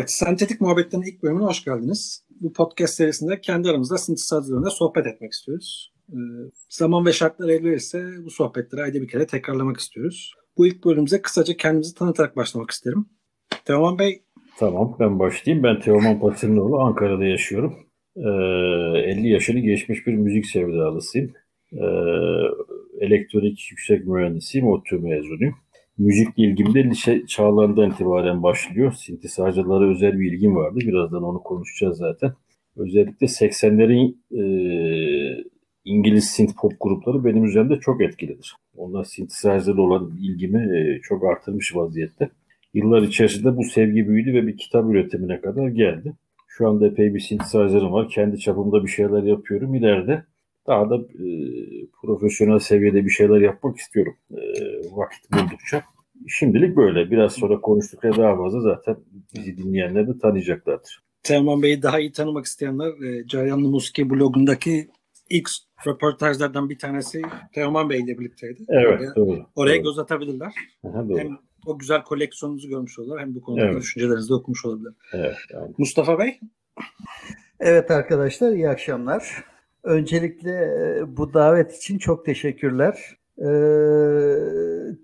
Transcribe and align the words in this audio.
Evet, 0.00 0.10
Sentetik 0.10 0.60
Muhabbetlerin 0.60 1.02
ilk 1.02 1.22
bölümüne 1.22 1.44
hoş 1.44 1.64
geldiniz. 1.64 2.24
Bu 2.40 2.52
podcast 2.52 2.94
serisinde 2.94 3.40
kendi 3.40 3.70
aramızda 3.70 3.98
synthesizer'larında 3.98 4.70
sohbet 4.70 5.06
etmek 5.06 5.32
istiyoruz. 5.32 5.92
Ee, 6.08 6.16
zaman 6.68 7.06
ve 7.06 7.12
şartlar 7.12 7.48
el 7.48 7.64
verirse 7.64 8.04
bu 8.24 8.30
sohbetleri 8.30 8.82
ayda 8.82 9.02
bir 9.02 9.08
kere 9.08 9.26
tekrarlamak 9.26 9.76
istiyoruz. 9.76 10.32
Bu 10.56 10.66
ilk 10.66 10.84
bölümümüze 10.84 11.22
kısaca 11.22 11.56
kendimizi 11.56 11.94
tanıtarak 11.94 12.36
başlamak 12.36 12.70
isterim. 12.70 13.06
Teoman 13.64 13.98
Bey. 13.98 14.22
Tamam, 14.58 14.96
ben 15.00 15.18
başlayayım. 15.18 15.64
Ben 15.64 15.80
Teoman 15.80 16.20
Patinoğlu, 16.20 16.80
Ankara'da 16.80 17.24
yaşıyorum. 17.24 17.74
Ee, 18.16 18.20
50 18.20 19.28
yaşını 19.28 19.60
geçmiş 19.60 20.06
bir 20.06 20.14
müzik 20.14 20.46
sevdalısıyım. 20.46 21.32
Ee, 21.72 21.86
elektronik 23.00 23.68
yüksek 23.70 24.06
mühendisiyim, 24.06 24.66
ODTÜ 24.66 24.98
mezunuyum. 24.98 25.54
Müzikle 26.00 26.42
ilgim 26.42 26.74
de 26.74 26.84
lise 26.84 27.26
çağlarından 27.26 27.90
itibaren 27.90 28.42
başlıyor. 28.42 28.92
Synthesizer'lara 28.92 29.90
özel 29.90 30.18
bir 30.18 30.32
ilgim 30.32 30.56
vardı. 30.56 30.78
Birazdan 30.78 31.22
onu 31.22 31.42
konuşacağız 31.42 31.98
zaten. 31.98 32.32
Özellikle 32.76 33.26
80'lerin 33.26 34.14
e, 34.32 34.42
İngiliz 35.84 36.24
synth 36.24 36.52
pop 36.60 36.72
grupları 36.80 37.24
benim 37.24 37.44
üzerimde 37.44 37.80
çok 37.80 38.02
etkilidir. 38.02 38.54
Onlar 38.76 39.04
synthesizer'la 39.04 39.82
olan 39.82 40.10
ilgimi 40.22 40.78
e, 40.78 41.00
çok 41.02 41.24
artırmış 41.24 41.76
vaziyette. 41.76 42.30
Yıllar 42.74 43.02
içerisinde 43.02 43.56
bu 43.56 43.64
sevgi 43.64 44.08
büyüdü 44.08 44.34
ve 44.34 44.46
bir 44.46 44.56
kitap 44.56 44.90
üretimine 44.90 45.40
kadar 45.40 45.68
geldi. 45.68 46.12
Şu 46.48 46.68
anda 46.68 46.86
epey 46.86 47.14
bir 47.14 47.20
synthesizer'ım 47.20 47.92
var. 47.92 48.08
Kendi 48.08 48.38
çapımda 48.38 48.82
bir 48.82 48.90
şeyler 48.90 49.22
yapıyorum. 49.22 49.74
İleride 49.74 50.24
daha 50.66 50.90
da 50.90 50.96
e, 50.96 51.26
profesyonel 52.02 52.58
seviyede 52.58 53.04
bir 53.04 53.10
şeyler 53.10 53.40
yapmak 53.40 53.78
istiyorum 53.78 54.16
e, 54.30 54.40
vakit 54.92 55.32
buldukça. 55.32 55.82
Şimdilik 56.28 56.76
böyle. 56.76 57.10
Biraz 57.10 57.32
sonra 57.32 57.60
konuştukça 57.60 58.16
daha 58.16 58.36
fazla 58.36 58.60
zaten 58.60 58.96
bizi 59.34 59.56
dinleyenler 59.56 60.08
de 60.08 60.18
tanıyacaklardır. 60.18 61.02
Teoman 61.22 61.62
Bey'i 61.62 61.82
daha 61.82 62.00
iyi 62.00 62.12
tanımak 62.12 62.44
isteyenler 62.44 63.02
e, 63.02 63.26
Carayanlı 63.26 63.68
Muski 63.68 64.10
blogundaki 64.10 64.88
ilk 65.30 65.48
röportajlardan 65.86 66.70
bir 66.70 66.78
tanesi 66.78 67.22
Teoman 67.54 67.90
Bey 67.90 68.00
ile 68.00 68.18
birlikteydi. 68.18 68.64
Evet 68.68 69.00
oraya, 69.00 69.14
doğru. 69.16 69.46
Oraya 69.56 69.76
doğru. 69.76 69.82
göz 69.82 69.98
atabilirler. 69.98 70.52
Aha, 70.84 71.08
doğru. 71.08 71.18
Hem 71.18 71.38
o 71.66 71.78
güzel 71.78 72.02
koleksiyonunuzu 72.02 72.68
görmüş 72.68 72.98
olurlar 72.98 73.20
hem 73.20 73.34
bu 73.34 73.40
konuda 73.40 73.64
Evet. 73.64 73.80
düşüncelerinizi 73.82 74.28
de 74.28 74.34
okumuş 74.34 74.64
olabilirler. 74.64 74.92
Evet, 75.12 75.36
yani. 75.52 75.74
Mustafa 75.78 76.18
Bey. 76.18 76.40
Evet 77.60 77.90
arkadaşlar 77.90 78.52
iyi 78.52 78.68
akşamlar. 78.68 79.44
Öncelikle 79.84 80.56
bu 81.16 81.34
davet 81.34 81.76
için 81.76 81.98
çok 81.98 82.24
teşekkürler. 82.24 83.16
Ee, 83.38 83.44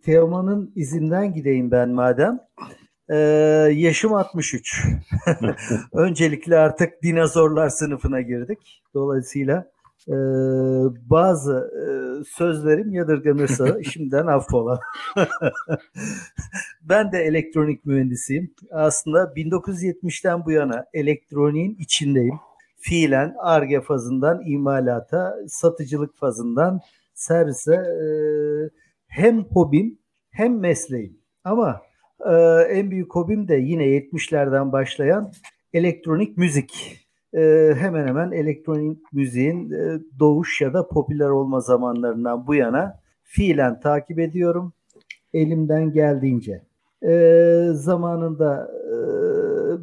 Teoman'ın 0.05 0.73
izinden 0.77 1.35
gideyim 1.35 1.71
ben 1.71 1.89
madem. 1.89 2.39
Ee, 3.11 3.17
yaşım 3.75 4.15
63. 4.15 4.85
Öncelikle 5.93 6.59
artık 6.59 7.03
dinozorlar 7.03 7.69
sınıfına 7.69 8.21
girdik. 8.21 8.83
Dolayısıyla 8.95 9.67
e, 10.09 10.15
bazı 11.11 11.71
e, 11.75 11.85
sözlerim 12.25 12.93
yadırganırsa 12.93 13.83
şimdiden 13.93 14.27
affola. 14.27 14.81
ben 16.83 17.13
de 17.13 17.19
elektronik 17.19 17.87
mühendisiyim. 17.87 18.55
Aslında 18.71 19.19
1970'ten 19.37 20.45
bu 20.45 20.51
yana 20.51 20.85
elektroniğin 20.95 21.77
içindeyim 21.79 22.39
fiilen 22.77 23.35
ARGE 23.39 23.81
fazından 23.81 24.43
imalata, 24.47 25.37
satıcılık 25.49 26.17
fazından 26.17 26.81
servise 27.15 27.75
e, 27.75 28.06
hem 29.06 29.45
hobim 29.45 29.99
hem 30.31 30.59
mesleğim. 30.59 31.19
Ama 31.45 31.83
e, 32.27 32.33
en 32.71 32.91
büyük 32.91 33.15
hobim 33.15 33.49
de 33.49 33.55
yine 33.55 33.84
70'lerden 33.84 34.73
başlayan 34.73 35.33
elektronik 35.73 36.37
müzik. 36.37 37.00
E, 37.34 37.73
hemen 37.78 38.06
hemen 38.06 38.31
elektronik 38.31 39.12
müziğin 39.12 39.71
e, 39.71 40.00
doğuş 40.19 40.61
ya 40.61 40.75
da 40.75 40.89
popüler 40.89 41.29
olma 41.29 41.61
zamanlarından 41.61 42.47
bu 42.47 42.55
yana 42.55 43.00
fiilen 43.23 43.81
takip 43.81 44.19
ediyorum. 44.19 44.73
Elimden 45.34 45.93
geldiğince. 45.93 46.62
E, 47.03 47.69
zamanında 47.73 48.71
e, 48.87 48.97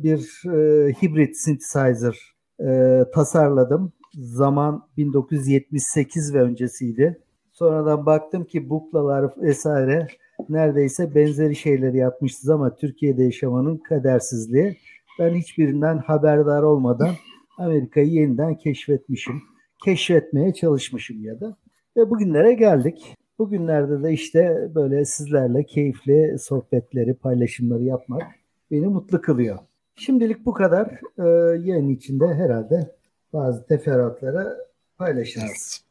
bir 0.04 0.42
e, 0.46 0.94
hibrit 0.94 1.38
synthesizer 1.38 2.33
e, 2.60 3.00
tasarladım. 3.14 3.94
Zaman 4.14 4.88
1978 4.98 6.34
ve 6.34 6.42
öncesiydi. 6.42 7.20
Sonradan 7.52 8.06
baktım 8.06 8.46
ki 8.46 8.70
buklalar 8.70 9.32
vesaire 9.42 10.08
neredeyse 10.50 11.16
benzeri 11.16 11.56
şeyleri 11.56 11.98
yapmışız 11.98 12.50
ama 12.50 12.76
Türkiye'de 12.76 13.24
yaşamanın 13.24 13.78
kadersizliği. 13.78 14.78
Ben 15.20 15.36
hiçbirinden 15.36 15.98
haberdar 15.98 16.64
olmadan 16.64 17.12
Amerika'yı 17.58 18.08
yeniden 18.08 18.56
keşfetmişim. 18.56 19.42
Keşfetmeye 19.86 20.54
çalışmışım 20.54 21.24
ya 21.24 21.40
da. 21.40 21.58
Ve 21.98 22.10
bugünlere 22.10 22.54
geldik. 22.54 23.16
Bugünlerde 23.40 24.04
de 24.04 24.14
işte 24.14 24.70
böyle 24.76 25.06
sizlerle 25.06 25.64
keyifli 25.64 26.40
sohbetleri, 26.40 27.14
paylaşımları 27.14 27.84
yapmak 27.84 28.24
beni 28.72 28.88
mutlu 28.88 29.22
kılıyor. 29.22 29.60
Şimdilik 29.96 30.46
bu 30.46 30.54
kadar. 30.54 30.88
Ee, 31.18 31.24
yayın 31.68 31.90
içinde 31.90 32.28
herhalde 32.28 32.96
bazı 33.34 33.66
teferruatları 33.68 34.58
paylaşırız. 34.98 35.84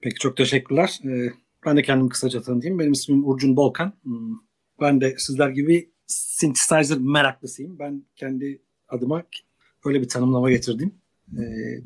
Peki 0.00 0.14
çok 0.14 0.36
teşekkürler. 0.36 0.98
Ee, 1.04 1.30
ben 1.66 1.76
de 1.76 1.82
kendimi 1.82 2.08
kısaca 2.08 2.42
tanıtayım. 2.42 2.78
Benim 2.78 2.92
ismim 2.92 3.28
Urcun 3.28 3.56
Bolkan. 3.56 3.92
Hmm, 4.02 4.34
Ben 4.80 5.00
de 5.00 5.14
sizler 5.18 5.48
gibi 5.48 5.90
synthesizer 6.06 6.98
meraklısıyım. 6.98 7.78
Ben 7.78 8.04
kendi 8.16 8.62
adıma 8.88 9.22
öyle 9.84 10.00
bir 10.00 10.08
tanımlama 10.08 10.50
getirdim. 10.50 10.94
Ee, 11.32 11.80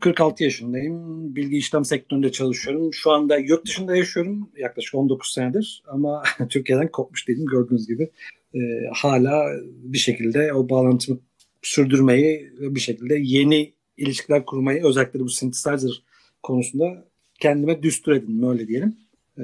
46 0.00 0.44
yaşındayım. 0.44 1.34
Bilgi 1.36 1.56
işlem 1.56 1.84
sektöründe 1.84 2.32
çalışıyorum. 2.32 2.94
Şu 2.94 3.10
anda 3.10 3.36
yurt 3.36 3.66
dışında 3.66 3.96
yaşıyorum. 3.96 4.50
Yaklaşık 4.56 4.94
19 4.94 5.32
senedir. 5.32 5.82
Ama 5.86 6.22
Türkiye'den 6.48 6.88
kopmuş 6.88 7.28
değilim 7.28 7.46
gördüğünüz 7.46 7.86
gibi. 7.86 8.10
Ee, 8.54 8.58
hala 8.94 9.50
bir 9.64 9.98
şekilde 9.98 10.52
o 10.52 10.68
bağlantımı 10.68 11.20
sürdürmeyi 11.62 12.52
ve 12.60 12.74
bir 12.74 12.80
şekilde 12.80 13.18
yeni 13.22 13.74
ilişkiler 13.96 14.46
kurmayı 14.46 14.84
özellikle 14.84 15.20
bu 15.20 15.28
synthesizer 15.28 16.02
konusunda 16.42 17.04
kendime 17.40 17.82
düstur 17.82 18.12
edindim 18.12 18.50
öyle 18.50 18.68
diyelim. 18.68 18.96
Ee, 19.38 19.42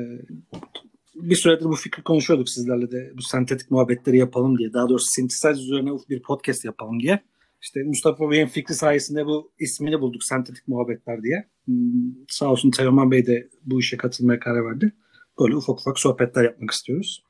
bir 1.15 1.37
süredir 1.37 1.65
bu 1.65 1.77
fikri 1.77 2.03
konuşuyorduk 2.03 2.49
sizlerle 2.49 2.91
de 2.91 3.13
bu 3.17 3.23
sentetik 3.23 3.71
muhabbetleri 3.71 4.19
yapalım 4.19 4.59
diye. 4.59 4.73
Daha 4.73 4.89
doğrusu 4.89 5.07
synthesizer 5.07 5.53
üzerine 5.53 5.91
bir 6.11 6.23
podcast 6.23 6.65
yapalım 6.65 7.01
diye. 7.01 7.21
İşte 7.63 7.83
Mustafa 7.83 8.31
Bey'in 8.31 8.47
fikri 8.47 8.75
sayesinde 8.75 9.27
bu 9.27 9.53
ismini 9.59 10.01
bulduk 10.01 10.25
sentetik 10.25 10.69
muhabbetler 10.69 11.23
diye. 11.23 11.45
Hmm, 11.65 12.15
sağ 12.29 12.51
olsun 12.51 12.71
Teoman 12.71 13.11
Bey 13.11 13.27
de 13.27 13.49
bu 13.65 13.81
işe 13.81 13.97
katılmaya 13.97 14.41
karar 14.41 14.65
verdi. 14.65 14.93
Böyle 15.41 15.57
ufak 15.57 15.81
ufak 15.81 15.99
sohbetler 15.99 16.45
yapmak 16.45 16.71
istiyoruz. 16.71 17.25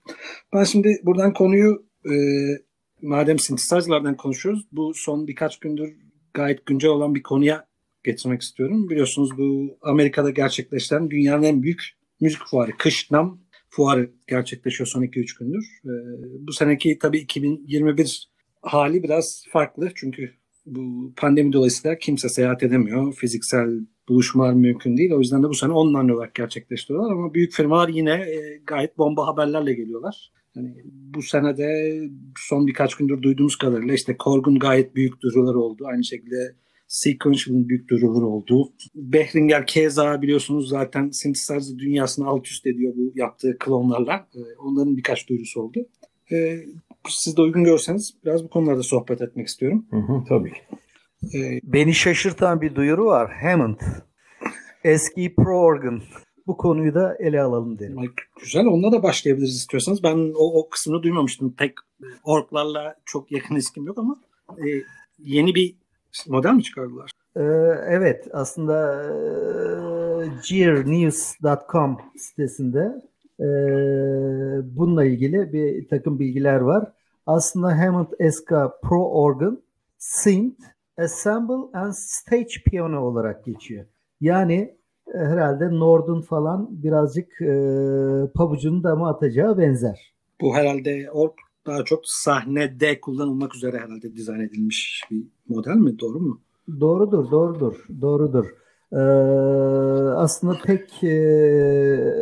Ben 0.54 0.64
şimdi 0.64 1.00
buradan 1.04 1.32
konuyu 1.32 1.86
e, 2.04 2.14
madem 3.02 3.38
synthesizer'lardan 3.38 4.16
konuşuyoruz 4.16 4.66
bu 4.72 4.94
son 4.94 5.26
birkaç 5.26 5.58
gündür 5.58 5.96
gayet 6.34 6.66
güncel 6.66 6.90
olan 6.90 7.14
bir 7.14 7.22
konuya 7.22 7.66
getirmek 8.04 8.42
istiyorum. 8.42 8.90
Biliyorsunuz 8.90 9.38
bu 9.38 9.78
Amerika'da 9.82 10.30
gerçekleşen 10.30 11.10
dünyanın 11.10 11.42
en 11.42 11.62
büyük 11.62 11.82
müzik 12.20 12.40
fuarı, 12.46 12.72
Kış 12.78 13.10
Nam 13.10 13.40
fuarı 13.68 14.10
gerçekleşiyor 14.26 14.86
son 14.86 15.02
2-3 15.02 15.38
gündür. 15.38 15.64
Ee, 15.84 15.88
bu 16.46 16.52
seneki 16.52 16.98
tabii 16.98 17.18
2021 17.18 18.28
hali 18.62 19.02
biraz 19.02 19.44
farklı 19.52 19.90
çünkü 19.94 20.34
bu 20.66 21.12
pandemi 21.16 21.52
dolayısıyla 21.52 21.98
kimse 21.98 22.28
seyahat 22.28 22.62
edemiyor. 22.62 23.14
Fiziksel 23.14 23.80
buluşmalar 24.08 24.52
mümkün 24.52 24.96
değil. 24.96 25.12
O 25.12 25.18
yüzden 25.18 25.42
de 25.42 25.48
bu 25.48 25.54
sene 25.54 25.72
online 25.72 26.14
olarak 26.14 26.34
gerçekleştiriyorlar 26.34 27.12
ama 27.12 27.34
büyük 27.34 27.52
firmalar 27.52 27.88
yine 27.88 28.12
e, 28.12 28.60
gayet 28.66 28.98
bomba 28.98 29.26
haberlerle 29.26 29.74
geliyorlar. 29.74 30.32
Yani 30.56 30.74
bu 30.84 31.22
senede 31.22 31.98
son 32.38 32.66
birkaç 32.66 32.94
gündür 32.94 33.22
duyduğumuz 33.22 33.56
kadarıyla 33.56 33.94
işte 33.94 34.16
Korg'un 34.16 34.58
gayet 34.58 34.96
büyük 34.96 35.20
duyuruları 35.20 35.58
oldu. 35.58 35.84
Aynı 35.86 36.04
şekilde 36.04 36.54
Sequential'ın 36.88 37.68
büyük 37.68 37.88
duyuruları 37.88 38.26
oldu. 38.26 38.72
Behringer 38.94 39.66
keza 39.66 40.22
biliyorsunuz 40.22 40.68
zaten 40.68 41.10
synthesizer 41.10 41.78
dünyasını 41.78 42.26
alt 42.26 42.46
üst 42.46 42.66
ediyor 42.66 42.92
bu 42.96 43.12
yaptığı 43.14 43.58
klonlarla. 43.58 44.28
Ee, 44.34 44.38
onların 44.58 44.96
birkaç 44.96 45.28
duyurusu 45.28 45.60
oldu. 45.60 45.86
Ee, 46.32 46.64
siz 47.08 47.36
de 47.36 47.42
uygun 47.42 47.64
görseniz 47.64 48.14
biraz 48.24 48.44
bu 48.44 48.48
konularda 48.48 48.82
sohbet 48.82 49.22
etmek 49.22 49.46
istiyorum. 49.46 49.86
Hı 49.90 49.96
hı, 49.96 50.24
tabii. 50.28 50.52
Ee, 51.24 51.60
Beni 51.62 51.94
şaşırtan 51.94 52.60
bir 52.60 52.74
duyuru 52.74 53.06
var. 53.06 53.32
Hammond. 53.42 53.80
Eski 54.84 55.34
Pro 55.34 55.60
Organ. 55.60 56.02
Bu 56.46 56.56
konuyu 56.56 56.94
da 56.94 57.16
ele 57.20 57.42
alalım 57.42 57.78
derim. 57.78 57.96
güzel 58.40 58.66
onunla 58.66 58.92
da 58.92 59.02
başlayabiliriz 59.02 59.56
istiyorsanız. 59.56 60.02
Ben 60.02 60.32
o, 60.36 60.60
o 60.60 60.68
kısmını 60.68 61.02
duymamıştım. 61.02 61.54
Pek 61.58 61.72
orklarla 62.24 62.94
çok 63.04 63.32
yakın 63.32 63.54
ilişkim 63.54 63.86
yok 63.86 63.98
ama 63.98 64.16
e, 64.50 64.66
yeni 65.18 65.54
bir 65.54 65.76
model 66.28 66.52
mi 66.52 66.62
çıkardılar? 66.62 67.10
Ee, 67.36 67.42
evet 67.88 68.28
aslında 68.32 69.02
e, 69.04 70.28
gearnews.com 70.48 71.98
sitesinde 72.16 73.02
e, 73.40 73.46
bununla 74.76 75.04
ilgili 75.04 75.52
bir 75.52 75.88
takım 75.88 76.18
bilgiler 76.18 76.60
var. 76.60 76.92
aslında 77.26 77.78
Hammond 77.78 78.06
SK 78.30 78.48
Pro 78.82 79.10
Organ 79.10 79.62
Synth 79.98 80.75
Assemble 80.98 81.78
and 81.78 81.92
Stage 81.92 82.62
Piano 82.66 83.00
olarak 83.00 83.44
geçiyor. 83.44 83.86
Yani 84.20 84.76
e, 85.14 85.18
herhalde 85.18 85.70
Nord'un 85.70 86.22
falan 86.22 86.82
birazcık 86.82 87.40
e, 87.40 87.46
pabucunu 88.34 88.84
dama 88.84 89.10
atacağı 89.10 89.58
benzer. 89.58 90.14
Bu 90.40 90.54
herhalde 90.56 91.10
org 91.12 91.32
daha 91.66 91.84
çok 91.84 92.00
sahnede 92.06 93.00
kullanılmak 93.00 93.56
üzere 93.56 93.78
herhalde 93.78 94.14
dizayn 94.14 94.40
edilmiş 94.40 95.02
bir 95.10 95.26
model 95.48 95.76
mi? 95.76 95.98
Doğru 95.98 96.20
mu? 96.20 96.40
Doğrudur, 96.80 97.30
doğrudur, 97.30 97.86
doğrudur. 98.00 98.46
Ee, 98.92 98.96
aslında 100.16 100.58
tek 100.64 101.04
e, 101.04 102.14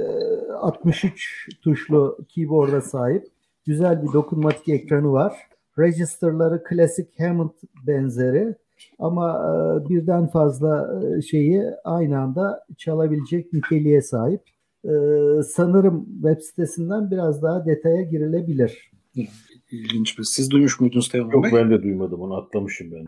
63 0.61 1.49
tuşlu 1.63 2.19
keyboard'a 2.29 2.81
sahip 2.81 3.27
güzel 3.67 4.03
bir 4.03 4.13
dokunmatik 4.13 4.69
ekranı 4.69 5.13
var. 5.13 5.33
Register'ları 5.79 6.65
klasik 6.65 7.21
Hammond 7.21 7.51
benzeri 7.87 8.55
ama 8.99 9.31
e, 9.33 9.89
birden 9.89 10.27
fazla 10.27 11.01
e, 11.19 11.23
şeyi 11.23 11.63
aynı 11.85 12.19
anda 12.21 12.65
çalabilecek 12.79 13.53
niteliğe 13.53 14.03
sahip. 14.03 14.41
E, 14.85 14.93
sanırım 15.49 16.07
web 16.23 16.41
sitesinden 16.41 17.11
biraz 17.11 17.43
daha 17.43 17.67
detaya 17.67 18.03
girilebilir. 18.03 18.91
İlginç 19.71 20.19
bir. 20.19 20.25
Siz 20.25 20.51
duymuş 20.51 20.81
muydunuz 20.81 21.09
Teoman 21.09 21.33
Yok 21.33 21.45
Bey? 21.45 21.53
ben 21.53 21.71
de 21.71 21.83
duymadım 21.83 22.21
onu 22.21 22.35
atlamışım 22.37 22.93
ben. 22.93 23.07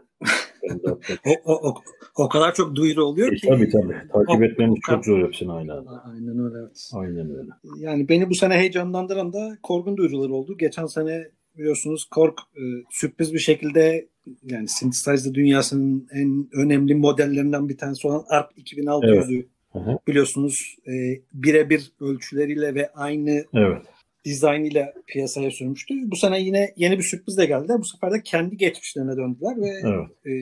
ben 0.70 0.78
de 0.78 0.82
atlamışım. 0.90 1.16
O, 1.44 1.52
o, 1.52 1.68
o, 1.70 1.74
o 2.18 2.28
kadar 2.28 2.54
çok 2.54 2.74
duyuru 2.74 3.04
oluyor 3.04 3.32
E, 3.32 3.36
ki. 3.36 3.46
tabii 3.48 3.68
tabii. 3.68 3.94
Takip 4.12 4.42
etmemiz 4.42 4.78
çok 4.86 5.04
zor 5.04 5.26
hepsini 5.26 5.52
aynı 5.52 5.72
anda. 5.74 6.02
Aynen 6.04 6.38
öyle 6.38 6.58
evet. 6.60 6.90
Aynen 6.94 7.30
öyle. 7.30 7.50
Yani 7.78 8.08
beni 8.08 8.30
bu 8.30 8.34
sene 8.34 8.54
heyecanlandıran 8.54 9.32
da 9.32 9.58
Korg'un 9.62 9.96
duyuruları 9.96 10.32
oldu. 10.32 10.56
Geçen 10.58 10.86
sene 10.86 11.24
biliyorsunuz 11.58 12.04
Korg 12.04 12.34
e, 12.56 12.62
sürpriz 12.90 13.34
bir 13.34 13.38
şekilde 13.38 14.08
yani 14.42 14.68
synthesizer 14.68 15.34
dünyasının 15.34 16.08
en 16.12 16.48
önemli 16.52 16.94
modellerinden 16.94 17.68
bir 17.68 17.76
tanesi 17.78 18.08
olan 18.08 18.24
ARP 18.28 18.58
2600'ü 18.58 19.46
Hı 19.72 19.78
hı. 19.78 19.98
biliyorsunuz 20.08 20.76
e, 20.86 20.92
birebir 21.32 21.92
ölçüleriyle 22.00 22.74
ve 22.74 22.92
aynı 22.92 23.44
Evet. 23.54 23.82
dizaynıyla 24.24 24.92
piyasaya 25.06 25.50
sürmüştü. 25.50 25.94
Bu 26.10 26.16
sene 26.16 26.40
yine 26.42 26.72
yeni 26.76 26.98
bir 26.98 27.02
sürpriz 27.02 27.38
de 27.38 27.46
geldi. 27.46 27.72
Bu 27.78 27.84
sefer 27.84 28.12
de 28.12 28.22
kendi 28.22 28.56
geçmişlerine 28.56 29.16
döndüler 29.16 29.56
ve 29.56 29.70
Evet. 29.84 30.08
e, 30.26 30.32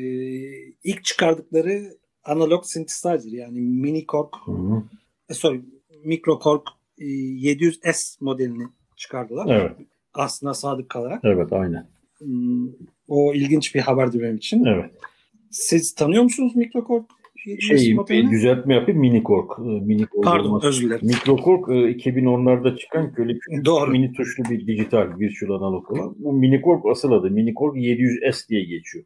ilk 0.84 1.04
çıkardıkları 1.04 1.82
analog 2.24 2.64
synthesizer 2.64 3.20
yani 3.32 3.60
mini 3.60 4.06
Korg, 4.06 4.28
Hı 4.44 4.52
hı. 4.52 4.82
e, 5.28 5.34
sorry, 5.34 5.60
micro 6.04 6.38
Korg 6.38 6.62
e, 6.98 7.04
700S 7.04 8.16
modelini 8.20 8.68
çıkardılar. 8.96 9.60
Evet. 9.60 9.76
Aslında 10.14 10.54
sadık 10.54 10.88
kalarak. 10.88 11.20
Evet 11.24 11.52
aynen. 11.52 11.86
O 13.08 13.34
ilginç 13.34 13.74
bir 13.74 13.80
haberdi 13.80 14.20
benim 14.22 14.36
için. 14.36 14.64
Evet. 14.64 14.90
Siz 15.50 15.94
tanıyor 15.94 16.22
musunuz 16.22 16.52
700S 16.56 17.06
Şey 17.60 17.94
modelini? 17.94 18.30
düzeltme 18.30 18.74
yapayım. 18.74 19.00
Mini 19.00 19.22
Korg. 19.22 19.50
Ee, 19.58 19.62
Mini 19.62 20.06
Korg 20.06 20.24
Pardon 20.24 20.48
olmaz. 20.48 20.64
özür 20.64 20.86
dilerim. 20.86 21.06
Mikro 21.06 21.36
Korg 21.36 21.68
e, 21.68 21.72
2010'larda 21.72 22.76
çıkan 22.78 23.12
böyle 23.16 23.38
Doğru. 23.64 23.90
mini 23.90 24.12
tuşlu 24.12 24.44
bir 24.50 24.66
dijital 24.66 25.18
virtual 25.18 25.50
analog 25.58 25.90
olan. 25.90 26.14
Bu 26.18 26.32
Mini 26.32 26.60
Korg 26.60 26.86
asıl 26.86 27.12
adı. 27.12 27.30
Mini 27.30 27.54
Korg 27.54 27.76
700S 27.76 28.48
diye 28.48 28.64
geçiyor. 28.64 29.04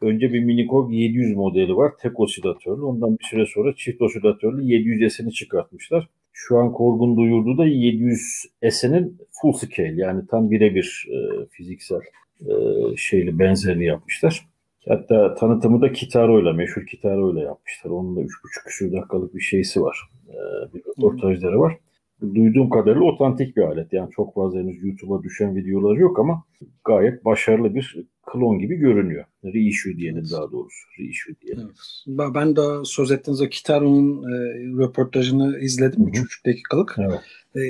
Önce 0.00 0.32
bir 0.32 0.40
Mini 0.44 0.66
Korg 0.66 0.92
700 0.92 1.36
modeli 1.36 1.76
var. 1.76 1.92
Tek 2.02 2.20
osilatörlü. 2.20 2.82
Ondan 2.82 3.18
bir 3.18 3.24
süre 3.24 3.46
sonra 3.46 3.74
çift 3.76 4.02
osilatörlü 4.02 4.62
700S'ini 4.62 5.32
çıkartmışlar. 5.32 6.08
Şu 6.32 6.58
an 6.58 6.72
Korg'un 6.72 7.16
duyurduğu 7.16 7.58
da 7.58 7.66
700S'inin 7.66 9.16
full 9.42 9.52
scale 9.52 9.94
yani 9.96 10.26
tam 10.30 10.50
birebir 10.50 11.08
e, 11.10 11.46
fiziksel 11.50 12.00
e, 12.40 12.52
şeyli 12.96 13.38
benzerini 13.38 13.84
yapmışlar. 13.84 14.48
Hatta 14.88 15.34
tanıtımı 15.34 15.80
da 15.80 15.92
Kitaro'yla, 15.92 16.52
meşhur 16.52 16.86
Kitaro'yla 16.86 17.40
yapmışlar. 17.40 17.90
Onun 17.90 18.16
da 18.16 18.20
3,5 18.20 18.28
küsur 18.66 18.92
dakikalık 18.92 19.34
bir 19.34 19.40
şeysi 19.40 19.82
var. 19.82 19.98
Ee, 20.28 20.74
bir 20.74 20.80
röportajları 20.80 21.60
var. 21.60 21.76
Duyduğum 22.34 22.70
kadarıyla 22.70 23.04
otantik 23.04 23.56
bir 23.56 23.62
alet. 23.62 23.92
Yani 23.92 24.10
çok 24.10 24.34
fazla 24.34 24.58
henüz 24.58 24.84
YouTube'a 24.84 25.22
düşen 25.22 25.56
videoları 25.56 26.00
yok 26.00 26.18
ama 26.18 26.44
gayet 26.84 27.24
başarılı 27.24 27.74
bir 27.74 27.96
klon 28.32 28.58
gibi 28.58 28.76
görünüyor. 28.76 29.24
Reissue 29.44 29.96
diyelim 29.96 30.24
daha 30.32 30.52
doğrusu. 30.52 30.86
Reissue 30.98 31.34
diyelim. 31.40 31.70
Evet. 32.06 32.34
Ben- 32.34 32.56
de 32.56 32.60
söz 32.84 33.10
ettiğiniz 33.10 33.42
o 33.42 33.48
Kitaro'nun 33.48 34.22
e, 34.22 34.36
röportajını 34.84 35.58
izledim. 35.58 36.00
Hı 36.00 36.06
hı. 36.06 36.10
3,5 36.10 36.46
dakikalık. 36.46 36.96
Evet. 36.98 37.20
E, 37.54 37.60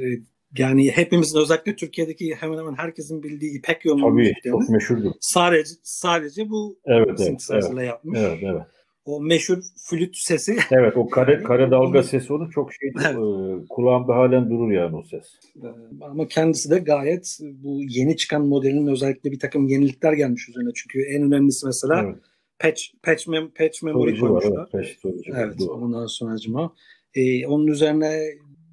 e, 0.00 0.20
yani 0.58 0.90
hepimizin 0.90 1.38
özellikle 1.38 1.76
Türkiye'deki 1.76 2.34
hemen 2.34 2.58
hemen 2.58 2.74
herkesin 2.74 3.22
bildiği 3.22 3.58
İpek 3.58 3.84
yolunun 3.84 4.10
Tabii 4.10 4.34
çok 4.50 4.68
meşhurdur. 4.68 5.10
sadece 5.20 5.70
sadece 5.82 6.50
bu 6.50 6.78
Evet 6.84 7.20
evet. 7.20 7.48
Evet, 7.50 7.86
yapmış. 7.86 8.18
evet, 8.22 8.38
evet. 8.42 8.62
O 9.04 9.20
meşhur 9.22 9.58
flüt 9.90 10.16
sesi 10.16 10.56
Evet 10.70 10.96
o 10.96 11.08
kare, 11.08 11.42
kare 11.42 11.70
dalga 11.70 12.02
sesi 12.02 12.32
onu 12.32 12.50
çok 12.50 12.72
şey 12.74 12.92
Evet. 13.04 13.14
e, 13.16 13.66
kulağımda 13.68 14.14
halen 14.14 14.50
durur 14.50 14.70
yani 14.72 14.96
o 14.96 15.02
ses. 15.02 15.24
Ee, 15.56 16.04
Ama 16.04 16.28
kendisi 16.28 16.70
de 16.70 16.78
gayet 16.78 17.38
bu 17.42 17.80
yeni 17.88 18.16
çıkan 18.16 18.46
modelin 18.46 18.86
özellikle 18.86 19.30
bir 19.32 19.38
takım 19.38 19.68
yenilikler 19.68 20.12
gelmiş 20.12 20.48
üzerine. 20.48 20.70
Çünkü 20.74 21.02
en 21.02 21.22
önemlisi 21.22 21.66
mesela 21.66 22.02
Evet. 22.04 22.16
patch 22.58 22.82
patch, 23.02 23.28
mem 23.28 23.50
patch 23.58 23.82
memory 23.82 24.12
var. 24.12 24.18
koymuşlar. 24.20 24.68
Evet, 24.74 24.96
patch 25.02 25.30
var, 25.30 25.44
Evet, 25.44 25.60
ondan 25.62 26.06
sonracıma. 26.06 26.74
Ee, 27.14 27.46
onun 27.46 27.66
üzerine 27.66 28.20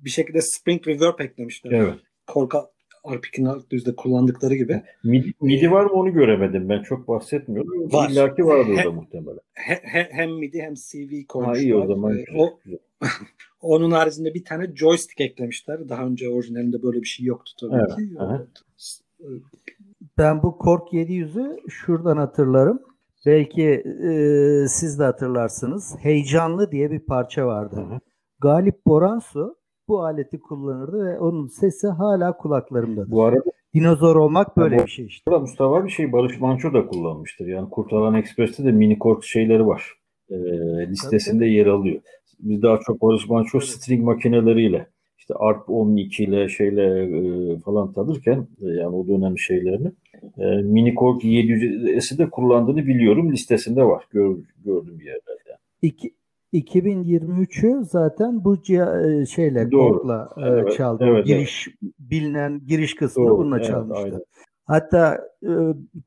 bir 0.06 0.09
şekilde 0.09 0.42
Spring 0.42 0.88
Reverb 0.88 1.19
eklemişler. 1.19 1.71
Evet. 1.71 1.94
Korka 2.27 2.71
RP 3.09 3.25
600'de 3.25 3.95
kullandıkları 3.95 4.56
gibi. 4.56 4.81
Midi, 5.03 5.33
midi 5.42 5.71
var 5.71 5.86
mı 5.86 5.92
onu 5.92 6.13
göremedim 6.13 6.69
ben. 6.69 6.81
Çok 6.83 7.07
bahsetmiyorum. 7.07 7.92
Var. 7.94 8.09
İllaki 8.09 8.45
vardı 8.45 8.71
orada 8.77 8.92
muhtemelen. 8.92 9.39
He- 9.53 9.81
he- 9.83 10.09
hem 10.12 10.31
MIDI 10.31 10.62
hem 10.62 10.74
CV 10.74 11.21
Ha 11.21 11.27
koymuşlar. 11.27 11.63
iyi 11.63 11.75
o 11.75 11.88
zaman. 11.88 12.18
Ee, 12.18 12.25
o, 12.38 12.59
onun 13.62 13.92
haricinde 13.92 14.33
bir 14.33 14.45
tane 14.45 14.75
joystick 14.75 15.21
eklemişler. 15.21 15.89
Daha 15.89 16.06
önce 16.06 16.30
orijinalinde 16.30 16.83
böyle 16.83 17.01
bir 17.01 17.07
şey 17.07 17.25
yoktu 17.25 17.51
tabii 17.59 17.75
Evet, 17.75 17.95
ki. 17.95 18.09
Ben 20.18 20.44
bu 20.44 20.57
Korg 20.57 20.81
700'ü 20.94 21.70
şuradan 21.70 22.17
hatırlarım. 22.17 22.79
Belki 23.25 23.63
e, 24.10 24.12
siz 24.67 25.00
de 25.00 25.03
hatırlarsınız. 25.03 25.96
Heyecanlı 26.00 26.72
diye 26.72 26.91
bir 26.91 27.00
parça 27.00 27.46
vardı. 27.48 27.75
Hı 27.75 27.96
hı. 27.96 28.00
Galip 28.41 28.86
Boransu 28.88 29.55
bu 29.91 30.03
aleti 30.03 30.39
kullanırdı 30.39 31.05
ve 31.05 31.19
onun 31.19 31.48
sesi 31.48 31.88
hala 31.88 32.38
kulaklarımdadır. 32.38 33.12
Bu 33.12 33.24
arada 33.24 33.43
Dinozor 33.74 34.15
olmak 34.15 34.57
böyle 34.57 34.79
bu- 34.79 34.83
bir 34.83 34.89
şey 34.91 35.05
işte. 35.05 35.24
burada 35.31 35.39
Mustafa 35.41 35.86
bir 35.86 35.89
şey 35.89 36.12
Barış 36.12 36.39
Manço 36.39 36.74
da 36.74 36.88
kullanmıştır. 36.88 37.48
Yani 37.48 37.69
Kurtalan 37.69 38.13
Express'te 38.13 38.63
de 38.65 38.71
mini 38.71 39.00
kort 39.00 39.24
şeyleri 39.25 39.67
var. 39.67 39.93
Ee, 40.29 40.36
listesinde 40.89 41.45
yer 41.45 41.65
alıyor. 41.65 42.01
Biz 42.39 42.62
daha 42.62 42.79
çok 42.86 43.01
Barış 43.01 43.29
Manço 43.29 43.60
string 43.60 44.03
makineleriyle 44.03 44.88
işte 45.17 45.33
ARP 45.33 45.69
12 45.69 46.24
ile 46.24 46.50
şeyle 46.50 46.83
e, 47.03 47.60
falan 47.60 47.93
tanırken 47.93 48.48
e, 48.62 48.67
yani 48.67 48.95
o 48.95 49.07
dönem 49.07 49.38
şeylerini 49.39 49.91
e, 50.38 50.45
mini 50.62 50.95
kort 50.95 51.24
700'esi 51.24 52.17
de 52.17 52.29
kullandığını 52.29 52.88
biliyorum. 52.88 53.31
Listesinde 53.31 53.83
var. 53.83 54.03
Gör, 54.12 54.36
gördüm 54.65 55.00
bir 55.00 55.05
yerlerde. 55.05 55.57
İki, 55.81 56.13
2023'ü 56.53 57.86
zaten 57.86 58.43
bu 58.43 58.55
e, 58.55 59.25
şeyle. 59.25 59.70
Korg'la 59.70 60.29
e, 60.38 60.41
Evet, 60.41 60.74
çaldı. 60.77 61.03
evet, 61.08 61.25
giriş 61.25 61.67
bilinen 62.00 62.62
giriş 62.67 62.96
kısmını 62.96 63.27
Doğru, 63.27 63.38
bununla 63.38 63.58
evet, 63.58 63.67
çalmıştı. 63.67 64.03
aynen. 64.05 64.22
Hatta 64.65 65.20
e, 65.43 65.51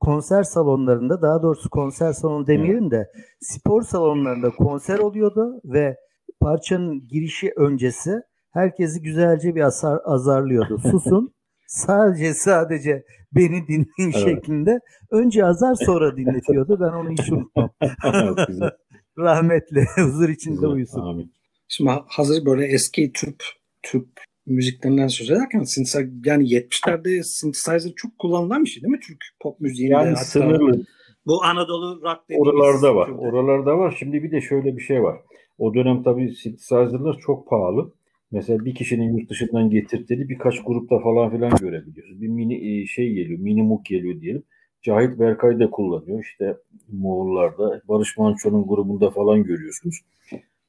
konser 0.00 0.42
salonlarında 0.42 1.22
daha 1.22 1.42
doğrusu 1.42 1.70
konser 1.70 2.12
salonu 2.12 2.46
demeyelim 2.46 2.90
de 2.90 3.10
spor 3.40 3.82
salonlarında 3.82 4.50
konser 4.50 4.98
oluyordu 4.98 5.60
ve 5.64 5.96
parçanın 6.40 7.08
girişi 7.08 7.52
öncesi 7.56 8.20
herkesi 8.50 9.02
güzelce 9.02 9.54
bir 9.54 9.60
azar, 9.60 9.98
azarlıyordu. 10.04 10.78
Susun 10.90 11.34
sadece 11.66 12.34
sadece 12.34 13.04
beni 13.32 13.66
dinleyin 13.68 13.86
Evet. 14.00 14.14
şeklinde 14.14 14.80
önce 15.10 15.44
azar 15.46 15.74
sonra 15.74 16.16
dinletiyordu. 16.16 16.80
Ben 16.80 16.92
onu 16.92 17.10
hiç 17.10 17.32
unutmam. 17.32 17.70
Rahmetli 19.18 19.85
huzur 19.97 20.28
içinde 20.28 20.66
uyusun. 20.66 21.00
Amin. 21.00 21.33
Şimdi 21.68 21.90
ha- 21.90 22.04
hazır 22.09 22.44
böyle 22.44 22.66
eski 22.66 23.12
Türk 23.12 23.44
Türk 23.83 24.06
müziklerinden 24.47 25.09
söz 25.09 25.30
ederken 25.30 25.62
synthesizer, 25.62 26.09
yani 26.25 26.44
70'lerde 26.44 27.23
synthesizer 27.23 27.92
çok 27.97 28.18
kullanılan 28.18 28.64
bir 28.64 28.71
şey 28.71 28.83
değil 28.83 28.92
mi 28.92 29.00
Türk 29.00 29.18
pop 29.40 29.61
müziğinde? 29.61 29.92
Yani 29.92 30.09
Hatta 30.09 30.25
sınırlı. 30.25 30.85
Bu 31.26 31.44
Anadolu 31.44 32.02
rock 32.02 32.28
dediğimiz 32.28 32.49
Oralarda 32.49 32.97
var. 32.97 33.06
türde. 33.06 33.18
Oralarda 33.18 33.78
var. 33.78 33.97
Şimdi 33.99 34.23
bir 34.23 34.30
de 34.30 34.40
şöyle 34.40 34.76
bir 34.76 34.83
şey 34.83 35.02
var. 35.02 35.16
O 35.59 35.75
dönem 35.75 36.02
tabii 36.02 36.35
synthesizer'lar 36.35 37.18
çok 37.18 37.49
pahalı. 37.49 37.92
Mesela 38.30 38.64
bir 38.64 38.75
kişinin 38.75 39.18
yurt 39.18 39.30
dışından 39.30 39.71
getirdiği 39.71 40.28
birkaç 40.28 40.64
grupta 40.64 40.99
falan 40.99 41.30
filan 41.30 41.56
görebiliyoruz. 41.56 42.21
Bir 42.21 42.28
mini 42.28 42.83
e, 42.83 42.87
şey 42.87 43.12
geliyor, 43.12 43.38
mini 43.38 43.62
muk 43.62 43.85
geliyor 43.85 44.21
diyelim. 44.21 44.42
Cahit 44.84 45.18
Berkay 45.18 45.60
da 45.60 45.70
kullanıyor. 45.70 46.20
İşte 46.20 46.56
Moğollarda, 46.92 47.80
Barış 47.88 48.18
Manço'nun 48.18 48.66
grubunda 48.66 49.10
falan 49.10 49.42
görüyorsunuz. 49.42 50.00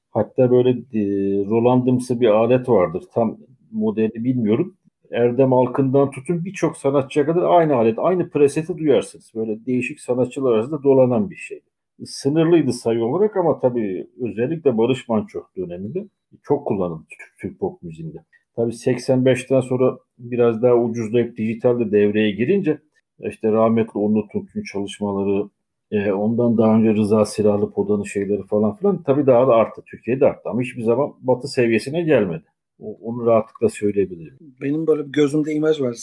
Hatta 0.10 0.51
böyle 0.51 0.69
e, 0.69 1.01
Roland'ımsı 1.45 2.22
bir 2.22 2.27
alet 2.27 2.69
vardır. 2.69 3.03
Tam 3.13 3.38
modeli 3.72 4.24
bilmiyorum. 4.24 4.77
Erdem 5.12 5.53
Alkın'dan 5.53 6.12
tutun 6.12 6.45
birçok 6.45 6.77
sanatçıya 6.77 7.25
kadar 7.25 7.43
aynı 7.43 7.75
alet, 7.75 8.00
aynı 8.00 8.29
preseti 8.29 8.77
duyarsınız. 8.77 9.31
Böyle 9.36 9.65
değişik 9.65 10.00
sanatçılar 10.00 10.53
arasında 10.53 10.84
dolanan 10.84 11.29
bir 11.29 11.36
şey. 11.36 11.62
Sınırlıydı 12.05 12.74
sayı 12.74 13.03
olarak 13.03 13.38
ama 13.38 13.60
tabii 13.60 14.07
özellikle 14.22 14.77
Barış 14.77 15.10
Manço 15.10 15.43
döneminde 15.57 16.07
çok 16.43 16.67
kullanıldı 16.67 17.03
Türk, 17.10 17.38
Türk 17.39 17.60
pop 17.60 17.84
müziğinde. 17.84 18.17
Tabii 18.55 18.72
85'ten 18.72 19.62
sonra 19.62 19.98
biraz 20.19 20.62
daha 20.62 20.75
ucuzlayıp 20.75 21.38
dijitalde 21.38 21.91
devreye 21.91 22.31
girince 22.31 22.79
işte 23.19 23.51
rahmetli 23.51 24.00
Onur 24.00 24.24
Tunç'un 24.31 24.63
çalışmaları, 24.63 25.50
e, 25.91 26.12
ondan 26.12 26.57
daha 26.57 26.77
önce 26.77 26.93
Rıza 26.93 27.25
Silahlı 27.25 27.72
Poda'nın 27.72 28.03
şeyleri 28.03 28.43
falan 28.43 28.75
filan 28.75 29.03
tabii 29.03 29.27
daha 29.27 29.48
da 29.48 29.53
arttı. 29.53 29.81
Türkiye'de 29.86 30.25
arttı 30.25 30.50
ama 30.50 30.62
hiçbir 30.62 30.84
zaman 30.84 31.13
batı 31.22 31.48
seviyesine 31.48 32.01
gelmedi. 32.01 32.43
O, 32.79 32.98
onu 33.01 33.25
rahatlıkla 33.25 33.69
söyleyebilirim. 33.69 34.38
Benim 34.62 34.88
böyle 34.88 35.07
bir 35.07 35.12
gözümde 35.12 35.53
imaj 35.53 35.81
var. 35.81 35.95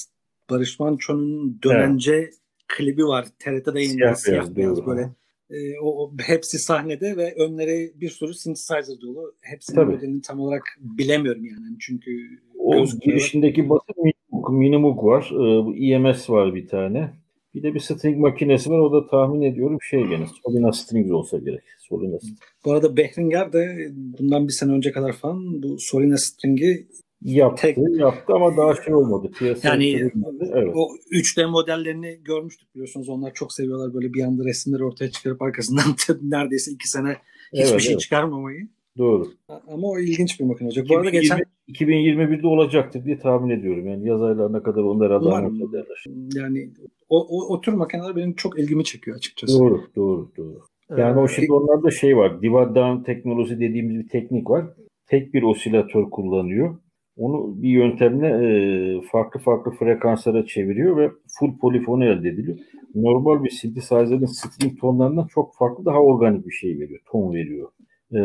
Barış 0.50 0.80
Manço'nun 0.80 1.58
dönence 1.62 2.14
evet. 2.14 2.34
klibi 2.68 3.04
var. 3.04 3.26
TRT'de 3.38 3.80
yayınlanan 3.80 4.14
siyah, 4.14 4.44
siyah 4.44 4.56
beyaz 4.56 4.86
böyle. 4.86 5.10
E, 5.50 5.78
o, 5.80 6.04
o, 6.04 6.12
hepsi 6.26 6.58
sahnede 6.58 7.16
ve 7.16 7.34
önleri 7.34 7.92
bir 7.94 8.10
sürü 8.10 8.34
synthesizer 8.34 9.00
dolu. 9.02 9.34
Hepsinin 9.40 9.76
Tabii. 9.76 9.94
modelini 9.94 10.22
tam 10.22 10.40
olarak 10.40 10.62
bilemiyorum 10.80 11.44
yani. 11.44 11.78
Çünkü 11.80 12.10
o 12.58 12.84
girişindeki 13.00 13.68
basın 13.68 13.94
Minimoog, 14.50 14.60
Minimoog 14.60 15.04
var. 15.04 15.30
E, 15.32 15.66
bu 15.66 15.76
EMS 15.76 16.30
var 16.30 16.54
bir 16.54 16.68
tane. 16.68 17.10
Bir 17.54 17.62
de 17.62 17.74
bir 17.74 17.80
string 17.80 18.18
makinesi 18.18 18.70
var. 18.70 18.78
O 18.78 18.92
da 18.92 19.06
tahmin 19.06 19.42
ediyorum 19.42 19.78
şey 19.82 20.06
gene 20.06 20.26
Solina 20.44 20.72
Strings 20.72 21.10
olsa 21.10 21.38
gerek. 21.38 21.62
Solina 21.78 22.18
Strings. 22.18 22.38
Bu 22.64 22.72
arada 22.72 22.96
Behringer 22.96 23.52
de 23.52 23.92
bundan 23.94 24.48
bir 24.48 24.52
sene 24.52 24.72
önce 24.72 24.92
kadar 24.92 25.12
falan 25.12 25.62
bu 25.62 25.78
Solina 25.78 26.16
String'i 26.18 26.86
yaptı, 27.22 27.62
tek... 27.62 27.78
yaptı 27.98 28.32
ama 28.32 28.56
daha 28.56 28.82
şey 28.82 28.94
olmadı. 28.94 29.30
Piyasa 29.38 29.68
yani 29.68 30.10
evet. 30.52 30.72
o 30.74 30.88
3D 31.12 31.46
modellerini 31.46 32.20
görmüştük 32.24 32.74
biliyorsunuz. 32.74 33.08
Onlar 33.08 33.34
çok 33.34 33.52
seviyorlar 33.52 33.94
böyle 33.94 34.12
bir 34.12 34.22
anda 34.22 34.44
resimleri 34.44 34.84
ortaya 34.84 35.10
çıkarıp 35.10 35.42
arkasından 35.42 35.84
neredeyse 36.22 36.70
iki 36.70 36.88
sene 36.88 37.16
hiçbir 37.52 37.70
evet, 37.70 37.80
şey 37.80 37.92
evet. 37.92 38.00
çıkarmamayı. 38.00 38.68
Doğru. 38.98 39.26
Ama 39.48 39.88
o 39.88 39.98
ilginç 39.98 40.40
bir 40.40 40.44
makine 40.44 40.68
olacak. 40.68 40.86
Bu 40.90 40.96
arada 40.96 41.10
geçen 41.10 41.40
2021'de 41.68 42.46
olacaktır 42.46 43.04
diye 43.04 43.18
tahmin 43.18 43.50
ediyorum. 43.50 43.86
Yani 43.86 44.08
yaz 44.08 44.22
aylarına 44.22 44.62
kadar 44.62 44.82
onlar 44.82 45.12
herhalde 45.12 45.64
ederler. 45.64 46.04
Yani 46.34 46.70
o, 47.08 47.26
o, 47.28 47.54
o 47.54 47.60
tür 47.60 47.72
makineler 47.72 48.16
benim 48.16 48.34
çok 48.34 48.58
ilgimi 48.58 48.84
çekiyor 48.84 49.16
açıkçası. 49.16 49.58
Doğru, 49.58 49.82
doğru, 49.96 50.30
doğru. 50.36 50.60
Yani 50.90 51.20
ee, 51.20 51.22
o 51.22 51.28
şimdi 51.28 51.52
onlarda 51.52 51.90
şey 51.90 52.16
var. 52.16 52.42
Divide 52.42 52.74
down 52.74 53.02
teknolojisi 53.02 53.60
dediğimiz 53.60 53.98
bir 53.98 54.08
teknik 54.08 54.50
var. 54.50 54.64
Tek 55.06 55.34
bir 55.34 55.42
osilatör 55.42 56.10
kullanıyor. 56.10 56.78
Onu 57.16 57.62
bir 57.62 57.68
yöntemle 57.68 58.26
e, 58.26 59.00
farklı 59.12 59.40
farklı 59.40 59.70
frekanslara 59.70 60.46
çeviriyor 60.46 60.96
ve 60.96 61.10
full 61.38 61.58
polifonu 61.58 62.04
elde 62.04 62.28
ediliyor. 62.28 62.58
Normal 62.94 63.44
bir 63.44 63.50
synthesizer'ın 63.50 64.24
string 64.24 64.80
tonlarından 64.80 65.26
çok 65.26 65.54
farklı 65.54 65.84
daha 65.84 65.98
organik 65.98 66.46
bir 66.46 66.52
şey 66.52 66.78
veriyor. 66.78 67.00
Ton 67.12 67.34
veriyor. 67.34 67.68
E, 68.12 68.18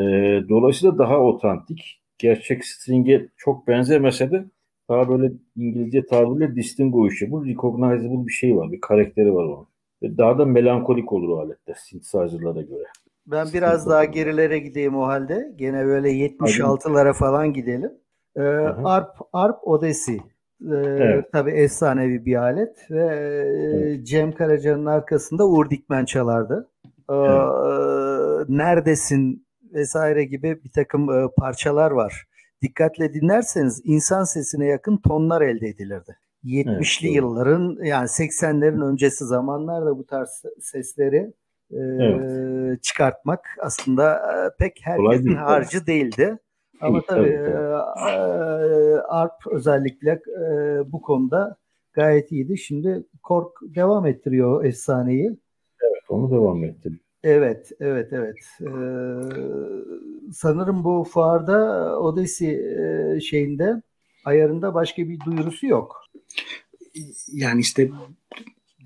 dolayısıyla 0.50 0.98
daha 0.98 1.20
otantik. 1.20 2.02
Gerçek 2.18 2.66
string'e 2.66 3.28
çok 3.38 3.68
benzemese 3.68 4.32
de 4.32 4.46
daha 4.90 5.10
böyle 5.10 5.34
İngilizce 5.56 6.06
tabirle 6.06 6.56
distinguishable, 6.56 7.52
recognizable 7.52 8.28
bir 8.28 8.32
şey 8.32 8.58
var. 8.58 8.72
Bir 8.72 8.82
karakteri 8.82 9.34
var 9.34 9.44
onun. 9.44 9.68
Ve 10.04 10.18
daha 10.18 10.38
da 10.38 10.46
melankolik 10.46 11.14
olur 11.14 11.30
o 11.30 11.40
alette 11.40 11.74
synthesizer'lara 11.78 12.62
göre. 12.62 12.84
Ben 13.28 13.48
biraz 13.54 13.90
daha 13.90 14.06
gerilere 14.06 14.60
gideyim 14.60 14.96
o 14.98 15.08
halde. 15.08 15.52
Gene 15.56 15.86
böyle 15.86 16.10
76'lara 16.10 17.14
falan 17.14 17.54
gidelim. 17.54 17.92
Ee, 18.36 18.42
Arp, 18.84 19.10
Arp 19.34 19.68
Odyssey. 19.68 20.16
Ee, 20.16 20.76
evet. 20.86 21.26
Tabii 21.32 21.52
efsanevi 21.52 22.26
bir 22.26 22.36
alet 22.36 22.92
ve 22.92 23.06
evet. 23.06 24.08
Cem 24.08 24.32
Karaca'nın 24.32 24.86
arkasında 24.86 25.48
Uğur 25.48 25.70
Dikmen 25.70 26.06
çalardı. 26.06 26.70
Ee, 27.10 27.14
evet. 27.14 28.50
Neredesin 28.50 29.47
vesaire 29.74 30.24
gibi 30.24 30.64
bir 30.64 30.72
takım 30.72 31.10
e, 31.10 31.28
parçalar 31.38 31.92
var. 31.92 32.24
Dikkatle 32.62 33.14
dinlerseniz 33.14 33.82
insan 33.84 34.24
sesine 34.24 34.66
yakın 34.66 34.98
tonlar 34.98 35.42
elde 35.42 35.68
edilirdi. 35.68 36.18
70'li 36.44 37.08
evet, 37.08 37.16
yılların 37.16 37.78
yani 37.84 38.06
80'lerin 38.06 38.92
öncesi 38.92 39.26
zamanlarda 39.26 39.98
bu 39.98 40.06
tarz 40.06 40.44
sesleri 40.62 41.34
e, 41.72 41.78
evet. 41.78 42.84
çıkartmak 42.84 43.46
aslında 43.62 44.14
e, 44.16 44.36
pek 44.60 44.80
herkesin 44.84 45.36
harcı 45.36 45.88
değildi. 45.88 46.38
Ama 46.82 47.02
tabii. 47.08 47.30
E, 47.30 47.52
ARP 49.08 49.48
özellikle 49.52 50.12
e, 50.12 50.52
bu 50.92 51.02
konuda 51.02 51.58
gayet 51.94 52.32
iyiydi. 52.32 52.58
Şimdi 52.58 53.04
Kork 53.24 53.52
devam 53.62 54.06
ettiriyor 54.06 54.66
efsaneyi. 54.66 55.38
Evet 55.82 56.04
onu 56.10 56.32
devam 56.32 56.64
ettiriyor. 56.64 57.02
Evet, 57.28 57.72
evet, 57.80 58.14
evet. 58.14 58.38
Ee, 58.62 58.66
sanırım 60.34 60.84
bu 60.84 61.04
fuarda 61.04 62.00
Odyssey 62.00 62.50
e, 62.50 63.20
şeyinde 63.20 63.82
ayarında 64.26 64.74
başka 64.74 65.10
bir 65.10 65.20
duyurusu 65.20 65.68
yok. 65.68 66.06
Yani 67.34 67.62
işte 67.62 67.92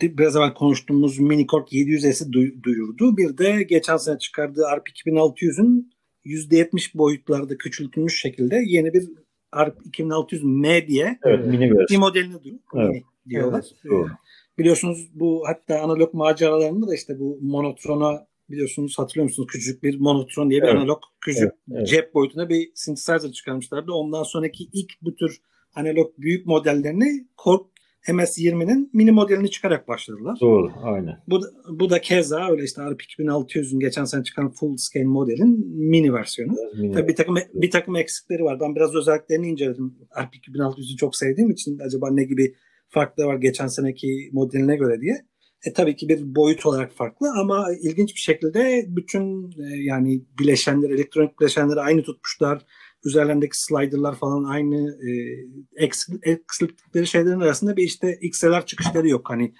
biraz 0.01 0.35
evvel 0.35 0.53
konuştuğumuz 0.53 1.19
Minicord 1.19 1.67
700S'i 1.67 2.33
duyurdu. 2.63 3.17
Bir 3.17 3.37
de 3.37 3.63
geçen 3.63 3.97
sene 3.97 4.17
çıkardığı 4.17 4.65
ARP 4.65 4.87
2600'ün 4.87 5.91
%70 6.25 6.97
boyutlarda 6.97 7.57
küçültülmüş 7.57 8.21
şekilde 8.21 8.63
yeni 8.65 8.93
bir 8.93 9.09
ARP 9.51 9.81
2600M 9.81 10.87
diye 10.87 11.19
evet, 11.23 11.47
mini 11.47 11.71
bir 11.71 11.97
modelini 11.97 12.43
duyuyor. 12.43 12.61
Evet. 12.75 13.03
diyorlar. 13.29 13.65
Evet, 13.71 13.91
doğru. 13.91 14.09
Biliyorsunuz 14.57 15.09
bu 15.13 15.43
hatta 15.47 15.79
analog 15.79 16.13
maceralarında 16.13 16.87
da 16.87 16.95
işte 16.95 17.19
bu 17.19 17.39
monotrona 17.41 18.30
biliyorsunuz 18.51 18.99
hatırlıyor 18.99 19.23
musunuz? 19.23 19.47
Küçük 19.51 19.83
bir 19.83 19.99
monotron 19.99 20.49
diye 20.49 20.61
bir 20.61 20.67
evet. 20.67 20.75
analog 20.75 21.01
küçük 21.21 21.43
evet, 21.43 21.53
evet. 21.71 21.87
cep 21.87 22.13
boyutunda 22.13 22.49
bir 22.49 22.71
synthesizer 22.75 23.31
çıkarmışlardı. 23.31 23.91
Ondan 23.91 24.23
sonraki 24.23 24.63
ilk 24.73 24.91
bu 25.01 25.15
tür 25.15 25.41
analog 25.75 26.17
büyük 26.17 26.45
modellerini 26.45 27.27
Korg 27.37 27.61
MS-20'nin 28.09 28.89
mini 28.93 29.11
modelini 29.11 29.49
çıkarak 29.49 29.87
başladılar. 29.87 30.37
Doğru, 30.41 30.71
aynen. 30.83 31.17
Bu 31.27 31.41
da, 31.41 31.47
bu 31.69 31.89
da 31.89 32.01
keza 32.01 32.51
öyle 32.51 32.63
işte 32.63 32.81
RP 32.81 33.01
2600'ün 33.01 33.79
geçen 33.79 34.05
sene 34.05 34.23
çıkan 34.23 34.51
full 34.51 34.77
scale 34.77 35.05
modelin 35.05 35.67
mini 35.67 36.13
versiyonu. 36.13 36.55
Mini 36.77 36.93
Tabii 36.93 37.07
bir 37.07 37.15
takım 37.15 37.35
bir 37.53 37.71
takım 37.71 37.95
eksikleri 37.95 38.43
var. 38.43 38.59
Ben 38.59 38.75
biraz 38.75 38.95
özelliklerini 38.95 39.47
inceledim. 39.47 39.95
RP 40.21 40.35
2600'ü 40.35 40.97
çok 40.97 41.15
sevdiğim 41.15 41.49
için 41.49 41.79
acaba 41.79 42.11
ne 42.11 42.23
gibi 42.23 42.55
farkları 42.89 43.27
var 43.27 43.35
geçen 43.35 43.67
seneki 43.67 44.29
modeline 44.31 44.75
göre 44.75 45.01
diye. 45.01 45.25
E, 45.65 45.73
tabii 45.73 45.95
ki 45.95 46.09
bir 46.09 46.35
boyut 46.35 46.65
olarak 46.65 46.93
farklı 46.93 47.31
ama 47.39 47.67
ilginç 47.81 48.15
bir 48.15 48.19
şekilde 48.19 48.85
bütün 48.87 49.51
e, 49.51 49.77
yani 49.77 50.21
bileşenleri, 50.39 50.93
elektronik 50.93 51.39
bileşenleri 51.39 51.79
aynı 51.81 52.03
tutmuşlar 52.03 52.65
üzerlerindeki 53.05 53.61
slider'lar 53.63 54.15
falan 54.15 54.43
aynı 54.43 54.97
e, 55.09 55.11
eksiklikleri 56.23 57.07
şeylerin 57.07 57.39
arasında 57.39 57.77
bir 57.77 57.83
işte 57.83 58.17
XLR 58.21 58.65
çıkışları 58.65 59.07
yok. 59.09 59.29
Hani 59.29 59.53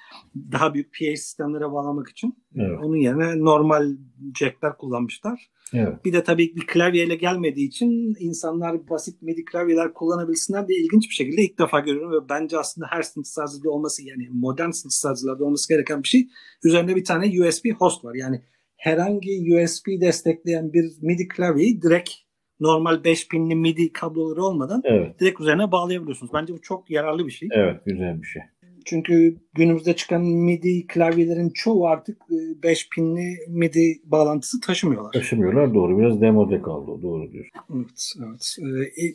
daha 0.52 0.74
büyük 0.74 0.94
PA 1.00 1.16
sistemlere 1.16 1.72
bağlamak 1.72 2.10
için. 2.10 2.36
Evet. 2.56 2.80
Onun 2.84 2.96
yerine 2.96 3.40
normal 3.40 3.98
jackler 4.40 4.78
kullanmışlar. 4.78 5.52
Evet. 5.74 6.06
Bir 6.06 6.14
de 6.14 6.24
tabii 6.24 6.56
bir 6.56 6.68
klavyeyle 6.68 7.16
gelmediği 7.16 7.68
için 7.68 8.16
insanlar 8.20 8.90
basit 8.90 9.22
MIDI 9.22 9.46
klavyeler 9.46 9.94
kullanabilsinler 9.94 10.68
diye 10.68 10.80
ilginç 10.80 11.10
bir 11.10 11.16
şekilde 11.16 11.42
ilk 11.42 11.60
defa 11.60 11.80
görüyorum 11.80 12.12
ve 12.12 12.30
bence 12.30 12.58
aslında 12.58 12.88
her 12.90 13.02
synthesizer'da 13.02 13.70
olması 13.70 14.04
yani 14.04 14.30
modern 14.32 14.70
synthesizer'larda 14.70 15.46
olması 15.46 15.74
gereken 15.74 16.04
bir 16.04 16.08
şey. 16.08 16.28
Üzerinde 16.64 16.96
bir 16.96 17.04
tane 17.04 17.26
USB 17.26 17.66
host 17.80 18.06
var. 18.06 18.16
Yani 18.16 18.42
herhangi 18.76 19.56
USB 19.56 20.02
destekleyen 20.02 20.74
bir 20.74 20.86
MIDI 21.02 21.28
klavyeyi 21.28 21.82
direkt 21.82 22.10
normal 22.62 23.04
5 23.04 23.28
pinli 23.28 23.56
MIDI 23.56 23.94
kabloları 23.94 24.44
olmadan 24.44 24.82
evet. 24.86 25.20
direkt 25.20 25.42
üzerine 25.42 25.72
bağlayabiliyorsunuz. 25.72 26.34
Bence 26.34 26.54
bu 26.54 26.62
çok 26.62 26.90
yararlı 26.90 27.26
bir 27.26 27.32
şey. 27.32 27.50
Evet 27.52 27.86
güzel 27.86 28.22
bir 28.22 28.28
şey. 28.28 28.42
Çünkü 28.86 29.36
günümüzde 29.54 29.96
çıkan 29.96 30.22
MIDI 30.22 30.88
klavyelerin 30.88 31.50
çoğu 31.50 31.88
artık 31.88 32.18
5 32.64 32.82
e, 32.82 32.86
pinli 32.96 33.38
MIDI 33.48 34.02
bağlantısı 34.06 34.60
taşımıyorlar. 34.60 35.12
Taşımıyorlar 35.12 35.74
doğru. 35.74 36.00
Biraz 36.00 36.22
demode 36.22 36.62
kaldı. 36.62 37.02
Doğru 37.02 37.32
diyorsun. 37.32 37.52
Evet. 37.76 38.16
evet. 38.20 38.94
E, 38.98 39.06
e, 39.06 39.14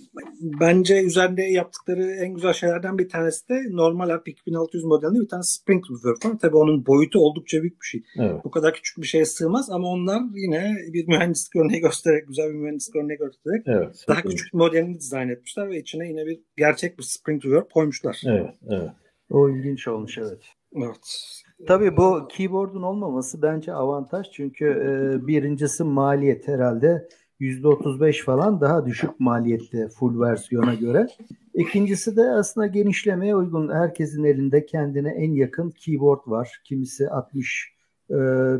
bence 0.60 1.02
üzerinde 1.02 1.42
yaptıkları 1.42 2.02
en 2.02 2.34
güzel 2.34 2.52
şeylerden 2.52 2.98
bir 2.98 3.08
tanesi 3.08 3.48
de 3.48 3.62
normal 3.70 4.16
RP 4.16 4.28
2600 4.28 4.84
modelinde 4.84 5.20
bir 5.20 5.28
tane 5.28 5.42
Spring 5.42 5.84
Reverb 5.90 6.24
var. 6.24 6.38
Tabii 6.40 6.56
onun 6.56 6.86
boyutu 6.86 7.18
oldukça 7.18 7.62
büyük 7.62 7.80
bir 7.82 7.86
şey. 7.86 8.02
Evet. 8.18 8.44
Bu 8.44 8.50
kadar 8.50 8.74
küçük 8.74 8.98
bir 8.98 9.06
şeye 9.06 9.24
sığmaz 9.24 9.70
ama 9.70 9.88
onlar 9.88 10.22
yine 10.34 10.76
bir 10.92 11.08
mühendislik 11.08 11.56
örneği 11.56 11.80
göstererek, 11.86 12.28
güzel 12.28 12.48
bir 12.48 12.54
mühendislik 12.54 12.96
örneği 12.96 13.18
göstererek 13.18 13.62
evet, 13.66 14.04
daha 14.08 14.22
küçük 14.22 14.54
modelini 14.54 15.00
dizayn 15.00 15.28
etmişler 15.28 15.68
ve 15.68 15.78
içine 15.78 16.08
yine 16.08 16.26
bir 16.26 16.40
gerçek 16.56 16.98
bir 16.98 17.02
Spring 17.02 17.44
Reverb 17.44 17.70
koymuşlar. 17.74 18.22
Evet, 18.26 18.54
evet. 18.70 18.90
O 19.30 19.48
ilginç 19.48 19.88
olmuş 19.88 20.18
evet. 20.18 20.42
Evet. 20.76 21.32
Tabii 21.66 21.96
bu 21.96 22.28
keyboard'un 22.28 22.82
olmaması 22.82 23.42
bence 23.42 23.72
avantaj 23.72 24.26
çünkü 24.32 24.64
e, 24.66 25.26
birincisi 25.26 25.84
maliyet 25.84 26.48
herhalde 26.48 27.08
%35 27.40 28.24
falan 28.24 28.60
daha 28.60 28.86
düşük 28.86 29.20
maliyette 29.20 29.88
full 29.88 30.20
versiyona 30.20 30.74
göre. 30.74 31.06
İkincisi 31.54 32.16
de 32.16 32.22
aslında 32.22 32.66
genişlemeye 32.66 33.36
uygun. 33.36 33.72
Herkesin 33.72 34.24
elinde 34.24 34.66
kendine 34.66 35.10
en 35.10 35.32
yakın 35.32 35.70
keyboard 35.70 36.20
var. 36.26 36.60
Kimisi 36.64 37.10
60 37.10 37.72
e, 38.10 38.14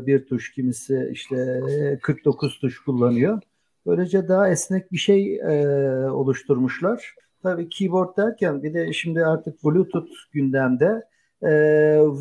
bir 0.07 0.25
tuş, 0.25 0.51
kimisi 0.51 1.09
işte 1.11 1.61
49 2.01 2.59
tuş 2.59 2.79
kullanıyor. 2.79 3.41
Böylece 3.85 4.27
daha 4.27 4.49
esnek 4.49 4.91
bir 4.91 4.97
şey 4.97 5.35
e, 5.35 5.67
oluşturmuşlar. 6.09 7.15
Tabii 7.43 7.69
keyboard 7.69 8.17
derken 8.17 8.63
bir 8.63 8.73
de 8.73 8.93
şimdi 8.93 9.25
artık 9.25 9.63
Bluetooth 9.63 10.11
gündemde 10.31 11.03
e, 11.41 11.49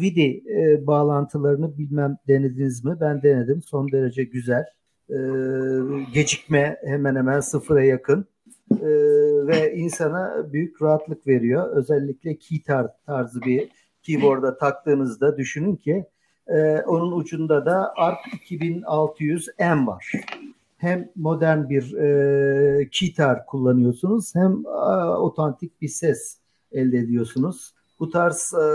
VIDI 0.01 0.45
e, 0.51 0.87
bağlantılarını 0.87 1.79
bilmem 1.79 2.17
denediniz 2.29 2.85
mi? 2.85 2.97
Ben 3.01 3.23
denedim. 3.23 3.63
Son 3.63 3.93
derece 3.93 4.25
güzel. 4.25 4.65
E, 5.11 5.19
gecikme 6.15 6.77
hemen 6.85 7.17
hemen 7.17 7.41
sıfıra 7.41 7.85
yakın 7.85 8.27
e, 8.73 8.87
ve 9.47 9.75
insana 9.75 10.53
büyük 10.53 10.83
rahatlık 10.83 11.27
veriyor. 11.27 11.77
Özellikle 11.77 12.39
keytar 12.39 12.87
tarzı 13.07 13.43
bir 13.43 13.69
keyboard'a 14.03 14.59
taktığınızda 14.59 15.37
düşünün 15.37 15.77
ki 15.77 16.07
e, 16.49 16.81
onun 16.81 17.13
ucunda 17.13 17.67
da 17.67 17.93
ARC 17.97 18.19
2600M 18.51 19.87
var. 19.87 20.13
Hem 20.77 21.11
modern 21.17 21.69
bir 21.69 21.93
e, 21.95 22.89
keytar 22.93 23.47
kullanıyorsunuz 23.47 24.35
hem 24.35 24.53
e, 24.67 25.05
otantik 25.05 25.83
bir 25.83 25.89
ses 25.89 26.39
elde 26.73 26.99
ediyorsunuz. 26.99 27.75
Bu 28.01 28.11
tarz 28.11 28.53
e, 28.55 28.67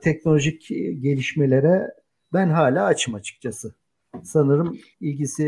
teknolojik 0.00 0.68
gelişmelere 1.02 1.94
ben 2.32 2.48
hala 2.48 2.84
açım 2.84 3.14
açıkçası. 3.14 3.74
Sanırım 4.22 4.78
ilgisi 5.00 5.44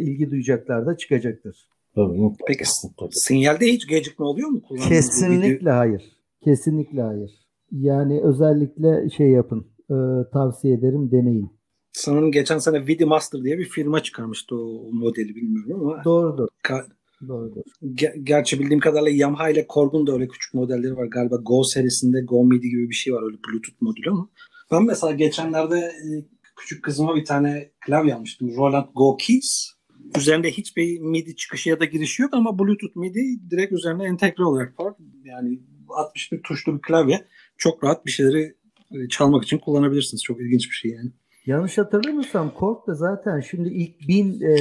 ilgi 0.00 0.30
duyacaklar 0.30 0.86
da 0.86 0.96
çıkacaktır. 0.96 1.68
Tabii, 1.94 2.32
Peki 2.46 2.64
sinyalde 3.10 3.66
hiç 3.66 3.88
gecikme 3.88 4.24
oluyor 4.24 4.48
mu? 4.48 4.62
Kesinlikle 4.88 5.70
hayır. 5.70 6.02
Kesinlikle 6.44 7.02
hayır. 7.02 7.30
Yani 7.72 8.20
özellikle 8.22 9.10
şey 9.10 9.30
yapın. 9.30 9.66
E, 9.90 9.94
tavsiye 10.32 10.74
ederim 10.74 11.10
deneyin. 11.10 11.50
Sanırım 11.94 12.32
geçen 12.32 12.58
sene 12.58 12.86
Vidi 12.86 13.04
Master 13.04 13.42
diye 13.44 13.58
bir 13.58 13.64
firma 13.64 14.02
çıkarmıştı 14.02 14.56
o 14.56 14.92
modeli 14.92 15.34
bilmiyorum 15.36 15.88
ama. 15.88 16.04
Doğrudur. 16.04 16.48
Ka- 16.64 16.86
Doğrudur. 17.28 17.62
Ger- 17.82 18.24
gerçi 18.24 18.60
bildiğim 18.60 18.80
kadarıyla 18.80 19.10
Yamaha 19.10 19.50
ile 19.50 19.66
Korg'un 19.66 20.06
da 20.06 20.12
öyle 20.12 20.28
küçük 20.28 20.54
modelleri 20.54 20.96
var. 20.96 21.06
Galiba 21.06 21.36
Go 21.36 21.64
serisinde 21.64 22.20
Go 22.22 22.44
MIDI 22.44 22.68
gibi 22.70 22.90
bir 22.90 22.94
şey 22.94 23.14
var 23.14 23.22
öyle 23.22 23.36
Bluetooth 23.36 23.80
modülü 23.82 24.10
ama. 24.10 24.28
Ben 24.70 24.82
mesela 24.84 25.12
geçenlerde 25.12 25.78
e, 25.78 26.08
küçük 26.56 26.84
kızıma 26.84 27.16
bir 27.16 27.24
tane 27.24 27.70
klavye 27.86 28.14
almıştım. 28.14 28.56
Roland 28.56 28.86
Go 28.94 29.16
Keys. 29.16 29.70
Üzerinde 30.18 30.50
hiçbir 30.50 31.00
MIDI 31.00 31.36
çıkışı 31.36 31.68
ya 31.68 31.80
da 31.80 31.84
girişi 31.84 32.22
yok 32.22 32.34
ama 32.34 32.58
Bluetooth 32.58 32.96
MIDI 32.96 33.50
direkt 33.50 33.72
üzerine 33.72 34.04
entegre 34.04 34.44
olarak 34.44 34.80
var. 34.80 34.94
Yani 35.24 35.60
61 35.88 36.42
tuşlu 36.42 36.76
bir 36.76 36.82
klavye. 36.82 37.24
Çok 37.56 37.84
rahat 37.84 38.06
bir 38.06 38.10
şeyleri 38.10 38.54
e, 38.92 39.08
çalmak 39.08 39.44
için 39.44 39.58
kullanabilirsiniz. 39.58 40.22
Çok 40.22 40.40
ilginç 40.40 40.70
bir 40.70 40.74
şey 40.74 40.90
yani. 40.90 41.10
Yanlış 41.46 41.78
hatırlamıyorsam 41.78 42.54
Korg 42.54 42.86
da 42.86 42.94
zaten 42.94 43.40
şimdi 43.40 43.68
ilk 43.68 44.08
bin 44.08 44.40
e, 44.40 44.52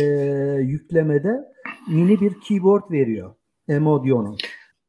yüklemede 0.61 1.31
mini 1.89 2.21
bir 2.21 2.41
keyboard 2.41 2.91
veriyor. 2.91 3.35
Emodio'nun. 3.67 4.37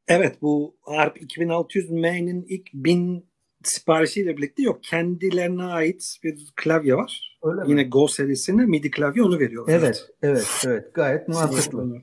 Evet 0.07 0.41
bu 0.41 0.75
ARP 0.85 1.17
2600M'nin 1.17 2.45
ilk 2.49 2.73
bin 2.73 3.25
siparişiyle 3.63 4.37
birlikte 4.37 4.63
yok. 4.63 4.83
Kendilerine 4.83 5.63
ait 5.63 6.17
bir 6.23 6.53
klavye 6.55 6.95
var. 6.95 7.39
Öyle 7.43 7.61
mi? 7.61 7.69
Yine 7.69 7.83
Go 7.83 8.07
serisine 8.07 8.65
MIDI 8.65 8.91
klavye 8.91 9.23
onu 9.23 9.39
veriyor. 9.39 9.65
Evet, 9.67 10.09
evet, 10.21 10.47
evet. 10.65 10.93
Gayet 10.93 11.27
mantıklı. 11.27 12.01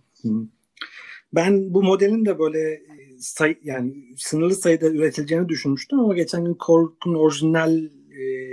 Ben 1.35 1.75
bu 1.75 1.83
modelin 1.83 2.25
de 2.27 2.39
böyle 2.39 2.83
say 3.19 3.59
yani 3.63 3.95
sınırlı 4.17 4.55
sayıda 4.55 4.87
üretileceğini 4.87 5.49
düşünmüştüm 5.49 6.01
ama 6.01 6.15
geçen 6.15 6.45
gün 6.45 6.55
Korg'un 6.55 7.15
orijinal 7.15 7.85
e, 8.11 8.52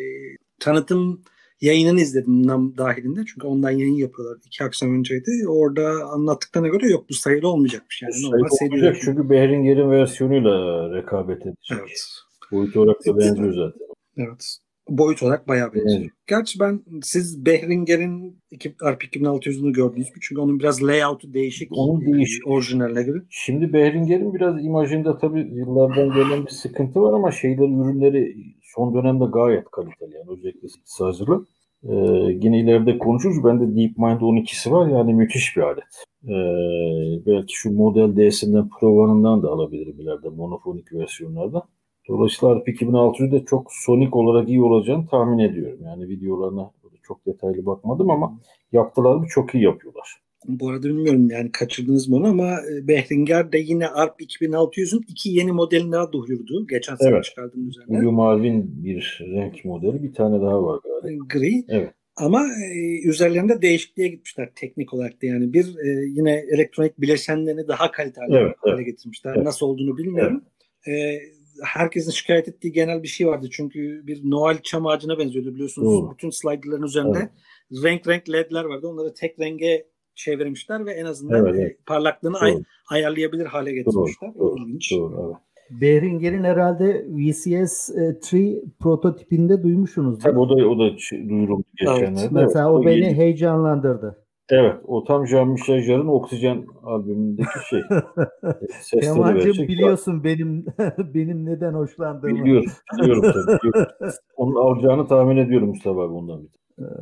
tanıtım 0.60 1.22
yayınını 1.62 2.02
izledim 2.02 2.48
NAM 2.48 2.78
dahilinde. 2.78 3.20
Çünkü 3.26 3.48
ondan 3.48 3.72
yayın 3.72 3.96
yapıyorlar. 3.96 4.38
iki 4.46 4.64
akşam 4.64 5.00
önceydi. 5.00 5.32
Orada 5.48 6.06
anlattıklarına 6.14 6.68
göre 6.68 6.88
yok 6.88 7.06
bu 7.10 7.14
sayılı 7.14 7.48
olmayacakmış. 7.48 8.02
Yani 8.02 8.14
Bu 8.24 8.28
normal 8.28 8.48
sayı 8.50 8.70
seri 8.70 8.80
olacak 8.80 9.02
çünkü 9.02 9.30
Behringer'in 9.30 9.92
versiyonuyla 9.92 10.52
rekabet 10.96 11.42
edecek. 11.42 11.78
Evet. 11.80 12.06
Boyut 12.52 12.78
olarak 12.78 13.06
da 13.08 13.18
benziyor 13.18 13.54
zaten. 13.54 13.88
Evet. 14.18 14.58
Boyut 14.90 15.24
olarak 15.24 15.48
bayağı 15.48 15.74
benziyor. 15.74 16.02
Evet. 16.02 16.12
Gerçi 16.28 16.60
ben 16.60 16.84
siz 17.04 17.46
Behringer'in 17.46 18.42
RP 18.84 19.04
2600'ünü 19.04 19.74
gördünüz 19.74 20.08
mü? 20.08 20.16
Çünkü 20.22 20.42
onun 20.42 20.60
biraz 20.60 20.84
layout'u 20.84 21.34
değişik. 21.34 21.70
Onun 21.72 22.14
değişik. 22.14 22.48
Orijinaline 22.48 23.04
göre. 23.04 23.22
Şimdi 23.30 23.74
Behringer'in 23.74 24.34
biraz 24.34 24.66
imajında 24.66 25.18
tabii 25.18 25.50
yıllardan 25.54 26.14
gelen 26.14 26.46
bir 26.46 26.52
sıkıntı 26.52 27.02
var 27.02 27.14
ama 27.14 27.32
şeyleri, 27.32 27.74
ürünleri 27.74 28.36
son 28.76 28.94
dönemde 28.94 29.26
gayet 29.26 29.72
kaliteli. 29.72 30.16
Yani 30.16 30.30
özellikle 30.30 30.68
hazırlı. 31.00 31.46
Ee, 31.84 31.96
yine 32.42 32.60
ileride 32.60 32.98
konuşuruz. 32.98 33.44
Bende 33.44 33.76
DeepMind 33.76 34.22
12'si 34.22 34.72
var. 34.72 34.88
Yani 34.88 35.14
müthiş 35.14 35.58
bir 35.58 35.62
alet. 35.62 36.06
Ee, 36.24 37.26
belki 37.26 37.54
şu 37.54 37.72
Model 37.72 38.16
D'sinden 38.18 38.70
Pro 38.70 39.04
One'ından 39.04 39.44
da 39.44 39.50
alabilirim 39.50 40.00
ileride 40.00 40.30
monofonik 40.30 40.94
versiyonlarda. 40.94 41.64
Dolayısıyla 42.08 42.56
RP 42.56 42.68
2600 42.68 43.32
de 43.32 43.46
çok 43.46 43.68
sonik 43.70 44.16
olarak 44.16 44.50
iyi 44.50 44.62
olacağını 44.62 45.08
tahmin 45.08 45.40
ediyorum. 45.40 45.80
Yani 45.84 46.10
videolarına 46.10 46.72
çok 47.04 47.26
detaylı 47.26 47.66
bakmadım 47.66 48.12
ama 48.12 48.40
yaptılar 48.72 49.16
mı 49.16 49.26
çok 49.30 49.56
iyi 49.56 49.64
yapıyorlar. 49.64 50.22
Bu 50.48 50.70
arada 50.70 50.88
bilmiyorum 50.88 51.30
yani 51.30 51.52
kaçırdınız 51.52 52.08
mı 52.08 52.16
onu 52.16 52.28
ama 52.28 52.52
e, 52.52 52.88
Behringer 52.88 53.52
de 53.52 53.58
yine 53.58 53.88
ARP 53.88 54.22
2600'ün 54.22 55.06
iki 55.08 55.30
yeni 55.30 55.52
modelini 55.52 55.92
daha 55.92 56.12
duyurdu. 56.12 56.68
Geçen 56.68 56.96
sene 56.96 57.10
Evet. 57.10 57.24
çıkardığım 57.24 57.70
üzerine. 57.70 58.02
Blue 58.02 58.12
Marvin 58.12 58.84
bir 58.84 59.20
renk 59.22 59.66
modeli. 59.66 60.04
Bir 60.04 60.14
tane 60.14 60.42
daha 60.42 60.64
var 60.64 60.80
galiba. 60.84 61.26
Gri. 61.30 61.64
Evet. 61.68 61.94
Ama 62.16 62.46
e, 62.74 63.08
üzerlerinde 63.10 63.62
değişikliğe 63.62 64.08
gitmişler 64.08 64.50
teknik 64.56 64.94
olarak 64.94 65.22
da 65.22 65.26
yani 65.26 65.54
bir 65.54 65.66
e, 65.66 66.06
yine 66.06 66.44
elektronik 66.54 67.02
bileşenlerini 67.02 67.68
daha 67.68 67.92
kaliteli 67.92 68.36
Evet, 68.36 68.56
hale 68.58 68.76
evet. 68.76 68.86
getirmişler. 68.86 69.34
Evet. 69.36 69.46
Nasıl 69.46 69.66
olduğunu 69.66 69.98
bilmiyorum. 69.98 70.44
E, 70.88 71.20
herkesin 71.64 72.12
şikayet 72.12 72.48
ettiği 72.48 72.72
genel 72.72 73.04
bir 73.04 73.08
şey 73.08 73.28
vardı. 73.28 73.48
Çünkü 73.52 74.08
bir 74.08 74.22
Noel 74.24 74.58
çam 74.64 74.88
ağacına 74.88 75.20
benziyordu 75.20 75.54
biliyorsunuz. 75.54 75.88
Doğru. 75.88 76.12
Bütün 76.12 76.30
slider'ların 76.30 76.84
üzerinde 76.84 77.18
Evet. 77.20 77.84
renk 77.84 78.08
renk 78.08 78.30
ledler 78.30 78.64
vardı. 78.64 78.88
Onları 78.88 79.14
tek 79.14 79.40
renge 79.40 79.86
çevirmişler 80.20 80.86
ve 80.86 80.92
en 80.92 81.06
azından 81.06 81.46
Evet, 81.46 81.56
e, 81.60 81.62
evet. 81.62 81.86
parlaklığını 81.86 82.38
ay- 82.38 82.54
Doğru. 82.54 82.62
ayarlayabilir 82.90 83.46
hale 83.46 83.70
Doğru. 83.70 83.76
getirmişler. 83.76 84.32
Doğru. 84.40 84.56
İlginç. 84.60 84.92
Doğru. 84.92 85.26
Evet. 85.26 85.36
Behringer'in 85.82 86.44
herhalde 86.44 87.06
VCS 87.10 87.90
3 88.34 88.34
prototipinde 88.80 89.64
duymuşsunuz. 89.64 90.20
Tabii 90.20 90.40
o 90.40 90.50
da 90.50 90.54
o 90.54 90.80
da 90.80 90.92
duyuruldu 91.30 91.64
geçenlerde. 91.78 92.28
Mesela 92.32 92.70
Evet, 92.70 92.80
o 92.80 92.86
beni 92.86 92.96
yeni- 93.00 93.14
heyecanlandırdı. 93.18 94.26
Evet, 94.52 94.76
o 94.88 95.04
tam 95.04 95.28
Jean-Michel 95.28 95.82
Jarre'ın 95.82 96.08
Oksijen 96.08 96.66
albümündeki 96.84 97.50
şey. 97.70 97.82
Kemal'cim 99.02 99.68
biliyorsun 99.68 100.24
benim 100.24 100.66
benim 101.14 101.46
neden 101.46 101.74
hoşlandığımı. 101.74 102.44
Biliyorum, 102.44 102.72
biliyorum 103.02 103.22
tabii. 103.34 103.58
biliyorum. 103.60 103.92
Onun 104.36 104.56
alacağını 104.56 105.08
tahmin 105.08 105.38
ediyorum 105.38 105.68
Mustafa 105.70 106.02
abi 106.04 106.14
ondan 106.14 106.44
bir. 106.44 106.50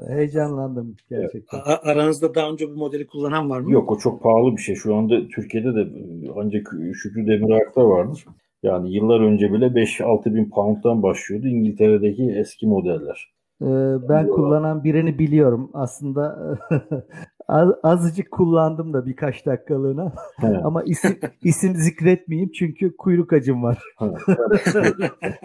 Heyecanlandım 0.08 0.96
gerçekten. 1.10 1.58
A- 1.58 1.90
aranızda 1.92 2.36
daha 2.36 2.52
önce 2.52 2.70
bu 2.70 2.76
modeli 2.76 3.08
kullanan 3.08 3.50
var 3.50 3.60
mı? 3.60 3.72
Yok 3.72 3.92
o 3.92 3.98
çok 3.98 4.24
pahalı 4.24 4.52
bir 4.52 4.62
şey. 4.62 4.76
Şu 4.76 4.96
anda 4.96 5.28
Türkiye'de 5.28 5.76
de 5.76 5.88
ancak 6.36 6.74
Şükrü 6.94 7.28
Demirak'ta 7.28 7.90
vardır. 7.90 8.26
Yani 8.64 8.96
yıllar 8.96 9.20
önce 9.20 9.54
bile 9.54 9.66
5-6 9.66 10.36
bin 10.36 10.50
pound'dan 10.50 11.04
başlıyordu 11.04 11.48
İngiltere'deki 11.48 12.32
eski 12.32 12.68
modeller. 12.68 13.32
Ee, 13.62 13.66
ben 14.10 14.28
kullanan 14.28 14.84
birini 14.84 15.20
biliyorum. 15.20 15.70
Aslında 15.74 16.58
az- 17.48 17.76
azıcık 17.84 18.32
kullandım 18.32 18.94
da 18.94 19.06
birkaç 19.06 19.46
dakikalığına. 19.46 20.14
He, 20.38 20.48
Ama 20.48 20.84
isim, 20.84 21.20
isim 21.44 21.76
zikretmeyeyim 21.76 22.52
çünkü 22.52 22.98
kuyruk 22.98 23.34
acım 23.34 23.64
var. 23.64 23.84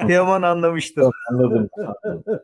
Teoman 0.06 0.42
anlamıştır. 0.52 1.04
anladım. 1.30 1.68
anladım. 2.04 2.40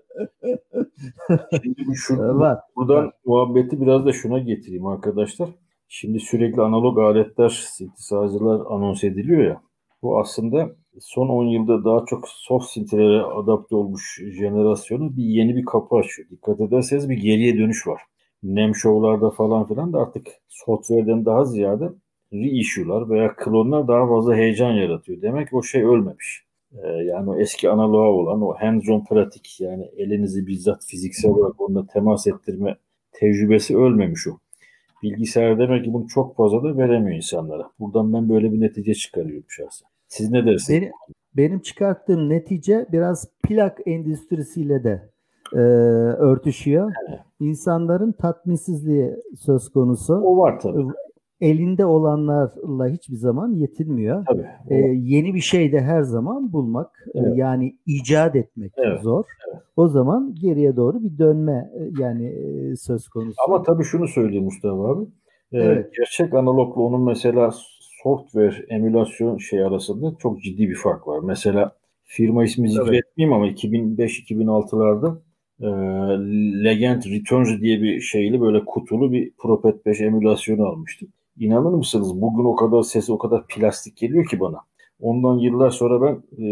Şimdi 1.63 1.83
bu 1.87 2.15
Ee, 2.15 2.35
var. 2.35 2.59
Buradan 2.77 3.13
muhabbeti 3.25 3.81
biraz 3.81 4.07
da 4.07 4.13
şuna 4.13 4.39
getireyim 4.39 4.87
arkadaşlar. 4.87 5.49
Şimdi 5.89 6.21
sürekli 6.21 6.63
analog 6.63 6.99
aletler, 6.99 7.49
synthesizer'lar 7.69 8.61
anons 8.71 9.05
ediliyor 9.05 9.43
ya. 9.45 9.61
Bu 10.03 10.21
aslında 10.21 10.69
son 11.01 11.29
10 11.29 11.45
yılda 11.45 11.85
daha 11.85 12.05
çok 12.07 12.29
soft 12.29 12.67
synth'lere 12.71 13.23
adapte 13.23 13.77
olmuş 13.77 14.21
jenerasyonu 14.39 15.17
bir 15.17 15.23
yeni 15.25 15.57
bir 15.57 15.65
kapı 15.65 15.97
açıyor. 15.97 16.29
Dikkat 16.31 16.61
ederseniz 16.61 17.09
bir 17.09 17.17
geriye 17.17 17.59
dönüş 17.59 17.87
var. 17.87 18.01
Nem 18.43 18.75
show'larda 18.75 19.31
falan 19.31 19.67
filan 19.69 19.93
da 19.93 19.99
artık 19.99 20.27
software'den 20.49 21.25
daha 21.25 21.45
ziyade 21.45 21.91
reissue'lar 22.33 23.11
veya 23.11 23.37
klonlar 23.37 23.89
daha 23.89 24.09
fazla 24.09 24.35
heyecan 24.35 24.73
yaratıyor. 24.73 25.23
Demek 25.23 25.55
o 25.55 25.63
şey 25.63 25.85
ölmemiş. 25.85 26.45
Ee, 26.73 26.89
yani 26.89 27.31
o 27.31 27.39
eski 27.39 27.71
analoğa 27.71 28.09
olan 28.09 28.43
o 28.43 28.55
hands-on 28.55 29.05
pratik 29.05 29.61
yani 29.61 29.91
elinizi 29.97 30.47
bizzat 30.47 30.85
fiziksel 30.85 31.31
olarak 31.31 31.61
onunla 31.61 31.87
temas 31.87 32.27
ettirme 32.27 32.77
tecrübesi 33.13 33.77
ölmemiş 33.77 34.27
o. 34.27 34.31
Bilgisayar 35.03 35.59
demek 35.59 35.85
ki 35.85 35.93
bunu 35.93 36.07
çok 36.09 36.37
fazla 36.37 36.63
da 36.63 36.77
veremiyor 36.77 37.17
insanlara. 37.17 37.71
Buradan 37.79 38.13
ben 38.13 38.29
böyle 38.29 38.53
bir 38.53 38.61
netice 38.61 38.95
çıkarıyorum 38.95 39.47
şahsen. 39.49 39.89
Siz 40.09 40.31
ne 40.31 40.47
dersiniz? 40.47 40.81
Benim, 40.81 40.93
benim 41.37 41.61
çıkarttığım 41.61 42.29
netice 42.29 42.87
biraz 42.93 43.29
plak 43.43 43.79
endüstrisiyle 43.87 44.85
de 44.85 45.11
e, 45.53 45.59
örtüşüyor. 46.19 46.93
Evet. 47.09 47.21
İnsanların 47.41 48.13
tatminsizliği 48.13 49.15
söz 49.37 49.69
konusu. 49.69 50.15
O 50.15 50.39
var 50.39 50.61
tabii. 50.61 50.87
Elinde 51.41 51.87
olanlarla 51.87 52.87
hiçbir 52.89 53.17
zaman 53.17 53.53
yetinmiyor. 53.53 54.25
Tabii. 54.27 54.47
Ee, 54.71 54.75
yeni 55.03 55.35
bir 55.35 55.41
şey 55.41 55.73
de 55.73 55.81
her 55.81 56.03
zaman 56.03 56.53
bulmak 56.53 56.91
e, 57.15 57.19
Evet. 57.19 57.33
yani 57.39 57.77
icat 57.87 58.37
etmek 58.37 58.73
Evet, 58.77 59.01
zor. 59.03 59.25
evet. 59.53 59.63
O 59.77 59.89
zaman 59.89 60.35
geriye 60.41 60.77
doğru 60.77 61.03
bir 61.05 61.19
dönme 61.19 61.71
e, 61.79 62.03
yani 62.03 62.27
e, 62.27 62.77
söz 62.77 63.09
konusu. 63.09 63.37
Ama 63.49 63.63
tabii 63.63 63.85
şunu 63.85 64.09
söyleyeyim 64.09 64.45
Mustafa 64.45 64.89
abi. 64.89 65.05
Ee, 65.53 65.59
Evet. 65.59 65.91
Gerçek 65.97 66.35
analogla 66.35 66.83
onun 66.83 67.03
mesela 67.05 67.51
software 68.03 68.55
emülasyon 68.69 69.37
şey 69.39 69.65
arasında 69.65 70.13
çok 70.19 70.43
ciddi 70.43 70.69
bir 70.69 70.75
fark 70.77 71.09
var. 71.09 71.21
Mesela 71.25 71.73
firma 72.05 72.45
ismi 72.45 72.71
zikretmeyeyim 72.71 73.33
ama 73.37 73.47
2005-2006'larda 73.49 75.17
e, 75.61 75.67
Legend 76.65 77.03
Returns 77.03 77.61
diye 77.61 77.83
bir 77.83 78.01
şeyli 78.01 78.41
böyle 78.41 78.65
kutulu 78.65 79.13
bir 79.13 79.31
Propet 79.39 79.87
5 79.87 80.01
emülasyonu 80.01 80.67
almıştık. 80.67 81.11
İnanır 81.39 81.71
mısınız 81.71 82.21
bugün 82.21 82.45
o 82.45 82.57
kadar 82.57 82.83
sesi 82.83 83.13
o 83.13 83.19
kadar 83.19 83.47
plastik 83.47 83.97
geliyor 83.97 84.27
ki 84.27 84.41
bana. 84.41 84.59
Ondan 85.01 85.39
yıllar 85.39 85.71
sonra 85.71 86.03
ben 86.03 86.45
e, 86.45 86.49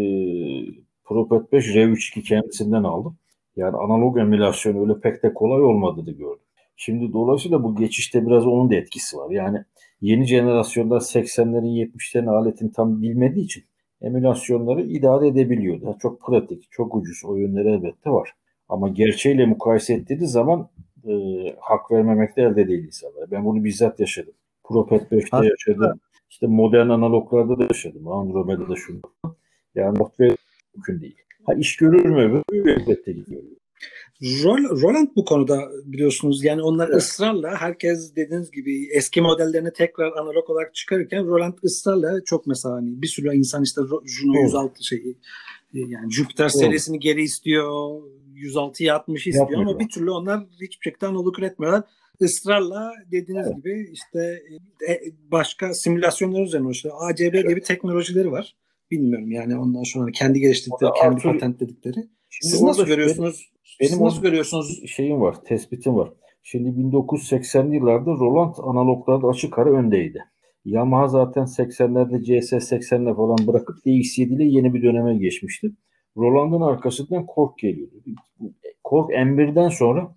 Propet 1.05 1.51
5 1.51 1.75
Rev 1.75 1.89
3.2 1.89 2.21
kendisinden 2.21 2.83
aldım. 2.83 3.17
Yani 3.55 3.77
analog 3.77 4.17
emülasyon 4.17 4.81
öyle 4.81 4.99
pek 4.99 5.23
de 5.23 5.33
kolay 5.33 5.63
olmadığını 5.63 6.11
gördüm. 6.11 6.43
Şimdi 6.75 7.13
dolayısıyla 7.13 7.63
bu 7.63 7.75
geçişte 7.75 8.25
biraz 8.25 8.47
onun 8.47 8.71
da 8.71 8.75
etkisi 8.75 9.17
var. 9.17 9.31
Yani 9.31 9.63
yeni 10.01 10.25
jenerasyonda 10.25 10.95
80'lerin 10.95 11.87
70'lerin 11.87 12.29
aletini 12.29 12.71
tam 12.71 13.01
bilmediği 13.01 13.45
için 13.45 13.63
emülasyonları 14.01 14.81
idare 14.81 15.27
edebiliyor. 15.27 15.81
Yani 15.81 15.95
çok 15.99 16.21
pratik, 16.21 16.71
çok 16.71 16.95
ucuz. 16.95 17.21
O 17.25 17.35
yönleri 17.35 17.69
elbette 17.69 18.09
var. 18.09 18.33
Ama 18.69 18.89
gerçeğiyle 18.89 19.45
mukayese 19.45 19.93
ettiğiniz 19.93 20.31
zaman 20.31 20.69
e, 21.07 21.11
hak 21.59 21.91
vermemekte 21.91 22.41
elde 22.41 22.67
değil 22.67 22.83
insanlara. 22.83 23.31
Ben 23.31 23.45
bunu 23.45 23.63
bizzat 23.63 23.99
yaşadım. 23.99 24.33
Propet 24.63 25.11
5'te 25.11 25.27
Hatta- 25.31 25.45
yaşadım. 25.45 25.99
İşte 26.29 26.47
modern 26.47 26.89
analoglarda 26.89 27.59
da 27.59 27.63
yaşadım. 27.63 28.07
Andromeda'da 28.07 28.75
şunu. 28.75 29.01
Yani 29.75 29.97
software 29.97 30.35
mümkün 30.75 31.01
değil. 31.01 31.15
Ha 31.45 31.53
iş 31.53 31.77
görür 31.77 32.05
mü? 32.05 32.43
Elbette. 32.53 33.15
Rol, 34.21 34.81
Roland 34.81 35.07
bu 35.15 35.25
konuda 35.25 35.69
biliyorsunuz 35.85 36.43
yani 36.43 36.61
onlar 36.61 36.87
Evet. 36.89 36.97
ısrarla 36.97 37.55
herkes 37.55 38.15
dediğiniz 38.15 38.51
gibi 38.51 38.87
eski 38.93 39.21
modellerini 39.21 39.73
tekrar 39.73 40.11
analog 40.11 40.49
olarak 40.49 40.75
çıkarırken 40.75 41.27
Roland 41.27 41.53
ısrarla 41.63 42.23
çok 42.25 42.47
mesela 42.47 42.75
hani 42.75 43.01
bir 43.01 43.07
sürü 43.07 43.35
insan 43.35 43.63
işte 43.63 43.81
Juno 44.05 44.33
Doğru. 44.33 44.41
106 44.43 44.83
şeyi 44.83 45.17
e, 45.73 45.79
yani 45.79 46.11
Jupiter 46.11 46.49
serisini 46.49 46.99
geri 46.99 47.23
istiyor 47.23 48.01
106'yı 48.37 48.93
60 48.93 49.27
istiyor 49.27 49.61
ama 49.61 49.79
bir 49.79 49.89
türlü 49.89 50.11
onlar 50.11 50.43
hiçbir 50.61 50.83
şekilde 50.83 51.07
analog 51.07 51.39
üretmiyorlar. 51.39 51.83
Israrla 52.19 52.91
dediğiniz 53.11 53.55
gibi 53.55 53.89
işte 53.93 54.41
e, 54.89 54.93
başka 55.31 55.73
simülasyonlar 55.73 56.41
üzerine 56.41 56.69
işte 56.69 56.89
ACB 56.93 57.47
gibi 57.49 57.61
teknolojileri 57.61 58.31
var. 58.31 58.55
Bilmiyorum 58.91 59.31
yani 59.31 59.57
ondan 59.57 59.83
sonra 59.83 60.11
kendi 60.11 60.39
geliştirdikleri, 60.39 60.91
kendi 61.01 61.15
Arthur- 61.15 61.33
patentledikleri. 61.33 62.07
Siz 62.29 62.61
nasıl 62.61 62.85
görüyorsunuz? 62.85 63.51
benim 63.79 63.91
Siz 63.91 63.99
nasıl 63.99 64.21
görüyorsunuz? 64.21 64.81
şeyim 64.87 65.21
var, 65.21 65.43
tespitim 65.43 65.95
var. 65.95 66.09
Şimdi 66.43 66.69
1980'li 66.69 67.75
yıllarda 67.75 68.11
Roland 68.11 68.55
analoglarda 68.63 69.27
açık 69.27 69.59
ara 69.59 69.69
öndeydi. 69.69 70.23
Yamaha 70.65 71.07
zaten 71.07 71.43
80'lerde 71.43 72.23
CS80'le 72.23 73.15
falan 73.15 73.47
bırakıp 73.47 73.75
DX7 73.85 74.35
ile 74.35 74.43
yeni 74.43 74.73
bir 74.73 74.83
döneme 74.83 75.17
geçmişti. 75.17 75.71
Roland'ın 76.17 76.61
arkasından 76.61 77.25
Korg 77.25 77.57
geliyordu. 77.57 77.93
Korg 78.83 79.09
M1'den 79.09 79.69
sonra 79.69 80.15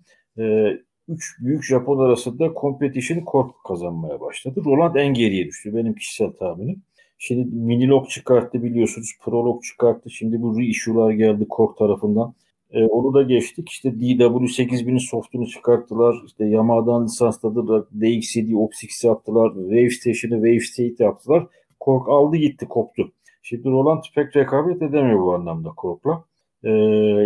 3 1.07 1.39
büyük 1.41 1.63
Japon 1.63 1.99
arasında 1.99 2.53
competition'ı 2.61 3.25
Korg 3.25 3.51
kazanmaya 3.67 4.21
başladı. 4.21 4.61
Roland 4.65 4.95
en 4.95 5.13
geriye 5.13 5.45
düştü 5.45 5.75
benim 5.75 5.93
kişisel 5.95 6.31
tahminim. 6.31 6.81
Şimdi 7.17 7.55
Minilog 7.55 8.09
çıkarttı 8.09 8.63
biliyorsunuz. 8.63 9.11
Prolog 9.21 9.63
çıkarttı. 9.63 10.09
Şimdi 10.09 10.41
bu 10.41 10.59
reissue'lar 10.59 11.11
geldi 11.11 11.45
Korg 11.49 11.77
tarafından. 11.77 12.33
E, 12.71 12.83
onu 12.83 13.13
da 13.13 13.21
geçtik. 13.21 13.69
İşte 13.69 13.89
DW8000'in 13.89 14.97
softunu 14.97 15.47
çıkarttılar. 15.47 16.15
İşte 16.25 16.45
Yamaha'dan 16.45 17.05
lisansladılar. 17.05 17.83
DX7 17.99 18.55
Opsix'i 18.55 19.07
yaptılar. 19.07 19.51
Wave 19.53 19.89
Station'ı 19.89 20.35
Wave 20.35 20.59
State 20.59 21.03
yaptılar. 21.03 21.47
Korg 21.79 22.09
aldı 22.09 22.37
gitti 22.37 22.65
koptu. 22.67 23.11
Şimdi 23.41 23.69
Roland 23.69 24.03
pek 24.15 24.35
rekabet 24.35 24.81
edemiyor 24.81 25.19
bu 25.19 25.33
anlamda 25.33 25.69
Korg'la. 25.69 26.23
E, 26.63 26.69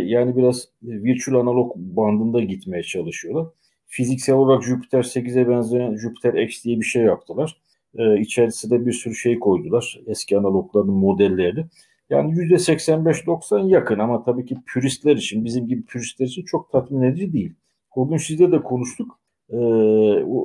yani 0.05 0.37
biraz 0.37 0.67
virtual 0.83 1.41
analog 1.41 1.75
bandında 1.75 2.41
gitmeye 2.41 2.83
çalışıyorlar. 2.83 3.47
Fiziksel 3.87 4.35
olarak 4.35 4.63
Jupiter 4.63 5.03
8'e 5.03 5.49
benzeyen 5.49 5.95
Jupiter 5.95 6.33
X 6.33 6.63
diye 6.63 6.79
bir 6.79 6.85
şey 6.85 7.03
yaptılar. 7.03 7.61
E, 7.97 8.19
içerisine 8.19 8.85
bir 8.85 8.91
sürü 8.91 9.15
şey 9.15 9.39
koydular. 9.39 9.99
Eski 10.07 10.37
analogların 10.37 10.93
modellerini. 10.93 11.65
Yani 12.09 12.33
%85-90 12.33 13.67
yakın 13.67 13.99
ama 13.99 14.23
tabii 14.23 14.45
ki 14.45 14.57
püristler 14.67 15.15
için, 15.15 15.45
bizim 15.45 15.67
gibi 15.67 15.85
püristler 15.85 16.25
için 16.25 16.43
çok 16.43 16.71
tatmin 16.71 17.01
edici 17.01 17.33
değil. 17.33 17.53
O 17.95 18.07
gün 18.09 18.17
sizle 18.17 18.51
de 18.51 18.61
konuştuk. 18.61 19.19
Ee, 19.49 19.55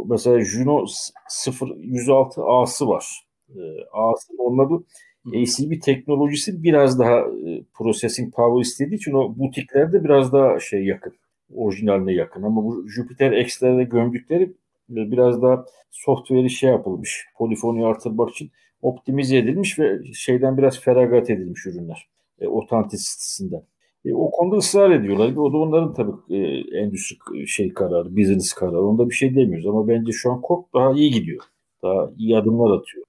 mesela 0.06 0.40
Juno 0.40 0.87
0 1.28 1.76
106 1.76 2.42
A'sı 2.44 2.88
var. 2.88 3.26
Ee, 3.48 3.61
A'sı 3.92 4.33
onların 4.38 4.85
ACB 5.26 5.80
teknolojisi 5.85 6.62
biraz 6.62 6.98
daha 6.98 7.18
e, 7.18 7.62
processing 7.74 8.35
power 8.35 8.61
istediği 8.61 8.94
için 8.94 9.12
o 9.12 9.38
butiklerde 9.38 10.04
biraz 10.04 10.33
daha 10.33 10.61
şey 10.61 10.85
yakın. 10.85 11.12
Orijinaline 11.54 12.12
yakın 12.12 12.42
ama 12.42 12.64
bu 12.64 12.88
Jupiter 12.88 13.33
X'lerde 13.33 13.85
gömdükleri 13.85 14.42
e, 14.90 15.11
biraz 15.11 15.42
daha 15.42 15.64
software'i 15.90 16.50
şey 16.50 16.70
yapılmış. 16.70 17.26
Polifoniyi 17.38 17.87
artırmak 17.87 18.30
için 18.30 18.50
optimize 18.83 19.37
edilmiş 19.37 19.78
ve 19.78 20.12
şeyden 20.14 20.59
biraz 20.59 20.80
feragat 20.80 21.30
edilmiş 21.30 21.66
ürünler. 21.66 22.09
E, 22.40 22.48
otantisitesinden. 22.48 23.62
E, 24.04 24.14
o 24.14 24.30
konuda 24.30 24.56
ısrar 24.56 24.90
ediyorlar. 24.90 25.37
O 25.37 25.52
da 25.52 25.56
onların 25.56 25.94
tabii 25.94 26.37
e, 26.37 26.38
endüstri 26.78 27.48
şey 27.48 27.74
kararı, 27.74 28.16
business 28.16 28.52
kararı. 28.52 28.83
Onda 28.83 29.11
bir 29.11 29.14
şey 29.14 29.35
demiyoruz 29.35 29.66
ama 29.66 29.88
bence 29.88 30.12
şu 30.12 30.33
an 30.33 30.40
Kork 30.40 30.74
daha 30.74 30.92
iyi 30.92 31.11
gidiyor. 31.11 31.42
Daha 31.83 32.11
iyi 32.18 32.37
adımlar 32.37 32.78
atıyor. 32.78 33.04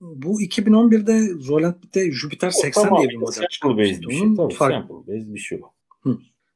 Bu 0.00 0.42
2011'de 0.42 1.48
Roland 1.48 1.74
bir 1.84 1.92
de 2.00 2.10
Jupiter 2.12 2.50
80 2.50 2.82
Tamam, 2.82 2.98
diye 3.00 3.08
bir 3.10 3.16
model 3.16 3.32
Sample 3.32 3.48
çıkarmıştı. 3.48 3.92
based 3.94 4.08
bir 4.08 4.14
şey. 4.14 4.22
Onun 4.26 4.36
Tabii 4.36 4.54
fark- 4.54 4.72
sample 4.72 4.94
based 5.14 5.34
bir 5.34 5.38
şey 5.38 5.60
o. 5.62 5.70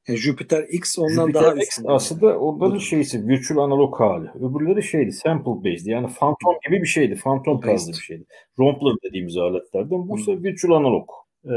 yani 0.09 0.19
Jupiter 0.19 0.63
X 0.69 0.99
ondan 0.99 1.27
Jupiter 1.27 1.43
daha 1.43 1.55
X 1.55 1.69
üstün. 1.69 1.85
aslında 1.89 2.39
onların 2.39 2.71
Budur. 2.71 2.81
şeysi 2.81 3.29
virtual 3.29 3.65
analog 3.65 4.01
hali. 4.01 4.29
Öbürleri 4.35 4.83
şeydi 4.83 5.13
sample 5.13 5.51
based 5.73 5.87
yani 5.87 6.07
phantom 6.07 6.55
gibi 6.69 6.83
bir 6.83 6.87
şeydi. 6.87 7.15
Phantom 7.25 7.61
tarzı 7.61 7.93
bir 7.93 7.97
şeydi. 7.97 8.25
Rompler 8.59 8.95
dediğimiz 9.05 9.37
aletlerden. 9.37 10.09
Bu 10.09 10.19
ise 10.19 10.43
virtual 10.43 10.77
analog. 10.77 11.09
Ee, 11.45 11.51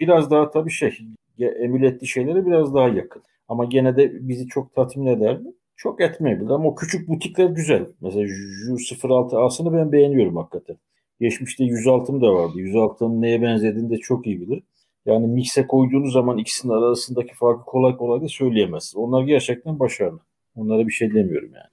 biraz 0.00 0.30
daha 0.30 0.50
tabii 0.50 0.70
şey 0.70 0.98
emül 1.38 1.82
ettiği 1.82 2.06
şeylere 2.06 2.46
biraz 2.46 2.74
daha 2.74 2.88
yakın. 2.88 3.22
Ama 3.48 3.64
gene 3.64 3.96
de 3.96 4.28
bizi 4.28 4.46
çok 4.46 4.74
tatmin 4.74 5.06
eder 5.06 5.38
mi? 5.40 5.52
Çok 5.76 6.00
etmeyebilir 6.00 6.50
ama 6.50 6.68
o 6.68 6.74
küçük 6.74 7.08
butikler 7.08 7.46
güzel. 7.46 7.86
Mesela 8.00 8.26
Ju06 8.26 9.36
A'sını 9.38 9.72
ben 9.72 9.92
beğeniyorum 9.92 10.36
hakikaten. 10.36 10.76
Geçmişte 11.20 11.64
106'm 11.64 12.20
da 12.20 12.34
vardı. 12.34 12.58
106'nın 12.58 13.22
neye 13.22 13.42
benzediğini 13.42 13.90
de 13.90 13.96
çok 13.96 14.26
iyi 14.26 14.40
bilir. 14.40 14.62
Yani 15.06 15.26
mikse 15.26 15.66
koyduğunuz 15.66 16.12
zaman 16.12 16.38
ikisinin 16.38 16.72
arasındaki 16.72 17.34
farkı 17.34 17.64
kolay 17.64 17.96
kolay 17.96 18.20
da 18.20 18.28
söyleyemezsiniz. 18.28 18.96
Onlar 18.96 19.24
gerçekten 19.24 19.78
başarılı. 19.80 20.20
Onlara 20.56 20.86
bir 20.86 20.92
şey 20.92 21.14
demiyorum 21.14 21.50
yani. 21.54 21.70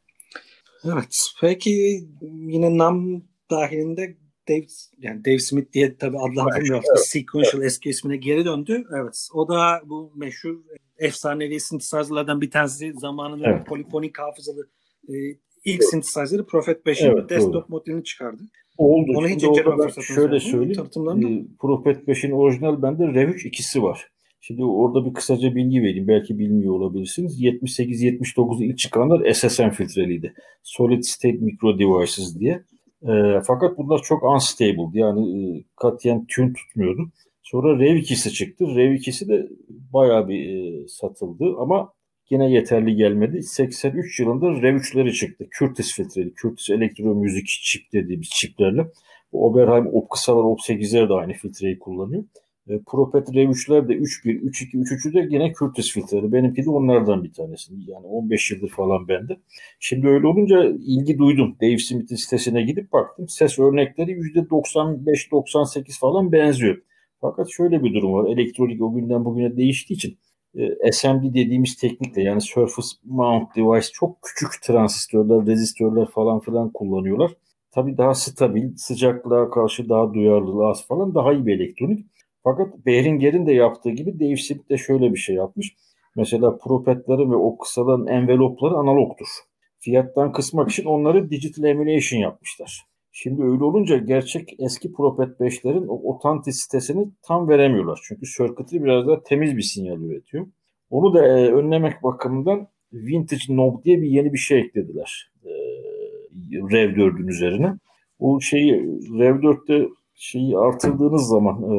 Evet. 0.96 1.16
Peki 1.42 2.00
yine 2.22 2.78
NAM 2.78 3.22
dahilinde 3.52 4.18
Dave, 4.50 4.66
yani 4.98 5.26
Dave 5.26 5.40
Smith 5.40 5.74
diye 5.74 5.98
tabii 5.98 6.18
adlandırmıyor. 6.18 6.84
Sequential 6.96 7.64
eski 7.64 7.90
ismine 7.90 8.18
geri 8.18 8.46
döndü. 8.46 8.84
Evet. 9.02 9.28
O 9.34 9.48
da 9.48 9.82
bu 9.86 10.12
meşhur 10.16 10.56
efsanevi 10.98 11.60
synthesizer'lardan 11.60 12.42
bir 12.42 12.52
tanesi 12.52 12.94
zamanının 12.94 13.44
Evet. 13.44 13.68
polifonik 13.68 14.20
hafızalı 14.20 14.68
e, 15.10 15.14
ilk 15.66 15.84
synthesizer'ı 15.84 16.46
Prophet 16.46 16.86
5'in 16.86 17.12
Evet, 17.12 17.30
desktop 17.30 17.54
doğru. 17.54 17.66
modelini 17.68 18.04
çıkardı. 18.04 18.44
Oldu. 18.78 19.12
Onu 19.16 19.28
hiç 19.28 19.44
inceleme 19.44 19.76
fırsatınız 19.76 20.08
şöyle 20.08 20.40
söyleyeyim. 20.40 20.84
E, 21.26 21.58
Prophet 21.60 22.08
5'in 22.08 22.32
orijinal 22.32 22.82
bende 22.82 23.08
Rev 23.08 23.30
3 23.30 23.46
ikisi 23.46 23.84
var. 23.84 24.08
Şimdi 24.42 24.64
orada 24.64 25.06
bir 25.06 25.14
kısaca 25.14 25.56
bilgi 25.56 25.82
vereyim. 25.82 26.08
Belki 26.08 26.40
bilmiyor 26.40 26.74
olabilirsiniz. 26.74 27.42
78-79'da 27.42 28.66
ilk 28.66 28.78
çıkanlar 28.78 29.34
SSM 29.34 29.70
filtreliydi. 29.70 30.34
Solid 30.64 31.04
State 31.04 31.38
Micro 31.38 31.80
Devices 31.80 32.40
diye. 32.40 32.64
E, 33.04 33.42
fakat 33.48 33.78
bunlar 33.78 34.02
çok 34.04 34.24
unstable. 34.24 34.90
Yani 34.94 35.22
e, 35.38 35.64
katiyen 35.76 36.26
tune 36.36 36.54
tutmuyordu. 36.54 37.12
Sonra 37.44 37.80
Rev 37.80 37.96
2'si 37.96 38.32
çıktı. 38.32 38.66
Rev 38.76 38.92
2'si 38.92 39.28
de 39.28 39.48
bayağı 39.94 40.28
bir 40.28 40.40
e, 40.40 40.88
satıldı 40.88 41.56
ama 41.60 41.94
Yine 42.30 42.52
yeterli 42.52 42.96
gelmedi. 42.96 43.44
83 43.44 44.20
yılında 44.20 44.46
Rev3'leri 44.46 45.14
çıktı. 45.14 45.48
Curtis 45.60 45.96
filtreli, 45.96 46.34
Curtis 46.34 46.70
elektromüzik 46.70 47.48
çip 47.48 47.94
dediğimiz 47.94 48.30
çiplerle. 48.30 48.86
Bu 49.32 49.46
Oberheim 49.46 49.88
OP-kısalar, 49.94 50.44
OP8'ler 50.44 51.10
de 51.10 51.14
aynı 51.14 51.34
filtreyi 51.34 51.80
kullanıyor. 51.80 52.24
E, 52.70 52.80
Propet 52.88 53.28
Rev3'ler 53.28 53.90
de 53.90 53.94
3.1, 53.94 54.42
3.2, 54.42 54.78
3.3'ü 54.78 55.14
de 55.14 55.28
yine 55.30 55.54
Curtis 55.54 55.92
filtreli. 55.92 56.32
Benimki 56.32 56.66
de 56.66 56.70
onlardan 56.70 57.24
bir 57.24 57.34
tanesi. 57.34 57.74
Yani 57.88 58.06
15 58.06 58.52
yıldır 58.52 58.70
falan 58.70 59.08
bende. 59.08 59.38
Şimdi 59.80 60.08
öyle 60.08 60.28
olunca 60.28 60.64
ilgi 60.66 61.18
duydum. 61.18 61.56
Dave 61.62 61.78
Smith'in 61.78 62.16
sitesine 62.16 62.62
gidip 62.62 62.94
baktım. 62.94 63.30
Ses 63.30 63.60
örnekleri 63.60 64.12
%95-98 64.12 66.00
falan 66.00 66.32
benziyor. 66.32 66.82
Fakat 67.22 67.48
şöyle 67.52 67.84
bir 67.84 67.94
durum 67.94 68.14
var. 68.14 68.30
Elektronik 68.30 68.82
o 68.82 68.94
günden 68.94 69.26
bugüne 69.26 69.58
değiştiği 69.58 69.98
için 69.98 70.18
SMD 70.92 71.24
dediğimiz 71.24 71.76
teknikle 71.76 72.22
yani 72.22 72.42
Surface 72.42 72.88
Mount 73.06 73.56
Device 73.56 73.88
çok 73.94 74.22
küçük 74.22 74.62
transistörler, 74.64 75.48
rezistörler 75.48 76.08
falan 76.08 76.40
filan 76.40 76.72
kullanıyorlar. 76.74 77.32
Tabii 77.72 77.98
daha 77.98 78.14
stabil, 78.14 78.76
sıcaklığa 78.76 79.50
karşı 79.50 79.90
daha 79.90 80.14
duyarlı 80.14 80.68
az 80.68 80.88
falan 80.88 81.16
daha 81.16 81.34
iyi 81.34 81.46
bir 81.46 81.60
elektronik. 81.60 82.06
Fakat 82.44 82.86
Behringer'in 82.86 83.46
de 83.46 83.54
yaptığı 83.54 83.90
gibi 83.90 84.20
Dave 84.20 84.36
Smith 84.36 84.70
de 84.70 84.78
şöyle 84.78 85.14
bir 85.14 85.18
şey 85.18 85.36
yapmış. 85.36 85.76
Mesela 86.16 86.58
propetleri 86.58 87.32
ve 87.32 87.36
o 87.36 87.58
kısaların 87.58 88.08
envelopları 88.08 88.76
analogtur. 88.76 89.28
Fiyattan 89.80 90.32
kısmak 90.32 90.72
için 90.72 90.86
onları 90.86 91.30
digital 91.30 91.64
emulation 91.64 92.20
yapmışlar. 92.20 92.88
Şimdi 93.20 93.44
öyle 93.44 93.64
olunca 93.64 93.98
gerçek 93.98 94.56
eski 94.60 94.94
Propet 94.94 95.30
5'lerin 95.40 95.88
o 95.88 96.14
otantisitesini 96.14 97.08
tam 97.22 97.50
veremiyorlar. 97.50 98.00
Çünkü 98.04 98.26
circuitry 98.38 98.84
biraz 98.84 99.08
daha 99.08 99.24
temiz 99.24 99.58
bir 99.58 99.62
sinyal 99.62 100.02
üretiyor. 100.02 100.48
Onu 100.90 101.14
da 101.14 101.28
e, 101.28 101.52
önlemek 101.52 102.04
bakımından 102.04 102.68
Vintage 102.94 103.46
Knob 103.48 103.84
diye 103.84 104.02
bir 104.02 104.08
yeni 104.08 104.34
bir 104.34 104.38
şey 104.38 104.60
eklediler. 104.60 105.32
E, 105.46 105.52
Rev 106.52 106.96
4'ün 106.96 107.28
üzerine. 107.28 107.74
O 108.20 108.40
şeyi 108.40 108.74
Rev 109.20 109.36
4'te 109.36 109.90
şeyi 110.16 110.58
artırdığınız 110.58 111.28
zaman 111.28 111.64
e, 111.64 111.76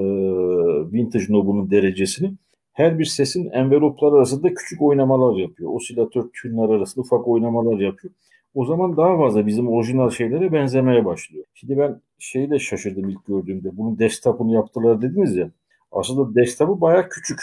Vintage 0.92 1.26
Knob'unun 1.26 1.70
derecesini 1.70 2.32
her 2.72 2.98
bir 2.98 3.04
sesin 3.04 3.50
enveloplar 3.50 4.12
arasında 4.12 4.54
küçük 4.54 4.82
oynamalar 4.82 5.36
yapıyor. 5.36 5.70
Osilatör 5.74 6.24
tünler 6.42 6.68
arasında 6.68 7.00
ufak 7.00 7.28
oynamalar 7.28 7.78
yapıyor. 7.78 8.14
O 8.54 8.64
zaman 8.64 8.96
daha 8.96 9.18
fazla 9.18 9.46
bizim 9.46 9.68
orijinal 9.68 10.10
şeylere 10.10 10.52
benzemeye 10.52 11.04
başlıyor. 11.04 11.44
Şimdi 11.54 11.78
ben 11.78 12.00
şeyi 12.18 12.50
de 12.50 12.58
şaşırdım 12.58 13.08
ilk 13.08 13.26
gördüğümde. 13.26 13.76
Bunun 13.76 13.98
desktop'unu 13.98 14.54
yaptılar 14.54 15.02
dediniz 15.02 15.36
ya. 15.36 15.50
Aslında 15.92 16.34
desktop'u 16.34 16.80
baya 16.80 17.08
küçük. 17.08 17.40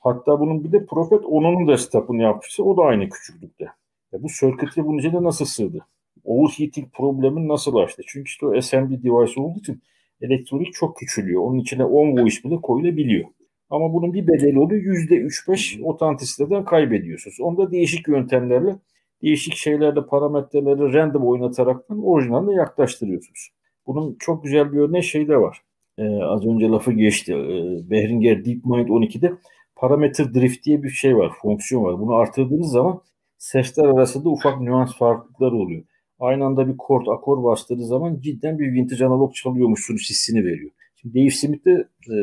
Hatta 0.00 0.40
bunun 0.40 0.64
bir 0.64 0.72
de 0.72 0.86
Prophet 0.86 1.20
10'un 1.20 1.68
desktop'unu 1.68 2.22
yapmışsa 2.22 2.62
o 2.62 2.76
da 2.76 2.82
aynı 2.82 3.08
küçüklükte. 3.08 3.64
Ya 4.12 4.22
bu 4.22 4.26
circuitry 4.40 4.80
bunun 4.84 4.98
içine 4.98 5.22
nasıl 5.22 5.44
sığdı? 5.44 5.86
Overheating 6.24 6.92
problemini 6.92 7.48
nasıl 7.48 7.76
açtı? 7.76 8.02
Çünkü 8.06 8.28
işte 8.28 8.46
o 8.46 8.60
SMD 8.60 8.90
device 8.90 9.40
olduğu 9.40 9.58
için 9.58 9.82
elektronik 10.20 10.72
çok 10.72 10.96
küçülüyor. 10.96 11.42
Onun 11.42 11.58
içine 11.58 11.84
10 11.84 12.18
voice 12.18 12.36
bile 12.44 12.56
koyulabiliyor. 12.56 13.28
Ama 13.70 13.94
bunun 13.94 14.12
bir 14.12 14.26
bedeli 14.26 14.58
oluyor. 14.58 14.82
%3-5 14.82 15.82
otantisiteden 15.82 16.64
kaybediyorsunuz. 16.64 17.40
Onu 17.40 17.56
da 17.56 17.70
değişik 17.70 18.08
yöntemlerle 18.08 18.76
değişik 19.22 19.54
şeylerle 19.54 20.06
parametreleri 20.06 20.92
random 20.92 21.26
oynatarak 21.26 21.84
orijinaline 22.02 22.54
yaklaştırıyorsunuz. 22.54 23.50
Bunun 23.86 24.16
çok 24.18 24.44
güzel 24.44 24.72
bir 24.72 24.78
örneği 24.78 25.02
şey 25.02 25.28
de 25.28 25.36
var. 25.36 25.62
Ee, 25.98 26.22
az 26.22 26.46
önce 26.46 26.68
lafı 26.68 26.92
geçti. 26.92 27.32
Ee, 27.32 27.90
Behringer 27.90 28.44
DeepMind 28.44 28.88
12'de 28.88 29.32
parametre 29.76 30.34
drift 30.34 30.64
diye 30.64 30.82
bir 30.82 30.88
şey 30.88 31.16
var, 31.16 31.32
fonksiyon 31.42 31.84
var. 31.84 32.00
Bunu 32.00 32.14
artırdığınız 32.14 32.70
zaman 32.70 33.00
sesler 33.38 33.84
arasında 33.84 34.28
ufak 34.28 34.60
nüans 34.60 34.96
farklılıkları 34.98 35.56
oluyor. 35.56 35.82
Aynı 36.20 36.44
anda 36.44 36.68
bir 36.68 36.76
kort, 36.76 37.08
akor 37.08 37.44
bastığınız 37.44 37.88
zaman 37.88 38.20
cidden 38.20 38.58
bir 38.58 38.72
vintage 38.72 39.06
analog 39.06 39.34
çalıyormuşsunuz 39.34 40.10
hissini 40.10 40.44
veriyor. 40.44 40.70
Şimdi 40.96 41.20
Dave 41.20 41.30
Smith 41.30 41.64
de 41.64 41.88
e, 42.14 42.16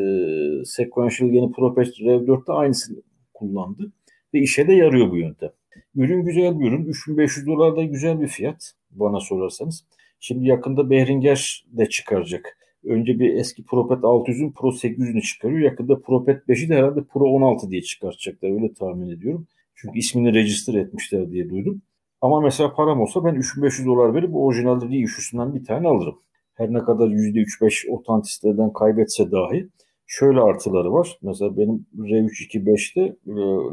Sequential 0.64 1.30
yeni 1.30 1.52
Propest 1.52 2.00
Rev 2.00 2.22
4'te 2.22 2.52
aynısını 2.52 3.02
kullandı. 3.34 3.92
Ve 4.34 4.40
işe 4.40 4.68
de 4.68 4.72
yarıyor 4.72 5.10
bu 5.10 5.16
yöntem. 5.16 5.50
Ürün 5.94 6.24
güzel 6.24 6.60
bir 6.60 6.68
ürün. 6.68 6.84
3500 6.84 7.46
dolar 7.46 7.76
da 7.76 7.84
güzel 7.84 8.20
bir 8.20 8.28
fiyat 8.28 8.72
bana 8.90 9.20
sorarsanız. 9.20 9.84
Şimdi 10.20 10.46
yakında 10.46 10.90
Behringer 10.90 11.64
de 11.72 11.88
çıkaracak. 11.88 12.58
Önce 12.84 13.18
bir 13.18 13.34
eski 13.34 13.64
Propet 13.64 13.98
600'ün 13.98 14.52
Pro 14.52 14.68
800'ünü 14.68 15.22
çıkarıyor. 15.22 15.60
Yakında 15.60 16.00
Propet 16.00 16.48
5'i 16.48 16.68
de 16.68 16.74
herhalde 16.74 17.04
Pro 17.04 17.24
16 17.24 17.70
diye 17.70 17.82
çıkartacaklar. 17.82 18.50
Öyle 18.50 18.72
tahmin 18.72 19.10
ediyorum. 19.10 19.46
Çünkü 19.74 19.98
ismini 19.98 20.34
register 20.34 20.74
etmişler 20.74 21.30
diye 21.30 21.50
duydum. 21.50 21.82
Ama 22.20 22.40
mesela 22.40 22.74
param 22.74 23.00
olsa 23.00 23.24
ben 23.24 23.34
3500 23.34 23.86
dolar 23.86 24.14
verip 24.14 24.36
orijinal 24.36 24.90
reissue'sundan 24.90 25.54
bir 25.54 25.64
tane 25.64 25.88
alırım. 25.88 26.18
Her 26.54 26.72
ne 26.72 26.78
kadar 26.78 27.08
%3-5 27.08 27.90
otantisiteden 27.90 28.72
kaybetse 28.72 29.30
dahi 29.30 29.68
şöyle 30.08 30.40
artıları 30.40 30.92
var. 30.92 31.18
Mesela 31.22 31.56
benim 31.56 31.86
R325'te 31.98 33.16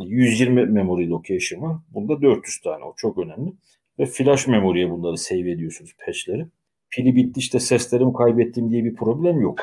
120 0.06 0.62
e, 0.62 0.66
memory 0.66 1.10
location 1.10 1.62
var. 1.62 1.78
Bunda 1.94 2.22
400 2.22 2.62
tane. 2.62 2.84
O 2.84 2.94
çok 2.98 3.18
önemli. 3.18 3.54
Ve 4.00 4.06
flash 4.06 4.48
memory'e 4.48 4.92
bunları 4.92 5.18
save 5.18 5.52
ediyorsunuz 5.52 5.96
patch'leri. 6.06 6.46
Pili 6.90 7.16
bitti 7.16 7.40
işte 7.40 7.60
seslerimi 7.60 8.14
kaybettim 8.14 8.72
diye 8.72 8.84
bir 8.84 8.96
problem 8.96 9.42
yok. 9.42 9.60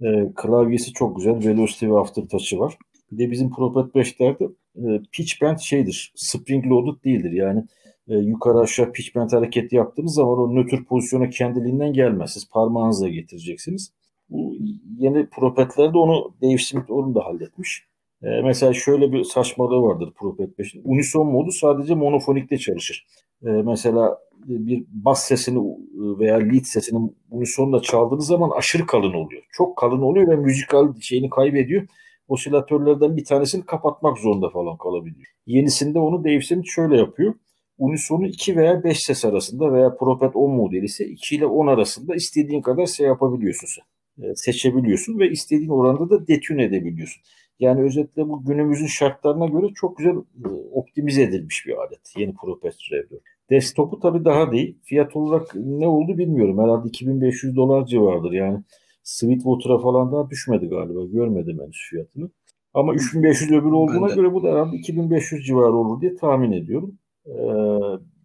E, 0.00 0.06
klavyesi 0.34 0.92
çok 0.92 1.16
güzel. 1.16 1.48
Velocity 1.48 1.86
ve 1.86 1.98
Aftertouch'ı 1.98 2.58
var. 2.58 2.78
Bir 3.12 3.18
de 3.18 3.30
bizim 3.30 3.50
Propet 3.50 3.94
5'lerde 3.94 4.52
e, 4.76 5.02
pitch 5.12 5.42
bend 5.42 5.58
şeydir. 5.58 6.12
Spring 6.16 6.66
loaded 6.66 7.04
değildir. 7.04 7.32
Yani 7.32 7.64
e, 8.08 8.14
yukarı 8.14 8.58
aşağı 8.58 8.92
pitch 8.92 9.16
bend 9.16 9.32
hareketi 9.32 9.76
yaptığınız 9.76 10.14
zaman 10.14 10.38
o 10.38 10.54
nötr 10.54 10.84
pozisyona 10.84 11.28
kendiliğinden 11.28 11.92
gelmez. 11.92 12.32
Siz 12.32 12.50
parmağınızla 12.50 13.08
getireceksiniz. 13.08 13.92
Bu 14.28 14.56
yeni 14.98 15.26
Propet'lerde 15.26 15.98
onu 15.98 16.34
Dave 16.42 16.58
Smith 16.58 16.90
onu 16.90 17.14
da 17.14 17.24
halletmiş. 17.24 17.84
E, 18.22 18.42
mesela 18.42 18.72
şöyle 18.72 19.12
bir 19.12 19.24
saçmalığı 19.24 19.82
vardır 19.82 20.12
Propet 20.16 20.58
5'in. 20.58 20.82
Unison 20.84 21.26
modu 21.26 21.50
sadece 21.50 21.94
monofonikte 21.94 22.58
çalışır. 22.58 23.06
E, 23.42 23.48
mesela 23.48 24.18
bir 24.46 24.84
bas 24.88 25.24
sesini 25.24 25.76
veya 26.18 26.36
lead 26.36 26.64
sesini 26.64 27.10
unisonla 27.30 27.82
çaldığınız 27.82 28.26
zaman 28.26 28.50
aşırı 28.50 28.86
kalın 28.86 29.12
oluyor. 29.12 29.42
Çok 29.52 29.76
kalın 29.76 30.02
oluyor 30.02 30.28
ve 30.28 30.36
müzikal 30.36 30.94
şeyini 31.00 31.30
kaybediyor. 31.30 31.86
Osilatörlerden 32.28 33.16
bir 33.16 33.24
tanesini 33.24 33.66
kapatmak 33.66 34.18
zorunda 34.18 34.50
falan 34.50 34.76
kalabiliyor. 34.76 35.26
Yenisinde 35.46 35.98
onu 35.98 36.24
Dave 36.24 36.62
şöyle 36.64 36.96
yapıyor. 36.96 37.34
Unisonu 37.78 38.26
2 38.26 38.56
veya 38.56 38.84
5 38.84 38.98
ses 38.98 39.24
arasında 39.24 39.72
veya 39.72 39.96
Propet 39.96 40.36
10 40.36 40.50
modeli 40.50 40.84
ise 40.84 41.04
2 41.04 41.36
ile 41.36 41.46
10 41.46 41.66
arasında 41.66 42.14
istediğin 42.14 42.62
kadar 42.62 42.86
şey 42.86 43.06
yapabiliyorsun 43.06 43.66
sen. 43.66 43.93
E, 44.22 44.34
seçebiliyorsun 44.34 45.18
ve 45.18 45.30
istediğin 45.30 45.70
oranda 45.70 46.10
da 46.10 46.26
detün 46.26 46.58
edebiliyorsun. 46.58 47.22
Yani 47.60 47.82
özetle 47.82 48.28
bu 48.28 48.44
günümüzün 48.44 48.86
şartlarına 48.86 49.46
göre 49.46 49.66
çok 49.74 49.98
güzel 49.98 50.14
e, 50.44 50.48
optimize 50.72 51.22
edilmiş 51.22 51.66
bir 51.66 51.72
alet. 51.72 52.14
Yeni 52.16 52.34
Propet 52.34 52.74
Rev 52.92 53.04
Desktop'u 53.50 54.00
tabii 54.00 54.24
daha 54.24 54.52
değil. 54.52 54.78
Fiyat 54.82 55.16
olarak 55.16 55.54
ne 55.54 55.88
oldu 55.88 56.18
bilmiyorum. 56.18 56.58
Herhalde 56.58 56.88
2500 56.88 57.56
dolar 57.56 57.86
civarıdır. 57.86 58.32
Yani 58.32 58.58
Sweetwater'a 59.02 59.78
falan 59.78 60.12
daha 60.12 60.30
düşmedi 60.30 60.66
galiba. 60.66 61.04
Görmedim 61.04 61.58
henüz 61.62 61.86
fiyatını. 61.90 62.30
Ama 62.74 62.94
3500 62.94 63.52
öbür 63.52 63.70
olduğuna 63.70 64.14
göre 64.14 64.32
bu 64.32 64.42
da 64.42 64.48
herhalde 64.48 64.76
2500 64.76 65.46
civarı 65.46 65.72
olur 65.72 66.00
diye 66.00 66.14
tahmin 66.14 66.52
ediyorum. 66.52 66.98
Ee, 67.26 67.32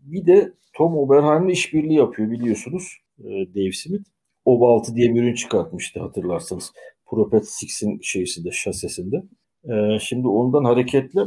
bir 0.04 0.25
de 0.25 0.54
Tom 0.73 0.97
Oberheim'le 0.97 1.49
işbirliği 1.49 1.97
yapıyor 1.97 2.32
biliyorsunuz 2.32 2.97
e, 3.19 3.23
Dave 3.56 3.71
Smith. 3.71 4.18
OB6 4.45 4.95
diye 4.95 5.15
bir 5.15 5.21
ürün 5.23 5.34
çıkartmıştı 5.34 5.99
hatırlarsanız. 5.99 6.73
Propet 7.06 7.43
6'in 7.43 7.99
şeysinde, 8.02 8.52
şasesinde. 8.52 9.23
Ee, 9.63 9.99
şimdi 9.99 10.28
ondan 10.28 10.63
hareketle 10.63 11.21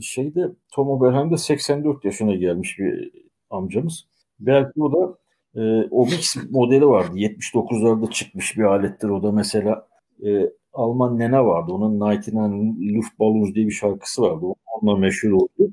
şeyde 0.00 0.40
Tom 0.74 0.88
Oberheim 0.88 1.30
de 1.30 1.36
84 1.36 2.04
yaşına 2.04 2.34
gelmiş 2.34 2.78
bir 2.78 3.10
amcamız. 3.50 4.06
Belki 4.40 4.82
o 4.82 4.92
da 4.92 5.18
e, 5.60 5.88
o 5.90 6.06
mix 6.06 6.36
modeli 6.50 6.86
vardı. 6.86 7.16
79'larda 7.16 8.10
çıkmış 8.10 8.58
bir 8.58 8.62
alettir 8.62 9.08
o 9.08 9.22
da 9.22 9.32
mesela 9.32 9.88
e, 10.26 10.50
Alman 10.72 11.18
Nene 11.18 11.44
vardı. 11.44 11.72
Onun 11.72 12.00
99 12.00 12.96
Luftballons 12.96 13.54
diye 13.54 13.66
bir 13.66 13.72
şarkısı 13.72 14.22
vardı. 14.22 14.46
Onunla 14.66 14.98
meşhur 14.98 15.30
oldu. 15.30 15.72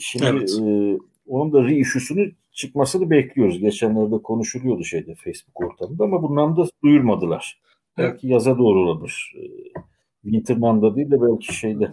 Şimdi 0.00 0.26
evet. 0.26 0.50
e, 0.60 0.98
onun 1.26 1.52
da 1.52 1.64
reissue'sunu 1.64 2.20
çıkmasını 2.52 3.10
bekliyoruz. 3.10 3.58
Geçenlerde 3.58 4.18
konuşuluyordu 4.22 4.84
şeyde 4.84 5.14
Facebook 5.14 5.60
ortamında 5.60 6.04
ama 6.04 6.22
bundan 6.22 6.56
da 6.56 6.64
duyurmadılar. 6.82 7.60
Evet. 7.98 8.10
Belki 8.12 8.28
yaza 8.28 8.58
doğru 8.58 8.80
olabilir. 8.80 9.34
E, 9.36 9.42
Winterman'da 10.22 10.96
değil 10.96 11.10
de 11.10 11.20
belki 11.22 11.54
şeyde. 11.54 11.92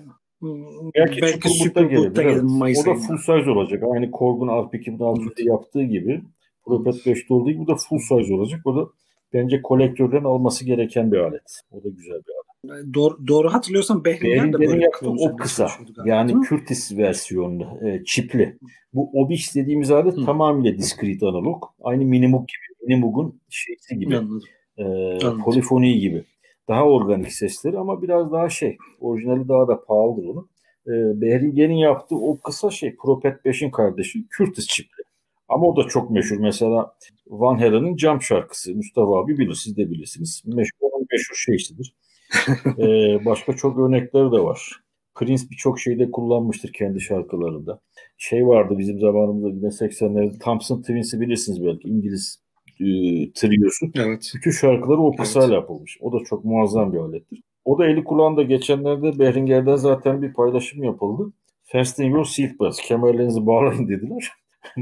Belki, 0.95 1.21
belki 1.21 1.49
Superbook'ta 1.49 2.23
gelir. 2.23 2.35
Evet. 2.35 2.77
O 2.77 2.89
da 2.89 2.93
full 2.93 3.17
size 3.17 3.51
olacak. 3.51 3.83
Aynı 3.93 4.11
Korg'un 4.11 4.47
Alp 4.47 4.73
2006'da 4.73 5.43
yaptığı 5.51 5.83
gibi. 5.83 6.21
Propet 6.65 6.95
5'te 6.95 7.33
olduğu 7.33 7.51
gibi 7.51 7.59
bu 7.59 7.67
da 7.67 7.75
full 7.75 7.97
size 7.97 8.33
olacak. 8.33 8.61
O 8.65 8.75
da 8.75 8.87
bence 9.33 9.61
kolektörden 9.61 10.23
alması 10.23 10.65
gereken 10.65 11.11
bir 11.11 11.17
alet. 11.17 11.61
O 11.71 11.83
da 11.83 11.89
güzel 11.89 12.21
bir 12.27 12.33
alet. 12.33 12.46
Doğru, 12.93 13.27
doğru 13.27 13.53
hatırlıyorsam 13.53 14.05
Behringer 14.05 14.53
de 14.53 14.59
böyle 14.59 14.83
yaptığı 14.83 15.09
o 15.09 15.35
kısa. 15.35 15.67
Yani 16.05 16.33
Curtis 16.49 16.97
versiyonlu, 16.97 17.87
e, 17.87 18.03
çipli. 18.05 18.57
Bu 18.93 19.09
Obix 19.13 19.55
dediğimiz 19.55 19.91
alet 19.91 20.17
Hı. 20.17 20.25
tamamıyla 20.25 20.77
diskrit 20.77 21.23
analog. 21.23 21.63
Aynı 21.81 22.05
Minimoog 22.05 22.47
gibi. 22.47 22.87
Minimoog'un 22.87 23.41
şeysi 23.49 23.99
gibi. 23.99 24.17
Anladım. 24.17 24.41
E, 24.77 24.83
Anladım. 24.83 25.43
polifoni 25.43 25.99
gibi. 25.99 26.23
Daha 26.67 26.85
organik 26.85 27.33
sesleri 27.33 27.77
ama 27.77 28.01
biraz 28.01 28.31
daha 28.31 28.49
şey. 28.49 28.77
Orijinali 28.99 29.47
daha 29.47 29.67
da 29.67 29.85
pahalıdır 29.85 30.23
onun. 30.23 30.49
E, 30.87 31.21
Behringer'in 31.21 31.73
yaptığı 31.73 32.15
o 32.15 32.39
kısa 32.39 32.71
şey 32.71 32.95
Propet 32.95 33.45
5'in 33.45 33.71
kardeşi 33.71 34.25
Curtis 34.37 34.67
çipli. 34.67 35.03
Ama 35.49 35.67
o 35.67 35.75
da 35.75 35.87
çok 35.87 36.11
meşhur. 36.11 36.37
Mesela 36.37 36.93
Van 37.27 37.57
Halen'ın 37.57 37.95
Cam 37.95 38.21
şarkısı. 38.21 38.75
Mustafa 38.75 39.19
abi 39.19 39.37
bilir, 39.37 39.53
siz 39.53 39.77
de 39.77 39.91
bilirsiniz. 39.91 40.43
Meşhur, 40.45 40.87
meşhur 41.11 41.35
şeysidir. 41.35 41.93
ee, 42.79 43.25
başka 43.25 43.53
çok 43.53 43.79
örnekleri 43.79 44.31
de 44.31 44.39
var. 44.43 44.81
Prince 45.15 45.43
birçok 45.51 45.79
şeyde 45.79 46.11
kullanmıştır 46.11 46.73
kendi 46.73 47.01
şarkılarında. 47.01 47.79
Şey 48.17 48.47
vardı 48.47 48.77
bizim 48.77 48.99
zamanımızda 48.99 49.49
yine 49.49 49.67
80'lerde 49.67 50.39
Thompson 50.39 50.81
Twins'i 50.81 51.21
bilirsiniz 51.21 51.65
belki 51.65 51.87
İngiliz 51.87 52.41
e, 52.79 52.85
triosu. 53.31 53.85
Evet. 53.95 54.31
Bütün 54.35 54.51
şarkıları 54.51 55.01
o 55.01 55.15
kısayla 55.15 55.47
evet. 55.47 55.61
yapılmış. 55.61 55.97
O 56.01 56.13
da 56.13 56.25
çok 56.25 56.45
muazzam 56.45 56.93
bir 56.93 56.97
alettir. 56.97 57.41
O 57.65 57.79
da 57.79 57.87
eli 57.87 58.03
kulağında 58.03 58.43
geçenlerde 58.43 59.19
Behringer'den 59.19 59.75
zaten 59.75 60.21
bir 60.21 60.33
paylaşım 60.33 60.83
yapıldı. 60.83 61.33
Fasten 61.63 62.05
your 62.05 62.25
seatbelts. 62.25 62.81
Kemerlerinizi 62.81 63.45
bağlayın 63.45 63.87
dediler. 63.87 64.31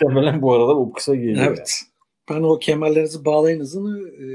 Muhtemelen 0.00 0.42
bu 0.42 0.52
aralar 0.52 0.74
o 0.74 0.92
kısa 0.92 1.14
geliyor. 1.14 1.46
Evet. 1.46 1.58
Yani. 1.58 1.95
Ben 2.30 2.42
o 2.42 2.58
kemerlerinizi 2.58 3.24
bağlayın 3.24 3.60
hızını 3.60 4.08
e, 4.08 4.26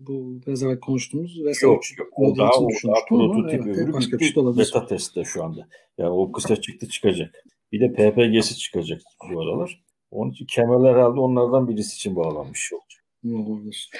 bu 0.00 0.40
biraz 0.46 0.62
evvel 0.62 0.80
konuştuğumuz 0.80 1.44
ve 1.44 1.52
yok, 1.62 1.82
yok. 1.98 2.08
O 2.16 2.36
daha, 2.36 2.50
o 2.50 2.68
daha 2.86 3.04
prototip 3.08 3.66
evet, 3.66 3.76
öbürü 3.76 3.92
başka 3.92 4.18
bir 4.18 4.24
şey 4.24 4.42
olabilir. 4.42 4.66
Beta 4.66 4.86
testte 4.86 5.24
şu 5.24 5.44
anda. 5.44 5.68
Yani 5.98 6.10
o 6.10 6.32
kısa 6.32 6.60
çıktı 6.60 6.88
çıkacak. 6.88 7.44
Bir 7.72 7.80
de 7.80 7.92
PPG'si 7.92 8.56
çıkacak 8.58 9.00
bu 9.32 9.40
aralar. 9.40 9.84
Onun 10.10 10.30
için 10.30 10.46
kemerler 10.46 10.94
herhalde 10.94 11.20
onlardan 11.20 11.68
birisi 11.68 11.94
için 11.94 12.16
bağlanmış 12.16 12.72
olacak. 12.72 13.04
Olabilir. 13.48 13.90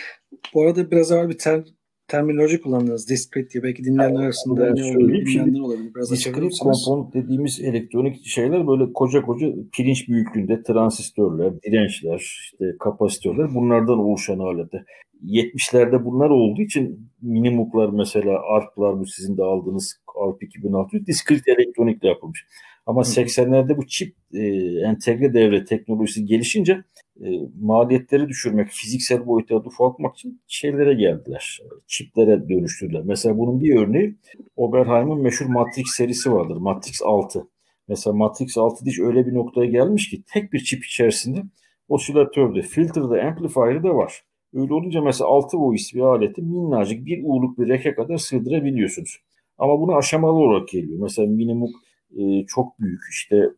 Bu 0.55 0.63
arada 0.63 0.91
biraz 0.91 1.13
evvel 1.13 1.29
bir 1.29 1.39
ter, 1.39 1.65
terminoloji 2.09 2.61
kullandınız. 2.61 3.09
Discrete 3.09 3.51
diye. 3.51 3.63
Belki 3.63 3.85
dinleyenler 3.85 4.23
arasında 4.25 4.75
ne 4.75 4.85
olabilir, 4.85 5.27
bilmeyenler 5.27 5.61
olabilir. 5.61 5.95
Biraz 5.95 6.11
discrete 6.11 6.49
komponent 6.61 7.15
dediğimiz 7.15 7.61
elektronik 7.61 8.27
şeyler 8.27 8.67
böyle 8.67 8.93
koca 8.93 9.23
koca 9.23 9.47
pirinç 9.73 10.09
büyüklüğünde 10.09 10.63
transistörler, 10.63 11.63
dirençler, 11.63 12.19
işte 12.19 12.65
kapasitörler 12.81 13.55
bunlardan 13.55 13.99
oluşan 13.99 14.39
aletler. 14.39 14.85
70'lerde 15.25 16.05
bunlar 16.05 16.31
olduğu 16.31 16.63
için 16.63 17.11
minimuklar 17.23 17.89
mesela 17.89 18.33
ARP'lar 18.55 18.99
bu 19.01 19.07
sizin 19.07 19.37
de 19.37 19.43
aldığınız 19.43 20.01
ARP 20.17 20.43
2600 20.43 21.07
diskret 21.07 21.49
elektronikle 21.49 22.09
yapılmış. 22.09 22.47
Ama 22.87 23.01
80'lerde 23.01 23.77
bu 23.77 23.87
çip 23.87 24.15
e, 24.35 24.41
entegre 24.87 25.35
devre 25.35 25.65
teknolojisi 25.65 26.25
gelişince 26.25 26.85
e, 27.25 27.29
maliyetleri 27.61 28.29
düşürmek, 28.29 28.69
fiziksel 28.69 29.27
boyuta 29.27 29.57
ufaltmak 29.57 30.15
için 30.15 30.41
şeylere 30.47 30.95
geldiler. 30.95 31.61
Çiplere 31.87 32.49
dönüştürdüler. 32.49 33.03
Mesela 33.05 33.39
bunun 33.39 33.61
bir 33.61 33.77
örneği 33.77 34.17
Oberheim'in 34.57 35.23
meşhur 35.23 35.47
Matrix 35.47 35.87
serisi 35.97 36.33
vardır. 36.33 36.57
Matrix 36.57 37.03
6. 37.05 37.49
Mesela 37.89 38.17
Matrix 38.17 38.59
6 38.59 38.85
diş 38.85 39.01
öyle 39.01 39.27
bir 39.27 39.35
noktaya 39.35 39.67
gelmiş 39.67 40.11
ki 40.11 40.23
tek 40.33 40.53
bir 40.53 40.59
çip 40.59 40.85
içerisinde 40.85 41.43
osilatörde, 41.89 42.63
filtrede, 42.63 43.23
amplifier'ı 43.23 43.83
da 43.83 43.95
var. 43.95 44.23
Öyle 44.55 44.75
olunca 44.75 45.01
mesela 45.01 45.29
6 45.29 45.59
voice 45.59 45.85
bir 45.95 46.01
aleti 46.01 46.43
minnacık 46.43 47.07
bir 47.07 47.21
uğurluk 47.25 47.59
bir 47.59 47.69
reke 47.69 47.95
kadar 47.95 48.17
sığdırabiliyorsunuz. 48.17 49.19
Ama 49.59 49.81
bunu 49.81 49.97
aşamalı 49.97 50.33
olarak 50.33 50.69
geliyor. 50.69 50.99
Mesela 51.03 51.29
minimum 51.29 51.71
e, 52.19 52.47
çok 52.47 52.81
büyük 52.81 53.01
işte 53.11 53.51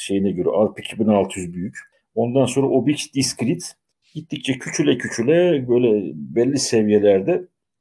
şeyine 0.00 0.32
göre 0.32 0.48
ARP 0.48 0.80
2600 0.80 1.54
büyük. 1.54 1.78
Ondan 2.18 2.44
sonra 2.44 2.66
Obix 2.66 3.14
Discrete 3.14 3.66
gittikçe 4.14 4.52
küçüle 4.52 4.98
küçüle 4.98 5.68
böyle 5.68 6.12
belli 6.14 6.58
seviyelerde 6.58 7.32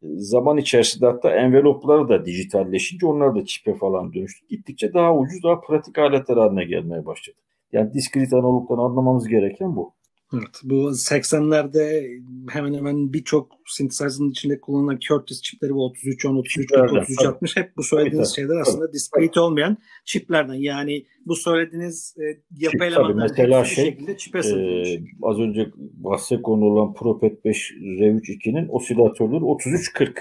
e, 0.02 0.08
zaman 0.18 0.58
içerisinde 0.58 1.06
hatta 1.06 1.32
envelopları 1.32 2.10
da 2.10 2.26
dijitalleşince 2.26 3.06
onlar 3.06 3.36
da 3.36 3.46
çipe 3.46 3.76
falan 3.76 4.14
dönüştü. 4.14 4.48
Gittikçe 4.48 4.94
daha 4.94 5.18
ucuz, 5.18 5.44
daha 5.44 5.62
pratik 5.62 5.98
aletler 5.98 6.38
haline 6.38 6.66
gelmeye 6.66 7.06
başladı. 7.06 7.38
Yani 7.72 7.94
diskrit 7.94 8.34
analogdan 8.34 8.78
anlamamız 8.78 9.28
gereken 9.28 9.76
bu. 9.76 9.94
Evet, 10.34 10.62
bu 10.64 10.90
80'lerde 10.90 12.18
hemen 12.50 12.74
hemen 12.74 13.14
birçok 13.14 13.52
synthesizer'ın 13.66 14.32
içinde 14.32 14.62
kullanılan 14.62 15.00
Curtis 15.00 15.42
çipleri 15.42 15.74
bu 15.74 15.94
3310, 15.96 16.40
3340, 16.40 17.04
3360 17.04 17.58
hep 17.58 17.78
bu 17.78 17.84
söylediğiniz 17.84 18.36
tabii, 18.36 18.36
şeyler 18.36 18.62
aslında 18.62 18.94
discrete 18.94 19.40
olmayan 19.40 19.78
çiplerden. 20.06 20.54
Yani 20.54 21.06
bu 21.26 21.36
söylediğiniz 21.36 22.16
e, 22.20 22.24
yapı 22.58 22.86
elemanları 22.86 23.16
mesela 23.16 23.66
şey, 23.66 23.86
şekilde 23.86 24.18
çipe 24.18 24.40
e, 24.40 25.00
az 25.22 25.40
önce 25.40 25.72
bahse 25.76 26.42
konu 26.42 26.66
olan 26.66 26.94
Propet 26.94 27.46
5 27.46 27.72
R3 27.72 28.22
2'nin 28.22 28.68
osilatörleri 28.68 29.44
3340. 29.56 30.20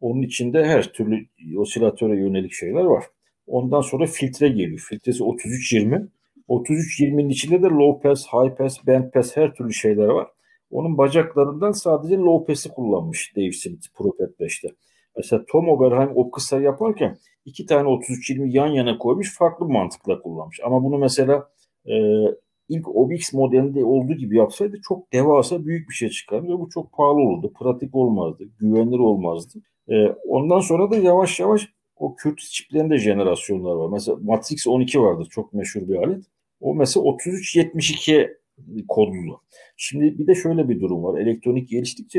Onun 0.00 0.22
içinde 0.22 0.64
her 0.64 0.92
türlü 0.92 1.26
osilatöre 1.56 2.20
yönelik 2.20 2.52
şeyler 2.52 2.84
var. 2.84 3.04
Ondan 3.46 3.80
sonra 3.80 4.06
filtre 4.06 4.48
geliyor. 4.48 4.86
Filtresi 4.88 5.24
3320. 5.24 6.08
33-20'nin 6.48 7.28
içinde 7.28 7.62
de 7.62 7.66
low 7.66 8.08
pass, 8.08 8.26
high 8.26 8.56
pass, 8.56 8.86
band 8.86 9.10
pass 9.10 9.36
her 9.36 9.54
türlü 9.54 9.72
şeyler 9.72 10.06
var. 10.06 10.28
Onun 10.70 10.98
bacaklarından 10.98 11.72
sadece 11.72 12.16
low 12.16 12.46
pass'i 12.46 12.68
kullanmış 12.68 13.36
Dave 13.36 13.52
Smith 13.52 13.86
Propet 13.94 14.40
5'te. 14.40 14.68
Mesela 15.16 15.44
Tom 15.52 15.68
Oberheim 15.68 16.10
o 16.14 16.30
kısa 16.30 16.60
yaparken 16.60 17.18
iki 17.44 17.66
tane 17.66 17.88
33-20 17.88 18.50
yan 18.50 18.66
yana 18.66 18.98
koymuş 18.98 19.38
farklı 19.38 19.68
mantıkla 19.68 20.22
kullanmış. 20.22 20.60
Ama 20.64 20.84
bunu 20.84 20.98
mesela 20.98 21.48
e, 21.86 21.94
ilk 22.68 22.88
OBX 22.96 23.32
modelinde 23.32 23.84
olduğu 23.84 24.12
gibi 24.12 24.36
yapsaydı 24.36 24.76
çok 24.88 25.12
devasa 25.12 25.64
büyük 25.64 25.88
bir 25.88 25.94
şey 25.94 26.08
çıkardı 26.08 26.48
ve 26.48 26.58
bu 26.58 26.68
çok 26.68 26.92
pahalı 26.92 27.20
olurdu. 27.20 27.52
Pratik 27.60 27.94
olmazdı, 27.94 28.44
güvenilir 28.58 28.98
olmazdı. 28.98 29.58
E, 29.88 30.06
ondan 30.08 30.60
sonra 30.60 30.90
da 30.90 30.96
yavaş 30.96 31.40
yavaş 31.40 31.68
o 31.96 32.16
Curtis 32.22 32.50
çiplerinde 32.50 32.98
jenerasyonlar 32.98 33.74
var. 33.74 33.88
Mesela 33.92 34.18
Matrix 34.22 34.66
12 34.66 35.00
vardı 35.00 35.26
çok 35.30 35.52
meşhur 35.52 35.88
bir 35.88 35.96
alet. 35.96 36.24
O 36.60 36.74
mesela 36.74 37.14
3372 37.14 38.28
kodlu. 38.88 39.42
Şimdi 39.76 40.18
bir 40.18 40.26
de 40.26 40.34
şöyle 40.34 40.68
bir 40.68 40.80
durum 40.80 41.04
var. 41.04 41.20
Elektronik 41.20 41.68
geliştikçe 41.68 42.18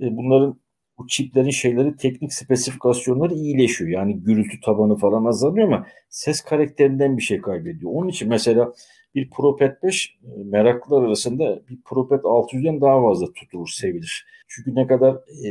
e, 0.00 0.16
bunların 0.16 0.60
bu 0.98 1.06
çiplerin 1.06 1.50
şeyleri 1.50 1.96
teknik 1.96 2.32
spesifikasyonları 2.32 3.34
iyileşiyor. 3.34 3.90
Yani 3.90 4.22
gürültü 4.22 4.60
tabanı 4.60 4.96
falan 4.96 5.24
azalıyor 5.24 5.66
ama 5.66 5.86
ses 6.08 6.40
karakterinden 6.40 7.16
bir 7.16 7.22
şey 7.22 7.40
kaybediyor. 7.40 7.92
Onun 7.94 8.08
için 8.08 8.28
mesela 8.28 8.72
bir 9.14 9.30
Propet 9.30 9.82
5 9.82 10.18
e, 10.22 10.44
meraklılar 10.44 11.02
arasında 11.02 11.62
bir 11.68 11.78
Propet 11.84 12.20
600'den 12.20 12.80
daha 12.80 13.02
fazla 13.02 13.32
tutulur, 13.32 13.68
sevilir. 13.68 14.26
Çünkü 14.48 14.74
ne 14.74 14.86
kadar 14.86 15.14
e, 15.14 15.50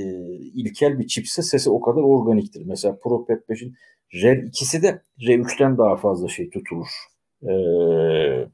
ilkel 0.55 0.99
bir 0.99 1.07
çipse 1.07 1.41
sesi 1.41 1.69
o 1.69 1.81
kadar 1.81 2.01
organiktir. 2.01 2.63
Mesela 2.65 2.99
Propet 3.03 3.49
5'in 3.49 3.75
REV 4.13 4.37
2'si 4.37 4.81
de 4.81 5.01
R3'ten 5.19 5.77
daha 5.77 5.95
fazla 5.95 6.27
şey 6.27 6.49
tutulur. 6.49 6.87
Ee, 7.49 8.47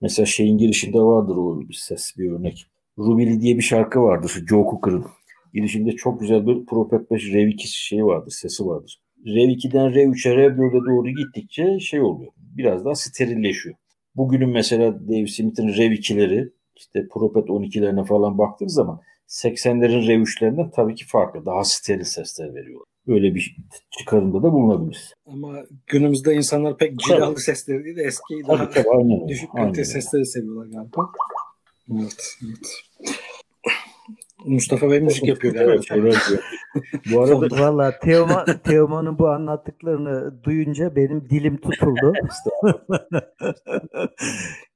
mesela 0.00 0.26
şeyin 0.26 0.58
girişinde 0.58 0.98
vardır 0.98 1.36
o 1.36 1.60
ses 1.72 2.02
bir 2.18 2.32
örnek. 2.32 2.66
Rubili 2.98 3.40
diye 3.40 3.56
bir 3.56 3.62
şarkı 3.62 4.00
vardır. 4.00 4.32
Joe 4.48 4.66
Cooker'ın. 4.70 5.06
Girişinde 5.54 5.90
çok 5.90 6.20
güzel 6.20 6.46
bir 6.46 6.66
Propet 6.66 7.10
5 7.10 7.32
Rev 7.32 7.48
2 7.48 7.68
şeyi 7.68 8.04
vardır, 8.04 8.30
sesi 8.30 8.66
vardır. 8.66 9.00
Rev 9.26 9.48
2'den 9.48 9.94
Rev 9.94 10.08
3'e 10.08 10.36
Rev 10.36 10.52
4'e 10.52 10.86
doğru 10.86 11.08
gittikçe 11.08 11.78
şey 11.80 12.00
oluyor. 12.00 12.32
Biraz 12.36 12.84
daha 12.84 12.94
sterilleşiyor. 12.94 13.74
Bugünün 14.16 14.50
mesela 14.50 15.08
Dave 15.08 15.26
Smith'in 15.26 15.68
Rev 15.68 15.92
2'leri 15.92 16.50
işte 16.76 17.08
Propet 17.12 17.44
12'lerine 17.44 18.04
falan 18.04 18.38
baktığın 18.38 18.66
zaman 18.66 19.00
80'lerin 19.28 20.08
Rev 20.08 20.20
3'lerinden 20.20 20.70
tabii 20.70 20.94
ki 20.94 21.04
farklı. 21.06 21.46
Daha 21.46 21.64
steril 21.64 22.04
sesler 22.04 22.54
veriyorlar 22.54 22.93
öyle 23.08 23.34
bir 23.34 23.56
çıkarımda 23.98 24.42
da 24.42 24.52
bulunabiliriz. 24.52 25.14
Ama 25.26 25.64
günümüzde 25.86 26.34
insanlar 26.34 26.76
pek 26.76 26.98
cilalı 26.98 27.40
sesleri 27.40 27.84
değil 27.84 27.96
de 27.96 28.02
eski 28.02 28.34
daha 28.48 28.70
tabii, 28.70 28.88
aynen, 28.90 29.28
düşük 29.28 29.52
kalite 29.52 29.84
sesleri 29.84 30.26
seviyorlar 30.26 30.66
galiba. 30.66 31.10
Evet, 31.92 32.36
evet. 32.44 32.82
Mustafa 34.44 34.90
Bey 34.90 35.00
müzik 35.00 35.28
yapıyor 35.28 35.54
galiba. 35.54 35.82
Evet, 35.90 36.16
bu 37.12 37.22
arada 37.22 37.60
valla 37.60 37.98
Teoman, 37.98 38.46
Teoman'ın 38.64 39.18
bu 39.18 39.28
anlattıklarını 39.28 40.44
duyunca 40.44 40.96
benim 40.96 41.30
dilim 41.30 41.56
tutuldu. 41.56 42.12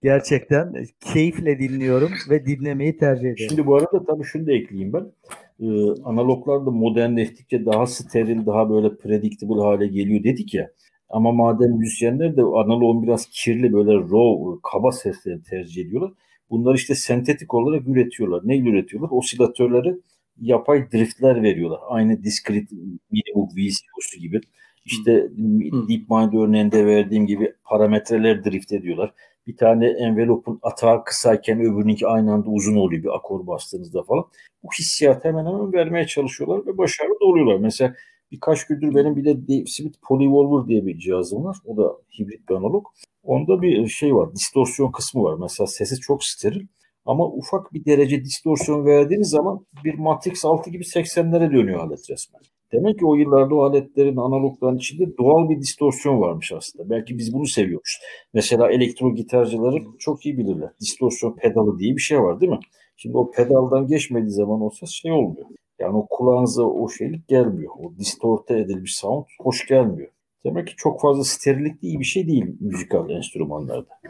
Gerçekten 0.02 0.86
keyifle 1.12 1.58
dinliyorum 1.58 2.10
ve 2.30 2.46
dinlemeyi 2.46 2.96
tercih 2.96 3.30
ediyorum. 3.30 3.46
Şimdi 3.48 3.66
bu 3.66 3.76
arada 3.76 4.04
tabii 4.06 4.24
şunu 4.24 4.46
da 4.46 4.52
ekleyeyim 4.52 4.92
ben 4.92 5.12
e, 5.60 5.66
analoglar 6.04 6.66
da 6.66 6.70
modernleştikçe 6.70 7.66
daha 7.66 7.86
steril, 7.86 8.46
daha 8.46 8.70
böyle 8.70 8.96
predictable 8.96 9.62
hale 9.62 9.86
geliyor 9.86 10.24
dedik 10.24 10.54
ya. 10.54 10.70
Ama 11.08 11.32
madem 11.32 11.70
müzisyenler 11.70 12.36
de 12.36 12.42
analogun 12.42 13.02
biraz 13.02 13.26
kirli 13.26 13.72
böyle 13.72 13.92
raw, 13.92 14.60
kaba 14.72 14.92
sesleri 14.92 15.42
tercih 15.42 15.86
ediyorlar. 15.86 16.12
Bunlar 16.50 16.74
işte 16.74 16.94
sentetik 16.94 17.54
olarak 17.54 17.88
üretiyorlar. 17.88 18.42
Ne 18.44 18.58
üretiyorlar? 18.58 19.08
Osilatörleri 19.10 19.94
yapay 20.40 20.92
driftler 20.92 21.42
veriyorlar. 21.42 21.80
Aynı 21.88 22.22
discrete 22.22 22.76
minimum 23.10 23.48
VCO'su 23.56 24.20
gibi. 24.20 24.40
İşte 24.84 25.28
hmm. 25.34 25.88
DeepMind 25.88 26.32
örneğinde 26.32 26.86
verdiğim 26.86 27.26
gibi 27.26 27.52
parametreler 27.64 28.44
drift 28.44 28.72
ediyorlar. 28.72 29.12
Bir 29.48 29.56
tane 29.56 29.86
envelope'un 29.86 30.58
atağı 30.62 31.04
kısayken 31.04 31.60
öbürününki 31.60 32.06
aynı 32.06 32.32
anda 32.32 32.50
uzun 32.50 32.76
oluyor 32.76 33.02
bir 33.02 33.16
akor 33.16 33.46
bastığınızda 33.46 34.02
falan. 34.02 34.24
Bu 34.62 34.68
hissiyat 34.78 35.24
hemen 35.24 35.46
hemen 35.46 35.72
vermeye 35.72 36.06
çalışıyorlar 36.06 36.66
ve 36.66 36.78
başarılı 36.78 37.20
da 37.20 37.24
oluyorlar. 37.24 37.56
Mesela 37.56 37.94
birkaç 38.32 38.66
gündür 38.66 38.94
benim 38.94 39.16
bir 39.16 39.24
de 39.24 39.48
Dave 39.48 39.66
Smith 39.66 39.98
Polyvolver 40.08 40.68
diye 40.68 40.86
bir 40.86 40.98
cihazım 40.98 41.44
var. 41.44 41.56
O 41.64 41.76
da 41.76 41.96
hibrit 42.18 42.48
bir 42.48 42.54
analog. 42.54 42.86
Onda 43.22 43.62
bir 43.62 43.88
şey 43.88 44.14
var, 44.14 44.34
distorsiyon 44.34 44.92
kısmı 44.92 45.22
var. 45.22 45.36
Mesela 45.40 45.66
sesi 45.66 46.00
çok 46.00 46.24
steril. 46.24 46.66
Ama 47.06 47.26
ufak 47.26 47.72
bir 47.74 47.84
derece 47.84 48.24
distorsiyon 48.24 48.86
verdiğiniz 48.86 49.30
zaman 49.30 49.66
bir 49.84 49.94
Matrix 49.94 50.44
6 50.44 50.70
gibi 50.70 50.84
80'lere 50.84 51.52
dönüyor 51.52 51.80
alet 51.80 52.10
resmen. 52.10 52.42
Demek 52.72 52.98
ki 52.98 53.06
o 53.06 53.14
yıllarda 53.14 53.54
o 53.54 53.62
aletlerin 53.62 54.16
analogların 54.16 54.76
içinde 54.76 55.16
doğal 55.18 55.48
bir 55.48 55.60
distorsiyon 55.60 56.20
varmış 56.20 56.52
aslında. 56.52 56.90
Belki 56.90 57.18
biz 57.18 57.34
bunu 57.34 57.46
seviyoruz. 57.46 57.98
Mesela 58.34 58.70
elektro 58.70 59.14
gitarcıları 59.14 59.76
çok 59.98 60.26
iyi 60.26 60.38
bilirler. 60.38 60.70
Distorsiyon 60.80 61.36
pedalı 61.36 61.78
diye 61.78 61.96
bir 61.96 62.00
şey 62.00 62.20
var 62.20 62.40
değil 62.40 62.52
mi? 62.52 62.60
Şimdi 62.96 63.16
o 63.16 63.30
pedaldan 63.30 63.86
geçmediği 63.86 64.30
zaman 64.30 64.62
o 64.62 64.70
ses 64.70 64.90
şey 64.90 65.12
olmuyor. 65.12 65.46
Yani 65.78 65.96
o 65.96 66.06
kulağınıza 66.10 66.62
o 66.62 66.88
şeylik 66.88 67.28
gelmiyor. 67.28 67.72
O 67.78 67.96
distorte 67.98 68.58
edilmiş 68.58 68.96
sound 68.96 69.24
hoş 69.40 69.66
gelmiyor. 69.66 70.10
Demek 70.44 70.66
ki 70.66 70.74
çok 70.76 71.00
fazla 71.00 71.24
sterillik 71.24 71.82
iyi 71.82 72.00
bir 72.00 72.04
şey 72.04 72.28
değil 72.28 72.56
müzikal 72.60 73.10
enstrümanlarda. 73.10 74.00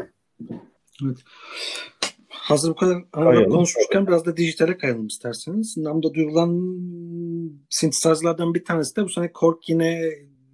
Evet. 1.05 1.19
Hazır 2.49 2.71
bu 2.71 2.75
kadar 2.75 3.05
analog 3.13 3.53
konuşmuşken 3.53 4.07
biraz 4.07 4.27
da 4.27 4.37
dijitale 4.37 4.79
kayalım 4.79 5.07
isterseniz. 5.07 5.77
Namda 5.77 6.15
duyulan 6.15 6.51
synthesizerlardan 7.71 8.55
bir 8.55 8.65
tanesi 8.65 8.97
de 8.97 9.05
bu 9.05 9.09
sene 9.09 9.33
Korg 9.33 9.59
yine 9.69 10.01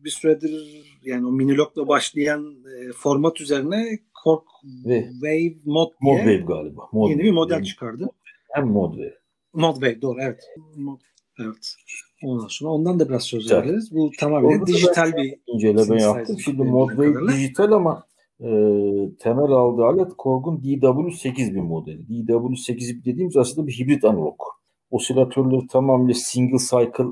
bir 0.05 0.11
süredir 0.11 0.83
yani 1.03 1.27
o 1.27 1.31
minilogla 1.31 1.89
başlayan 1.89 2.45
e, 2.45 2.93
format 2.93 3.41
üzerine 3.41 3.99
Korg 4.25 4.43
Ve, 4.87 5.09
Wave 5.13 5.55
Mod 5.65 5.91
diye 6.03 6.13
Mod 6.13 6.19
Wave 6.19 6.37
galiba. 6.37 6.83
Mod 6.93 7.11
yeni 7.11 7.23
bir 7.23 7.31
model 7.31 7.55
yani, 7.55 7.67
çıkardı. 7.67 8.09
Hem 8.55 8.67
Mod 8.67 8.93
Wave. 8.93 9.19
Mod 9.53 9.75
Wave 9.75 10.03
doğru 10.03 10.19
evet. 10.23 10.41
Mod, 10.77 11.01
evet. 11.41 11.75
Ondan 12.23 12.49
sonra 12.49 12.71
ondan 12.71 13.01
da 13.01 13.09
biraz 13.09 13.23
söz 13.23 13.53
veririz. 13.53 13.95
Bu 13.95 14.11
tamamen 14.19 14.67
dijital 14.67 15.13
bir 15.13 15.35
inceleme 15.47 16.03
yaptım. 16.03 16.39
Şimdi 16.39 16.63
Mod 16.63 16.89
Wave 16.89 17.33
dijital 17.33 17.73
ama 17.73 18.07
e, 18.41 18.49
temel 19.19 19.51
aldığı 19.51 19.85
alet 19.85 20.13
Korg'un 20.19 20.57
DW8000 20.57 21.61
modeli. 21.61 22.03
DW8000 22.03 23.05
dediğimiz 23.05 23.37
aslında 23.37 23.67
bir 23.67 23.73
hibrit 23.73 24.05
analog. 24.05 24.39
Osilatörleri 24.91 25.67
tamamıyla 25.67 26.15
single 26.15 26.59
cycle 26.71 27.05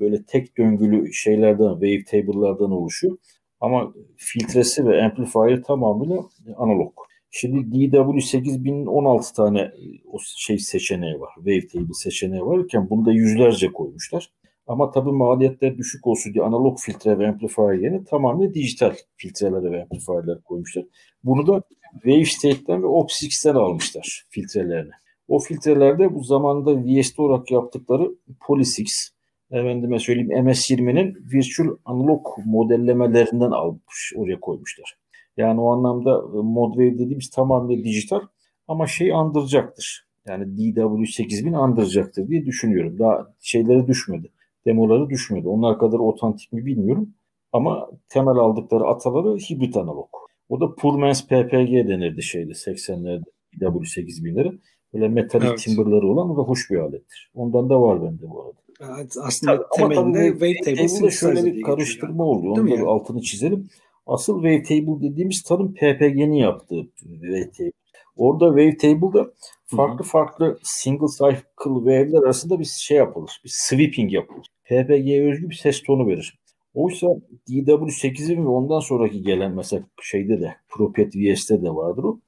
böyle 0.00 0.24
tek 0.24 0.58
döngülü 0.58 1.12
şeylerden, 1.12 1.72
wave 1.72 2.04
table'lardan 2.04 2.70
oluşuyor. 2.70 3.18
Ama 3.60 3.92
filtresi 4.16 4.86
ve 4.86 5.02
amplifier 5.02 5.62
tamamıyla 5.62 6.24
analog. 6.56 6.92
Şimdi 7.30 7.76
DW8000'in 7.76 8.86
16 8.86 9.34
tane 9.34 9.70
o 10.06 10.18
şey 10.36 10.58
seçeneği 10.58 11.20
var. 11.20 11.32
Wave 11.36 11.66
table 11.66 11.92
seçeneği 11.92 12.42
varken 12.42 12.90
bunda 12.90 13.12
yüzlerce 13.12 13.72
koymuşlar. 13.72 14.30
Ama 14.68 14.90
tabii 14.90 15.12
maliyetler 15.12 15.78
düşük 15.78 16.06
olsun 16.06 16.34
diye 16.34 16.44
analog 16.44 16.78
filtre 16.80 17.18
ve 17.18 17.28
amplifier 17.28 17.72
yerine 17.72 18.04
tamamen 18.04 18.54
dijital 18.54 18.94
filtreler 19.16 19.72
ve 19.72 19.82
amplifierler 19.82 20.40
koymuşlar. 20.44 20.84
Bunu 21.24 21.46
da 21.46 21.62
Wavestate'den 21.92 22.82
ve 22.82 22.86
Opsix'ten 22.86 23.54
almışlar 23.54 24.26
filtrelerini. 24.30 24.90
O 25.28 25.38
filtrelerde 25.38 26.14
bu 26.14 26.24
zamanda 26.24 26.84
VST 26.84 27.18
olarak 27.20 27.50
yaptıkları 27.50 28.10
Polysix, 28.46 29.10
efendime 29.50 29.98
söyleyeyim 29.98 30.46
MS-20'nin 30.46 31.16
virtual 31.32 31.76
analog 31.84 32.26
modellemelerinden 32.44 33.50
almış, 33.50 34.12
oraya 34.16 34.40
koymuşlar. 34.40 34.98
Yani 35.36 35.60
o 35.60 35.72
anlamda 35.72 36.10
e, 36.10 36.36
Modwave 36.42 36.94
dediğimiz 36.94 37.30
tamamen 37.30 37.84
dijital 37.84 38.20
ama 38.68 38.86
şey 38.86 39.12
andıracaktır. 39.12 40.08
Yani 40.26 40.44
DW8000 40.44 41.56
andıracaktır 41.56 42.28
diye 42.28 42.46
düşünüyorum. 42.46 42.98
Daha 42.98 43.34
şeyleri 43.40 43.86
düşmedi 43.86 44.30
demoları 44.66 45.10
düşmedi. 45.10 45.48
Onlar 45.48 45.78
kadar 45.78 45.98
otantik 45.98 46.52
mi 46.52 46.66
bilmiyorum. 46.66 47.14
Ama 47.52 47.90
temel 48.08 48.36
aldıkları 48.36 48.84
ataları 48.84 49.36
hibrit 49.36 49.76
analog. 49.76 50.08
O 50.48 50.60
da 50.60 50.74
Purmans 50.74 51.26
PPG 51.26 51.88
denirdi 51.88 52.22
şeyde 52.22 52.52
80'lerde 52.52 53.24
W8000'leri. 53.60 54.58
Böyle 54.94 55.08
metalik 55.08 55.48
evet. 55.48 55.58
timberları 55.58 56.06
olan 56.06 56.30
o 56.30 56.36
da 56.36 56.42
hoş 56.42 56.70
bir 56.70 56.76
alettir. 56.76 57.30
Ondan 57.34 57.70
da 57.70 57.82
var 57.82 58.02
bende 58.02 58.30
bu 58.30 58.42
arada. 58.42 58.58
Evet, 58.80 59.16
aslında 59.22 59.56
tabii, 59.56 59.64
temelinde 59.76 60.38
tabii 60.38 60.54
Wavetable 60.54 61.10
şöyle 61.10 61.44
bir 61.44 61.62
karıştırma 61.62 62.24
oluyor. 62.24 62.58
Onu 62.58 62.70
da 62.70 62.74
yani? 62.74 62.86
altını 62.88 63.22
çizelim. 63.22 63.68
Asıl 64.06 64.42
Wavetable 64.42 65.08
dediğimiz 65.10 65.42
tanım 65.42 65.74
PPG'nin 65.74 66.32
yaptığı 66.32 66.82
Wavetable. 66.98 67.72
Orada 68.16 68.60
Wavetable'da 68.60 69.32
farklı 69.76 69.98
Hı-hı. 69.98 70.08
farklı 70.08 70.58
single 70.62 71.06
cycle 71.18 71.42
wave'ler 71.64 72.22
arasında 72.22 72.58
bir 72.58 72.64
şey 72.64 72.96
yapılır. 72.96 73.40
Bir 73.44 73.50
sweeping 73.52 74.12
yapılır. 74.12 74.46
PPG'ye 74.64 75.30
özgü 75.30 75.50
bir 75.50 75.54
ses 75.54 75.82
tonu 75.82 76.06
verir. 76.06 76.38
Oysa 76.74 77.06
DW8'in 77.48 78.44
ve 78.44 78.48
ondan 78.48 78.80
sonraki 78.80 79.22
gelen 79.22 79.54
mesela 79.54 79.82
şeyde 80.02 80.40
de 80.40 80.54
Propet 80.68 81.16
VS'de 81.16 81.62
de 81.62 81.70
vardır 81.70 82.04
o. 82.04 82.20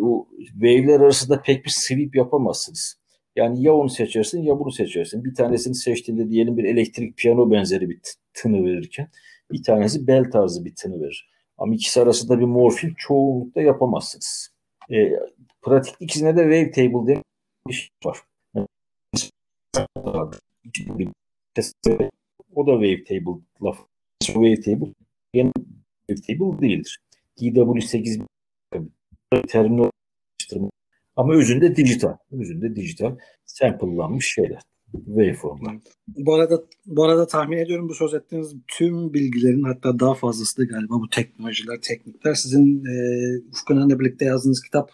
O 0.00 0.28
wave'ler 0.38 1.00
arasında 1.00 1.42
pek 1.42 1.64
bir 1.64 1.72
sweep 1.74 2.16
yapamazsınız. 2.16 3.02
Yani 3.36 3.62
ya 3.62 3.74
onu 3.74 3.88
seçersin 3.88 4.42
ya 4.42 4.58
bunu 4.58 4.72
seçersin. 4.72 5.24
Bir 5.24 5.34
tanesini 5.34 5.74
seçtiğinde 5.74 6.30
diyelim 6.30 6.56
bir 6.56 6.64
elektrik 6.64 7.16
piyano 7.16 7.50
benzeri 7.50 7.88
bir 7.88 8.00
tını 8.34 8.64
verirken 8.64 9.08
bir 9.52 9.62
tanesi 9.62 10.06
bel 10.06 10.30
tarzı 10.30 10.64
bir 10.64 10.74
tını 10.74 11.00
verir. 11.00 11.30
Ama 11.58 11.74
ikisi 11.74 12.02
arasında 12.02 12.38
bir 12.38 12.44
morfin 12.44 12.94
çoğunlukla 12.96 13.62
yapamazsınız. 13.62 14.48
E, 14.90 14.96
pratik 15.62 15.94
ikisine 16.00 16.36
de 16.36 16.42
wavetable 16.42 17.06
diye 17.06 17.22
bir 17.68 17.72
şey 17.72 17.88
var. 18.04 18.18
O 22.54 22.66
da 22.66 22.72
wavetable 22.72 23.42
laf. 23.62 23.78
Wavetable 24.22 24.94
yeni 25.34 25.52
wavetable 26.08 26.60
değildir. 26.60 27.00
DW8 27.40 28.26
terminal 29.48 29.90
ama 31.16 31.34
özünde 31.34 31.76
dijital. 31.76 32.16
Özünde 32.32 32.76
dijital 32.76 33.16
sample'lanmış 33.44 34.34
şeyler. 34.34 34.62
Waveformlar. 34.92 35.76
Bu 36.08 36.34
arada 36.34 36.62
bu 36.86 37.04
arada 37.04 37.26
tahmin 37.26 37.56
ediyorum 37.56 37.88
bu 37.88 37.94
söz 37.94 38.14
ettiğiniz 38.14 38.54
tüm 38.68 39.14
bilgilerin 39.14 39.62
hatta 39.62 40.00
daha 40.00 40.14
fazlası 40.14 40.58
da 40.58 40.64
galiba 40.64 40.94
bu 40.94 41.08
teknolojiler, 41.08 41.80
teknikler 41.80 42.34
sizin 42.34 42.84
e, 42.84 42.94
Ufkan'la 43.48 44.00
birlikte 44.00 44.24
yazdığınız 44.24 44.62
kitap 44.62 44.90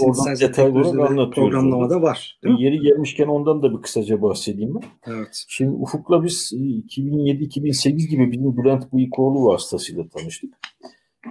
Oradan 0.00 0.40
detaylı 0.40 0.88
olarak 0.88 1.34
Programlamada 1.34 2.02
var. 2.02 2.38
Yeri 2.58 2.80
gelmişken 2.80 3.26
ondan 3.26 3.62
da 3.62 3.76
bir 3.76 3.82
kısaca 3.82 4.22
bahsedeyim 4.22 4.74
ben. 4.74 5.12
Evet. 5.12 5.44
Şimdi 5.48 5.70
Ufuk'la 5.70 6.24
biz 6.24 6.52
2007-2008 6.52 7.88
e, 7.88 8.06
gibi 8.06 8.32
bizim 8.32 8.56
Bülent 8.56 8.92
Bıyıkoğlu 8.92 9.44
vasıtasıyla 9.44 10.08
tanıştık. 10.08 10.54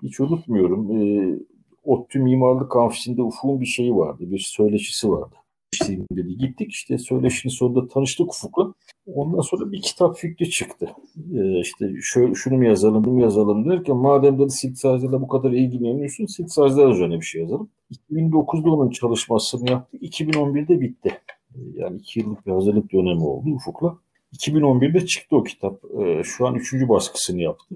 Hiç 0.03 0.19
unutmuyorum. 0.19 0.91
E, 0.97 1.35
ODTÜ 1.83 2.19
Mimarlık 2.19 2.75
Amfisi'nde 2.75 3.21
Ufuk'un 3.21 3.61
bir 3.61 3.65
şeyi 3.65 3.95
vardı. 3.95 4.23
Bir 4.31 4.39
söyleşisi 4.39 5.09
vardı. 5.09 5.35
İşte 5.73 5.97
dedi. 6.11 6.37
Gittik 6.37 6.71
işte 6.71 6.97
söyleşinin 6.97 7.53
sonunda 7.53 7.87
tanıştık 7.87 8.29
Ufuk'la. 8.29 8.73
Ondan 9.05 9.41
sonra 9.41 9.71
bir 9.71 9.81
kitap 9.81 10.17
fikri 10.17 10.49
çıktı. 10.49 10.89
Ee, 11.33 11.59
işte 11.59 11.93
şöyle, 12.01 12.35
şunu 12.35 12.57
mu 12.57 12.65
yazalım, 12.65 13.03
bunu 13.03 13.21
yazalım 13.21 13.69
derken 13.69 13.95
madem 13.97 14.39
dedi 14.39 14.51
synthesizer'la 14.51 15.21
bu 15.21 15.27
kadar 15.27 15.51
ilgileniyorsun 15.51 16.25
synthesizer 16.25 16.87
üzerine 16.87 17.19
bir 17.19 17.25
şey 17.25 17.41
yazalım. 17.41 17.69
2009'da 18.11 18.71
onun 18.71 18.89
çalışmasını 18.89 19.69
yaptık. 19.69 20.01
2011'de 20.01 20.81
bitti. 20.81 21.11
Ee, 21.55 21.59
yani 21.75 21.97
iki 21.97 22.19
yıllık 22.19 22.47
bir 22.47 22.51
hazırlık 22.51 22.93
dönemi 22.93 23.23
oldu 23.23 23.49
Ufuk'la. 23.49 23.97
2011'de 24.37 25.05
çıktı 25.05 25.35
o 25.35 25.43
kitap. 25.43 25.81
Ee, 25.99 26.21
şu 26.23 26.47
an 26.47 26.55
üçüncü 26.55 26.89
baskısını 26.89 27.41
yaptı. 27.41 27.75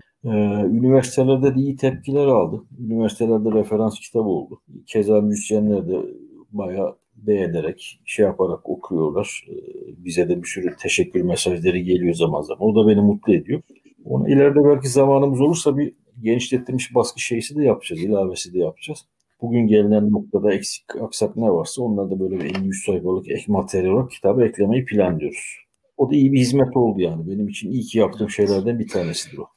Üniversitelerde 0.71 1.55
de 1.55 1.59
iyi 1.59 1.75
tepkiler 1.75 2.27
aldı. 2.27 2.63
Üniversitelerde 2.79 3.51
referans 3.51 3.99
kitabı 3.99 4.29
oldu. 4.29 4.61
Keza 4.87 5.21
müzisyenler 5.21 5.87
de 5.87 6.01
bayağı 6.51 6.95
beğenerek, 7.15 7.99
şey 8.05 8.25
yaparak 8.25 8.69
okuyorlar. 8.69 9.45
Ee, 9.49 9.53
bize 10.05 10.29
de 10.29 10.43
bir 10.43 10.47
sürü 10.47 10.75
teşekkür 10.81 11.21
mesajları 11.21 11.77
geliyor 11.77 12.13
zaman 12.13 12.41
zaman. 12.41 12.63
O 12.63 12.75
da 12.75 12.89
beni 12.89 13.01
mutlu 13.01 13.33
ediyor. 13.33 13.61
Onu 14.05 14.29
ileride 14.29 14.63
belki 14.63 14.89
zamanımız 14.89 15.41
olursa 15.41 15.77
bir 15.77 15.93
genişletilmiş 16.21 16.95
baskı 16.95 17.19
şeysi 17.19 17.55
de 17.55 17.63
yapacağız, 17.63 18.03
ilavesi 18.03 18.53
de 18.53 18.59
yapacağız. 18.59 19.05
Bugün 19.41 19.67
gelinen 19.67 20.11
noktada 20.11 20.53
eksik, 20.53 20.83
aksak 21.01 21.35
ne 21.37 21.49
varsa 21.49 21.81
onları 21.81 22.11
da 22.11 22.19
böyle 22.19 22.39
bir 22.39 22.53
50-100 22.53 22.85
sayfalık 22.85 23.31
ek 23.31 23.43
materyal 23.47 23.93
olarak 23.93 24.11
kitabı 24.11 24.45
eklemeyi 24.45 24.85
planlıyoruz. 24.85 25.57
O 25.97 26.11
da 26.11 26.15
iyi 26.15 26.33
bir 26.33 26.39
hizmet 26.39 26.77
oldu 26.77 27.01
yani. 27.01 27.27
Benim 27.27 27.47
için 27.47 27.71
iyi 27.71 27.83
ki 27.83 27.99
yaptığım 27.99 28.29
şeylerden 28.29 28.79
bir 28.79 28.87
tanesidir 28.87 29.37
o. 29.37 29.47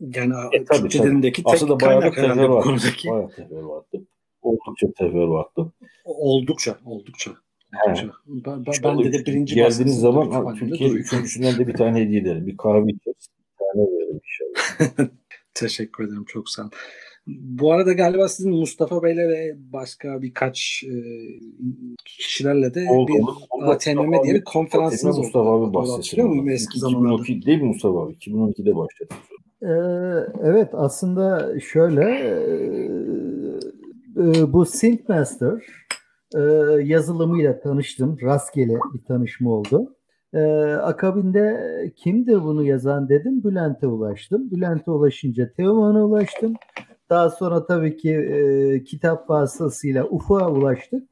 Yani 0.00 0.34
e, 0.52 0.64
tabii, 0.64 0.88
tabii. 0.88 1.20
tek 1.20 1.40
Aslında 1.44 1.80
bayağı 1.80 2.02
da 2.02 2.10
tefer 2.10 2.36
vardı. 2.36 2.70
Bayağı 3.08 3.68
vardı. 3.68 4.06
Oldukça 4.46 4.86
tefer 4.98 5.22
vardı. 5.22 5.72
Oldukça, 6.04 6.76
oldukça. 6.84 7.30
Hocam. 7.88 8.10
Ben, 8.26 8.66
ben, 8.66 8.74
bende 8.84 9.12
de 9.12 9.26
birinci 9.26 9.54
Geldiğiniz 9.54 10.00
zaman 10.00 10.54
Türkiye 10.54 10.90
üçüncüsünden 10.90 11.58
de 11.58 11.66
bir 11.68 11.74
tane 11.74 12.00
hediye 12.00 12.20
ederim. 12.20 12.46
Bir 12.46 12.56
kahve 12.56 12.92
içeriz. 12.92 13.28
Bir 13.28 13.58
tane 13.58 13.86
veririm 13.86 14.20
inşallah. 14.24 15.08
Teşekkür 15.54 16.04
ederim. 16.04 16.24
Çok 16.28 16.48
sağ 16.48 16.62
olun. 16.62 16.70
Bu 17.26 17.72
arada 17.72 17.92
galiba 17.92 18.28
sizin 18.28 18.52
Mustafa 18.52 19.02
Bey'le 19.02 19.28
ve 19.28 19.54
başka 19.72 20.22
birkaç 20.22 20.84
e, 20.84 20.94
kişilerle 22.04 22.74
de 22.74 22.86
oldu, 22.90 23.12
bir 23.12 23.20
oldu. 23.20 23.70
ATMM 23.70 24.24
diye 24.24 24.34
bir 24.34 24.44
konferansınız 24.44 25.18
oldu. 25.18 25.24
Mustafa 25.24 25.50
abi 25.50 25.74
bahsediyor 25.74 26.28
muyum 26.28 26.48
eski 26.48 26.78
zamanlarda? 26.78 27.22
2012 27.22 27.46
değil 27.46 27.58
mi 27.58 27.68
Mustafa 27.68 28.02
abi? 28.02 28.12
2012'de 28.12 28.76
başladı. 28.76 29.14
Ee, 29.62 29.68
evet 30.42 30.68
aslında 30.72 31.54
şöyle 31.60 32.02
e, 34.16 34.52
bu 34.52 34.64
Synthmaster 34.64 35.62
e, 36.34 36.40
yazılımıyla 36.82 37.60
tanıştım. 37.60 38.18
Rastgele 38.22 38.78
bir 38.94 39.04
tanışma 39.04 39.50
oldu. 39.50 39.96
E, 40.34 40.40
akabinde 40.74 41.92
kimdir 41.96 42.42
bunu 42.42 42.64
yazan 42.64 43.08
dedim. 43.08 43.44
Bülent'e 43.44 43.86
ulaştım. 43.86 44.50
Bülent'e 44.50 44.90
ulaşınca 44.90 45.52
Teoman'a 45.52 46.04
ulaştım. 46.04 46.54
Daha 47.10 47.30
sonra 47.30 47.66
tabii 47.66 47.96
ki 47.96 48.10
e, 48.10 48.84
kitap 48.84 49.30
vasıtasıyla 49.30 50.04
Ufuk'a 50.04 50.50
ulaştık 50.50 51.08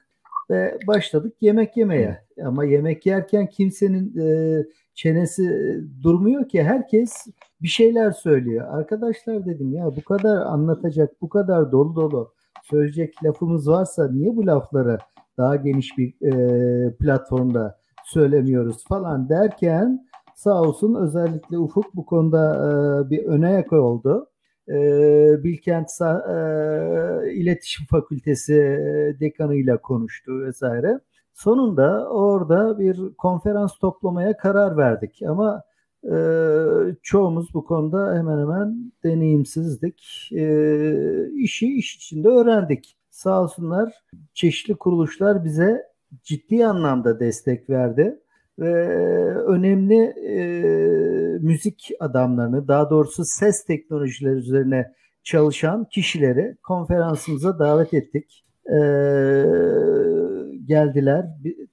ve 0.51 0.79
başladık 0.87 1.37
yemek 1.41 1.77
yemeye. 1.77 2.25
Ama 2.45 2.65
yemek 2.65 3.07
yerken 3.07 3.47
kimsenin 3.47 4.19
e, 4.19 4.65
çenesi 4.95 5.75
durmuyor 6.03 6.49
ki 6.49 6.63
herkes 6.63 7.27
bir 7.63 7.69
şeyler 7.69 8.11
söylüyor. 8.11 8.67
Arkadaşlar 8.71 9.47
dedim 9.47 9.73
ya 9.73 9.97
bu 9.97 10.05
kadar 10.05 10.37
anlatacak, 10.37 11.21
bu 11.21 11.29
kadar 11.29 11.73
dolu 11.73 11.97
dolu 11.97 12.33
söyleyecek 12.71 13.25
lafımız 13.25 13.69
varsa 13.69 14.09
niye 14.13 14.37
bu 14.37 14.47
lafları 14.47 14.99
daha 15.39 15.57
geniş 15.57 15.99
bir 15.99 16.33
e, 16.33 16.97
platformda 16.97 17.79
söylemiyoruz 18.05 18.85
falan 18.89 19.29
derken 19.29 20.07
sağ 20.35 20.63
olsun 20.63 20.95
özellikle 20.95 21.59
Ufuk 21.59 21.95
bu 21.95 22.07
konuda 22.07 22.55
e, 22.55 23.11
bir 23.11 23.25
öne 23.25 23.53
yak 23.53 23.73
oldu. 23.73 24.31
E, 24.69 24.75
Bilkent 25.45 25.89
e, 26.01 27.33
İletişim 27.33 27.87
Fakültesi 27.87 28.55
dekanıyla 29.21 29.81
konuştu 29.81 30.41
vesaire. 30.41 31.01
Sonunda 31.35 32.09
orada 32.09 32.79
bir 32.79 33.15
konferans 33.19 33.79
toplamaya 33.79 34.37
karar 34.37 34.77
verdik 34.77 35.23
ama 35.29 35.63
e, 36.13 36.17
çoğumuz 37.03 37.55
bu 37.55 37.65
konuda 37.65 38.15
hemen 38.15 38.39
hemen 38.39 38.93
deneyimsizdik. 39.05 40.31
E, 40.33 41.33
işi 41.33 41.77
iş 41.77 41.97
içinde 41.97 42.29
öğrendik. 42.29 42.97
Sağ 43.11 43.43
olsunlar 43.43 43.93
çeşitli 44.35 44.75
kuruluşlar 44.75 45.45
bize 45.45 45.83
ciddi 46.23 46.67
anlamda 46.67 47.21
destek 47.21 47.71
verdi 47.71 48.19
ve 48.59 48.75
önemli 49.37 50.03
e, 50.05 50.45
müzik 51.39 51.91
adamlarını 52.01 52.69
daha 52.69 52.91
doğrusu 52.91 53.25
ses 53.25 53.65
teknolojileri 53.65 54.35
üzerine 54.35 54.93
çalışan 55.23 55.85
kişileri 55.85 56.57
konferansımıza 56.63 57.59
davet 57.59 57.95
ettik. 57.95 58.45
E, 58.67 58.79
geldiler, 60.65 61.27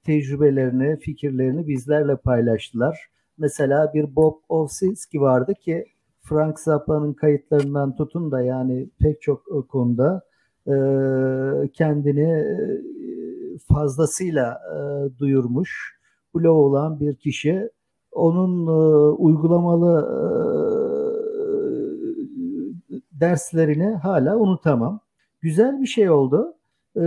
tecrübelerini, 0.03 0.99
fikirlerini 0.99 1.67
bizlerle 1.67 2.15
paylaştılar. 2.15 2.97
Mesela 3.41 3.93
bir 3.93 4.15
Bob 4.15 4.35
Owsinski 4.49 5.21
vardı 5.21 5.53
ki 5.53 5.85
Frank 6.21 6.59
Zappa'nın 6.59 7.13
kayıtlarından 7.13 7.95
tutun 7.95 8.31
da 8.31 8.41
yani 8.41 8.89
pek 8.99 9.21
çok 9.21 9.69
konuda 9.69 10.21
e, 10.67 10.73
kendini 11.73 12.29
e, 12.29 12.55
fazlasıyla 13.73 14.61
e, 14.75 14.77
duyurmuş, 15.19 15.99
blog 16.35 16.57
olan 16.57 16.99
bir 16.99 17.15
kişi. 17.15 17.69
Onun 18.11 18.67
e, 18.67 18.71
uygulamalı 19.11 20.07
e, 20.11 20.21
derslerini 23.11 23.95
hala 23.95 24.37
unutamam. 24.37 24.99
Güzel 25.41 25.81
bir 25.81 25.87
şey 25.87 26.09
oldu. 26.09 26.53
E, 26.95 27.03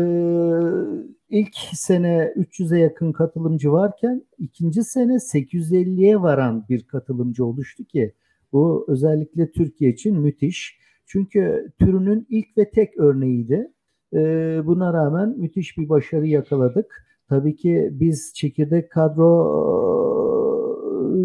ilk 1.34 1.54
sene 1.72 2.32
300'e 2.36 2.78
yakın 2.78 3.12
katılımcı 3.12 3.72
varken 3.72 4.22
ikinci 4.38 4.84
sene 4.84 5.12
850'ye 5.12 6.22
varan 6.22 6.64
bir 6.68 6.86
katılımcı 6.86 7.44
oluştu 7.44 7.84
ki 7.84 8.14
bu 8.52 8.84
özellikle 8.88 9.50
Türkiye 9.50 9.90
için 9.90 10.20
müthiş. 10.20 10.78
Çünkü 11.06 11.72
türünün 11.78 12.26
ilk 12.30 12.58
ve 12.58 12.70
tek 12.70 12.98
örneğiydi. 12.98 13.72
Ee, 14.14 14.62
buna 14.64 14.92
rağmen 14.92 15.28
müthiş 15.38 15.78
bir 15.78 15.88
başarı 15.88 16.26
yakaladık. 16.26 17.06
Tabii 17.28 17.56
ki 17.56 17.88
biz 17.92 18.32
çekirdek 18.34 18.90
kadro 18.90 19.30
e, 20.94 21.18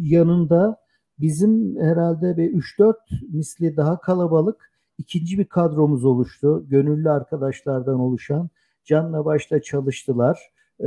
yanında 0.00 0.76
bizim 1.18 1.76
herhalde 1.80 2.36
bir 2.36 2.52
3-4 2.52 2.94
misli 3.32 3.76
daha 3.76 4.00
kalabalık 4.00 4.70
ikinci 4.98 5.38
bir 5.38 5.44
kadromuz 5.44 6.04
oluştu. 6.04 6.64
Gönüllü 6.68 7.10
arkadaşlardan 7.10 8.00
oluşan. 8.00 8.50
Canla 8.84 9.24
başla 9.24 9.62
çalıştılar. 9.62 10.38
Ee, 10.80 10.86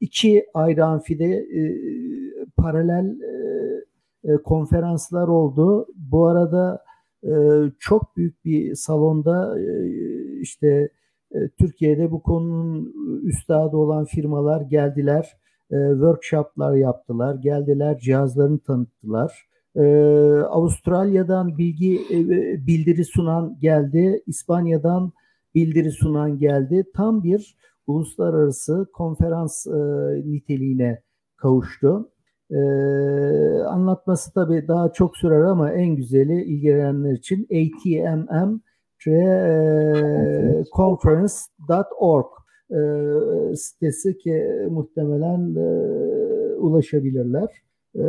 iki 0.00 0.46
ayrı 0.54 0.84
amfide 0.84 1.24
e, 1.24 1.62
paralel 2.56 3.16
e, 4.24 4.36
konferanslar 4.36 5.28
oldu. 5.28 5.86
Bu 5.94 6.26
arada 6.26 6.84
e, 7.24 7.32
çok 7.78 8.16
büyük 8.16 8.44
bir 8.44 8.74
salonda 8.74 9.60
e, 9.60 9.90
işte 10.40 10.90
e, 11.34 11.48
Türkiye'de 11.48 12.10
bu 12.10 12.22
konunun 12.22 12.92
üstadı 13.24 13.76
olan 13.76 14.04
firmalar 14.04 14.60
geldiler. 14.60 15.36
E, 15.70 15.76
workshoplar 15.90 16.74
yaptılar. 16.74 17.34
Geldiler 17.34 17.98
cihazlarını 17.98 18.58
tanıttılar. 18.58 19.48
E, 19.76 19.82
Avustralya'dan 20.40 21.58
bilgi 21.58 22.00
e, 22.10 22.18
bildiri 22.66 23.04
sunan 23.04 23.58
geldi. 23.60 24.22
İspanya'dan 24.26 25.12
bildiri 25.58 25.90
sunan 25.90 26.38
geldi. 26.38 26.84
Tam 26.96 27.22
bir 27.22 27.56
uluslararası 27.86 28.86
konferans 28.92 29.66
e, 29.66 29.70
niteliğine 30.24 31.02
kavuştu. 31.36 32.10
Ee, 32.50 32.56
anlatması 33.66 34.32
tabii 34.34 34.68
daha 34.68 34.92
çok 34.92 35.16
sürer 35.16 35.40
ama 35.40 35.72
en 35.72 35.96
güzeli 35.96 36.44
ilgilenenler 36.44 37.12
için 37.12 37.44
ATMM 37.44 38.60
conference.org 40.76 42.26
e, 42.70 42.80
sitesi 43.56 44.18
ki 44.18 44.44
muhtemelen 44.70 45.54
e, 45.54 45.66
ulaşabilirler. 46.54 47.48
E, 47.94 48.04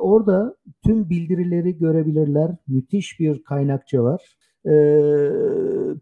orada 0.00 0.56
tüm 0.84 1.10
bildirileri 1.10 1.78
görebilirler. 1.78 2.56
Müthiş 2.68 3.20
bir 3.20 3.42
kaynakça 3.42 4.02
var. 4.02 4.36
E, 4.66 4.74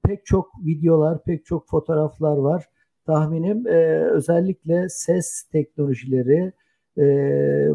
pek 0.04 0.26
çok 0.26 0.50
videolar, 0.66 1.24
pek 1.24 1.46
çok 1.46 1.68
fotoğraflar 1.68 2.36
var. 2.36 2.64
Tahminim 3.06 3.66
e, 3.66 4.04
özellikle 4.10 4.88
ses 4.88 5.42
teknolojileri, 5.42 6.52
e, 6.98 7.04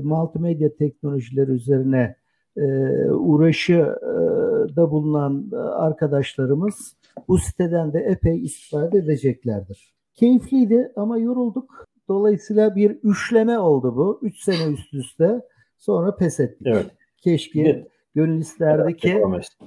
multimedya 0.04 0.76
teknolojileri 0.76 1.52
üzerine 1.52 2.16
e, 2.58 2.66
uğraşıda 3.12 4.92
bulunan 4.92 5.52
arkadaşlarımız 5.76 6.96
bu 7.28 7.38
siteden 7.38 7.94
de 7.94 8.00
epey 8.00 8.44
istifade 8.44 8.98
edeceklerdir. 8.98 9.94
Keyifliydi 10.14 10.92
ama 10.96 11.18
yorulduk. 11.18 11.88
Dolayısıyla 12.08 12.76
bir 12.76 12.92
üçleme 12.92 13.60
oldu 13.60 13.96
bu. 13.96 14.20
Üç 14.22 14.40
sene 14.40 14.74
üst 14.74 14.94
üste. 14.94 15.42
Sonra 15.78 16.16
pes 16.16 16.40
ettik. 16.40 16.68
Evet. 16.68 16.86
Keşke 17.18 17.62
evet. 17.62 17.88
gönül 18.16 18.40
isterdi 18.40 18.98
ki 18.98 19.22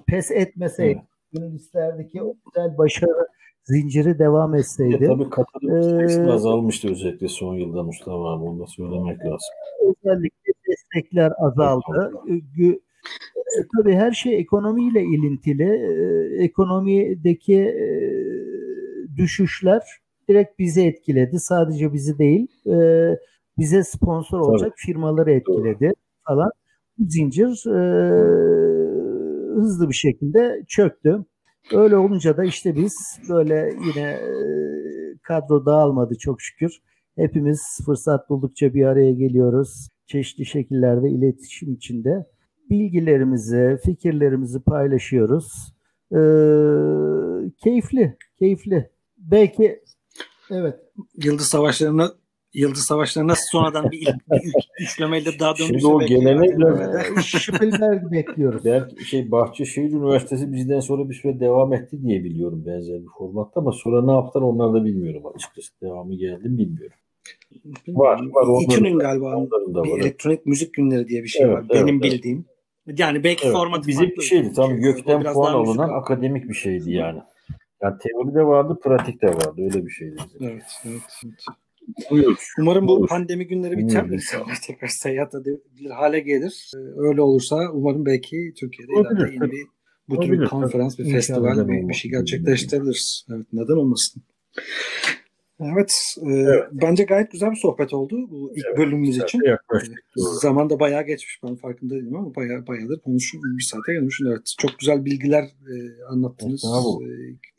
pes 0.07 0.31
etmeseydik. 0.31 0.97
Evet. 0.97 1.10
Gönül 1.33 1.55
isterdi 1.55 2.09
ki 2.09 2.23
o 2.23 2.35
güzel 2.47 2.79
başarı 2.79 3.27
zinciri 3.65 4.19
devam 4.19 4.55
etseydi. 4.55 5.05
Ya, 5.05 5.11
tabii 5.11 5.31
katılım 5.31 6.29
ee, 6.29 6.33
azalmıştı 6.33 6.91
özellikle 6.91 7.29
son 7.29 7.55
yılda 7.55 7.83
Mustafa 7.83 8.33
abi. 8.33 8.45
Onu 8.45 8.61
da 8.61 8.67
söylemek 8.67 9.19
lazım. 9.19 9.55
Özellikle 9.83 10.53
destekler 10.69 11.33
azaldı. 11.39 12.13
Evet, 12.29 12.79
e, 13.59 13.67
tabii 13.77 13.95
her 13.95 14.13
şey 14.13 14.39
ekonomiyle 14.39 15.03
ilintili. 15.03 15.63
E, 15.63 16.45
ekonomideki 16.45 17.57
e, 17.57 17.87
düşüşler 19.17 19.83
direkt 20.29 20.59
bizi 20.59 20.87
etkiledi. 20.87 21.41
Sadece 21.41 21.93
bizi 21.93 22.19
değil, 22.19 22.49
e, 22.67 22.77
bize 23.59 23.85
sponsor 23.85 24.41
olacak 24.41 24.71
tabii. 24.71 24.87
firmaları 24.87 25.33
etkiledi 25.33 25.85
Doğru. 25.85 25.93
falan. 26.27 26.51
Bu 26.99 27.05
zincir 27.11 27.67
e, 27.67 27.81
hızlı 29.55 29.89
bir 29.89 29.95
şekilde 29.95 30.65
çöktü. 30.69 31.25
Öyle 31.73 31.97
olunca 31.97 32.37
da 32.37 32.45
işte 32.45 32.77
biz 32.77 32.95
böyle 33.29 33.75
yine 33.87 34.11
e, 34.11 34.33
kadro 35.23 35.67
dağılmadı 35.67 36.15
çok 36.19 36.43
şükür. 36.43 36.73
Hepimiz 37.17 37.61
fırsat 37.87 38.31
buldukça 38.31 38.75
bir 38.75 38.85
araya 38.85 39.13
geliyoruz. 39.13 39.89
Çeşitli 40.07 40.47
şekillerde 40.47 41.11
iletişim 41.11 41.75
içinde 41.75 42.27
bilgilerimizi, 42.71 43.79
fikirlerimizi 43.85 44.61
paylaşıyoruz. 44.61 45.75
Ee, 46.13 46.19
keyifli, 47.65 48.17
keyifli. 48.39 48.91
Belki 49.19 49.81
Evet. 50.51 50.81
Yıldız 51.25 51.47
Savaşları'na 51.47 52.13
Yıldız 52.55 52.83
Savaşları 52.83 53.29
nasıl 53.29 53.47
sonradan 53.53 53.91
bir 53.91 53.99
ilk 54.01 54.31
bir 54.31 54.41
ilk 54.49 54.55
üçlemeyle 54.81 55.39
daha 55.39 55.59
dönmüşse 55.59 55.79
Şimdi 55.81 55.87
o 55.87 56.01
belki 56.01 56.15
gelenek 56.15 56.51
zaten 56.51 56.59
biraz- 56.61 56.81
öyle 56.81 56.93
de- 56.93 57.09
Ee, 57.19 57.23
Spielberg 57.23 58.13
bekliyoruz. 58.13 58.65
Belki 58.65 59.05
şey 59.05 59.31
Bahçeşehir 59.31 59.93
Üniversitesi 59.93 60.53
bizden 60.53 60.81
sonra 60.81 61.09
bir 61.11 61.15
süre 61.15 61.41
devam 61.41 61.73
etti 61.73 62.03
diye 62.03 62.25
biliyorum 62.25 62.63
benzer 62.67 63.01
bir 63.03 63.09
formatta 63.19 63.61
ama 63.61 63.73
sonra 63.73 64.03
ne 64.05 64.13
yaptılar 64.13 64.45
onlar 64.45 64.75
da 64.75 64.85
bilmiyorum 64.85 65.23
açıkçası. 65.35 65.73
Devamı 65.83 66.15
geldi 66.15 66.49
mi 66.49 66.59
bilmiyorum. 66.59 66.97
Var, 67.89 68.21
var. 68.33 68.63
İTÜ'nün 68.63 68.99
da- 69.01 69.03
galiba 69.03 69.37
onların 69.37 69.75
da 69.75 69.85
bir 69.85 69.91
var. 69.91 69.99
elektronik 69.99 70.47
müzik 70.47 70.75
günleri 70.75 71.09
diye 71.09 71.23
bir 71.23 71.29
şey 71.29 71.43
Evet, 71.47 71.55
var. 71.57 71.65
evet, 71.71 71.83
Benim 71.83 71.95
evet. 71.95 72.13
bildiğim. 72.13 72.45
Yani 72.99 73.25
belki 73.25 73.45
Evet, 73.45 73.57
formatı 73.57 73.89
bizim 73.89 74.11
bir 74.11 74.23
şeydi. 74.23 74.53
Tam 74.53 74.69
Çünkü 74.71 74.83
gökten 74.83 75.33
puan 75.33 75.53
alınan 75.55 75.89
akademik 75.89 76.49
bir 76.49 76.55
şeydi 76.55 76.93
yani. 76.93 77.21
Yani 77.83 77.95
teori 78.03 78.35
de 78.35 78.47
vardı, 78.47 78.79
pratik 78.85 79.23
de 79.23 79.27
vardı. 79.29 79.55
Öyle 79.59 79.87
bir 79.87 79.91
şeydi. 79.91 80.17
bizim. 80.35 80.49
Evet, 80.49 80.63
evet, 80.85 81.01
evet. 81.25 81.45
Buyur. 82.11 82.39
Umarım 82.59 82.89
bu 82.89 82.97
Buyur. 82.97 83.09
pandemi 83.09 83.47
günleri 83.47 83.79
biter. 83.79 84.05
İnsanlar 84.05 84.59
tekrar 84.67 84.89
seyahat 84.89 85.35
edebilir 85.35 85.91
hale 85.91 86.21
gelir. 86.21 86.71
Ee, 86.77 86.79
Öyle 87.09 87.21
olursa 87.23 87.57
umarım 87.73 88.07
belki 88.07 88.53
Türkiye'de 88.61 88.93
ileride 88.93 89.33
yeni 89.35 89.53
bir 89.53 89.67
bu 90.09 90.21
tür 90.21 90.33
bir 90.33 90.45
konferans, 90.47 90.99
bir 90.99 91.13
festival, 91.13 91.69
bir, 91.69 91.89
bir 91.89 91.95
şey 91.95 92.11
gerçekleştirebiliriz. 92.11 93.27
Evet, 93.35 93.47
neden 93.53 93.77
olmasın? 93.77 94.23
Evet, 95.61 95.93
e, 96.23 96.31
Evet. 96.33 96.65
bence 96.73 97.05
gayet 97.05 97.33
güzel 97.33 97.51
bir 97.51 97.57
sohbet 97.57 97.95
oldu 97.95 98.17
bu 98.31 98.53
ilk 98.57 98.67
Evet, 98.67 98.79
bölümümüz 98.79 99.19
için. 99.19 99.41
yaklaştık. 99.45 99.99
Doğru. 100.19 100.25
Zaman 100.35 100.71
da 100.71 100.81
bayağı 100.81 101.07
geçmiş 101.07 101.41
ben 101.45 101.57
farkında 101.57 101.95
değilim 101.95 102.17
ama 102.17 102.35
bayağı 102.35 102.67
bayağıdır 102.67 103.01
konuşup 103.01 103.41
bir 103.59 103.63
saate 103.63 103.93
gelmişim. 103.93 104.27
Evet, 104.27 104.55
çok 104.59 104.79
güzel 104.79 105.05
bilgiler 105.05 105.43
e, 105.45 105.75
anlattınız. 106.13 106.65
E, 106.65 107.09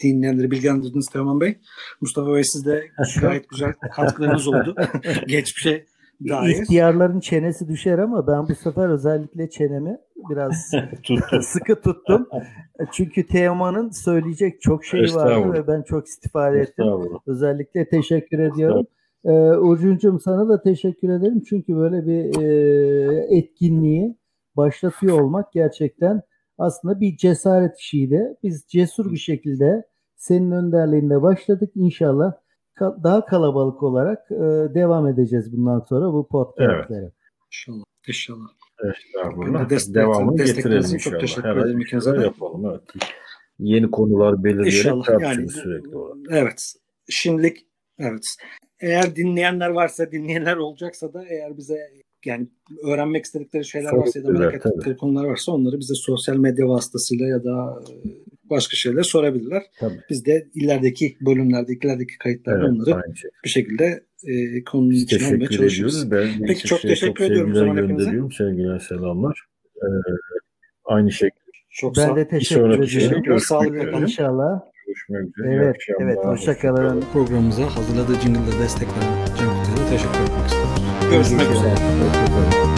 dinleyenleri 0.03 0.51
bilgilendirdiniz 0.51 1.07
Teoman 1.07 1.41
Bey. 1.41 1.57
Mustafa 2.01 2.33
Bey 2.35 2.43
siz 2.43 2.65
de 2.65 2.83
gayet 3.21 3.49
güzel 3.49 3.73
katkılarınız 3.95 4.47
oldu. 4.47 4.75
Geçmişe 5.27 5.85
dair. 6.29 6.61
İhtiyarların 6.61 7.19
çenesi 7.19 7.67
düşer 7.67 7.97
ama 7.97 8.27
ben 8.27 8.47
bu 8.49 8.55
sefer 8.55 8.89
özellikle 8.89 9.49
çenemi 9.49 9.97
biraz 10.29 10.71
sıkı 11.41 11.81
tuttum. 11.81 12.27
Çünkü 12.91 13.27
Teoman'ın 13.27 13.89
söyleyecek 13.89 14.61
çok 14.61 14.85
şey 14.85 14.99
vardı 15.15 15.29
ve 15.53 15.67
ben 15.67 15.81
çok 15.83 16.07
istifade 16.07 16.59
ettim. 16.59 16.85
Özellikle 17.27 17.89
teşekkür 17.89 18.39
ediyorum. 18.39 18.85
Ee, 19.25 19.31
Urcun'cum 19.57 20.19
sana 20.19 20.49
da 20.49 20.61
teşekkür 20.61 21.09
ederim. 21.09 21.41
Çünkü 21.49 21.75
böyle 21.75 22.05
bir 22.05 22.41
e, 22.41 23.37
etkinliği 23.37 24.17
başlatıyor 24.57 25.21
olmak 25.21 25.53
gerçekten 25.53 26.21
aslında 26.57 26.99
bir 26.99 27.17
cesaret 27.17 27.77
işiydi. 27.79 28.37
Biz 28.43 28.65
cesur 28.67 29.11
bir 29.11 29.17
şekilde 29.17 29.83
senin 30.15 30.51
önderliğinde 30.51 31.21
başladık. 31.21 31.71
İnşallah 31.75 32.33
ka- 32.79 33.03
daha 33.03 33.25
kalabalık 33.25 33.83
olarak 33.83 34.31
e, 34.31 34.35
devam 34.75 35.07
edeceğiz 35.07 35.57
bundan 35.57 35.79
sonra 35.79 36.13
bu 36.13 36.27
podcastlere. 36.27 37.11
İnşallah. 37.47 37.83
İnşallah. 38.07 38.47
Estağfurullah. 38.89 39.59
Ben 39.59 39.69
de 39.69 39.75
destek- 39.75 39.95
Devamını 39.95 40.37
getirelim 40.45 40.79
için 40.79 40.97
çok 40.97 41.13
inşallah. 41.13 41.19
teşekkür 41.21 41.49
ederim 41.57 41.81
ikinize 41.81 42.13
de. 42.17 42.21
yapalım. 42.21 42.65
Evet. 42.69 42.81
Yeni 43.59 43.91
konular 43.91 44.43
belirleyerek 44.43 44.73
İnşallah. 44.77 45.21
Yani 45.21 45.49
sürekli 45.49 45.97
olarak. 45.97 46.17
evet. 46.31 46.73
Şimdilik 47.09 47.57
evet. 47.99 48.25
Eğer 48.79 49.15
dinleyenler 49.15 49.69
varsa, 49.69 50.11
dinleyenler 50.11 50.57
olacaksa 50.57 51.13
da 51.13 51.25
eğer 51.29 51.57
bize 51.57 51.77
yani 52.25 52.47
öğrenmek 52.83 53.25
istedikleri 53.25 53.65
şeyler 53.65 53.91
varsa 53.93 54.19
ya 54.19 54.25
da 54.25 54.31
merak 54.31 54.65
ettikleri 54.65 54.97
konular 54.97 55.25
varsa 55.25 55.51
onları 55.51 55.79
bize 55.79 55.93
sosyal 55.95 56.35
medya 56.37 56.67
vasıtasıyla 56.67 57.27
ya 57.27 57.43
da 57.43 57.81
e, 57.89 57.95
başka 58.49 58.75
şeyler 58.75 59.03
sorabilirler. 59.03 59.63
Tabii. 59.79 59.99
Biz 60.09 60.25
de 60.25 60.47
ilerideki 60.53 61.17
bölümlerde, 61.21 61.73
ilerideki 61.73 62.17
kayıtlarda 62.17 62.59
Evet, 62.59 62.69
onları 62.69 63.03
bir 63.45 63.49
şekilde 63.49 64.03
e, 64.27 64.63
konunun 64.63 64.89
Biz 64.89 65.01
içine 65.03 65.19
almaya 65.19 65.37
teşekkür 65.39 65.57
çalışıyoruz. 65.57 66.03
ediyoruz. 66.03 66.31
Ben 66.39 66.45
Peki, 66.47 66.67
çok 66.67 66.81
teşekkür 66.81 67.25
ediyorum 67.25 67.55
sevgiler 67.55 67.83
gönderiyorum. 67.83 68.31
Sevgiler, 68.31 68.79
selamlar. 68.79 69.45
Ee, 69.75 69.87
aynı 70.85 71.11
şekilde 71.11 71.41
Çok 71.69 71.97
sağ 71.97 72.07
Ben 72.09 72.15
de 72.15 72.27
teşekkür 72.27 72.75
görüşmek 72.75 73.41
Sağlıkla 73.41 73.75
üzere. 73.75 73.91
kalın. 73.91 74.01
İnşallah. 74.03 74.59
görüşmek 74.87 75.37
üzere. 75.37 75.53
Evet, 75.55 75.75
evet. 75.99 76.17
Hoşçakalın. 76.23 77.03
Programımıza 77.13 77.75
hazırladığı 77.75 78.19
jingle'da 78.19 78.59
destek 78.63 78.87
veren 78.87 79.25
Can 79.39 79.49
Kutlu'ya 79.63 79.85
da 79.85 79.89
teşekkür 79.89 80.19
etmek 80.23 80.45
istiyoruz. 80.47 80.81
Görüşmek 81.11 81.51
üzere. 81.57 81.71
Hoşçakalın. 81.71 82.70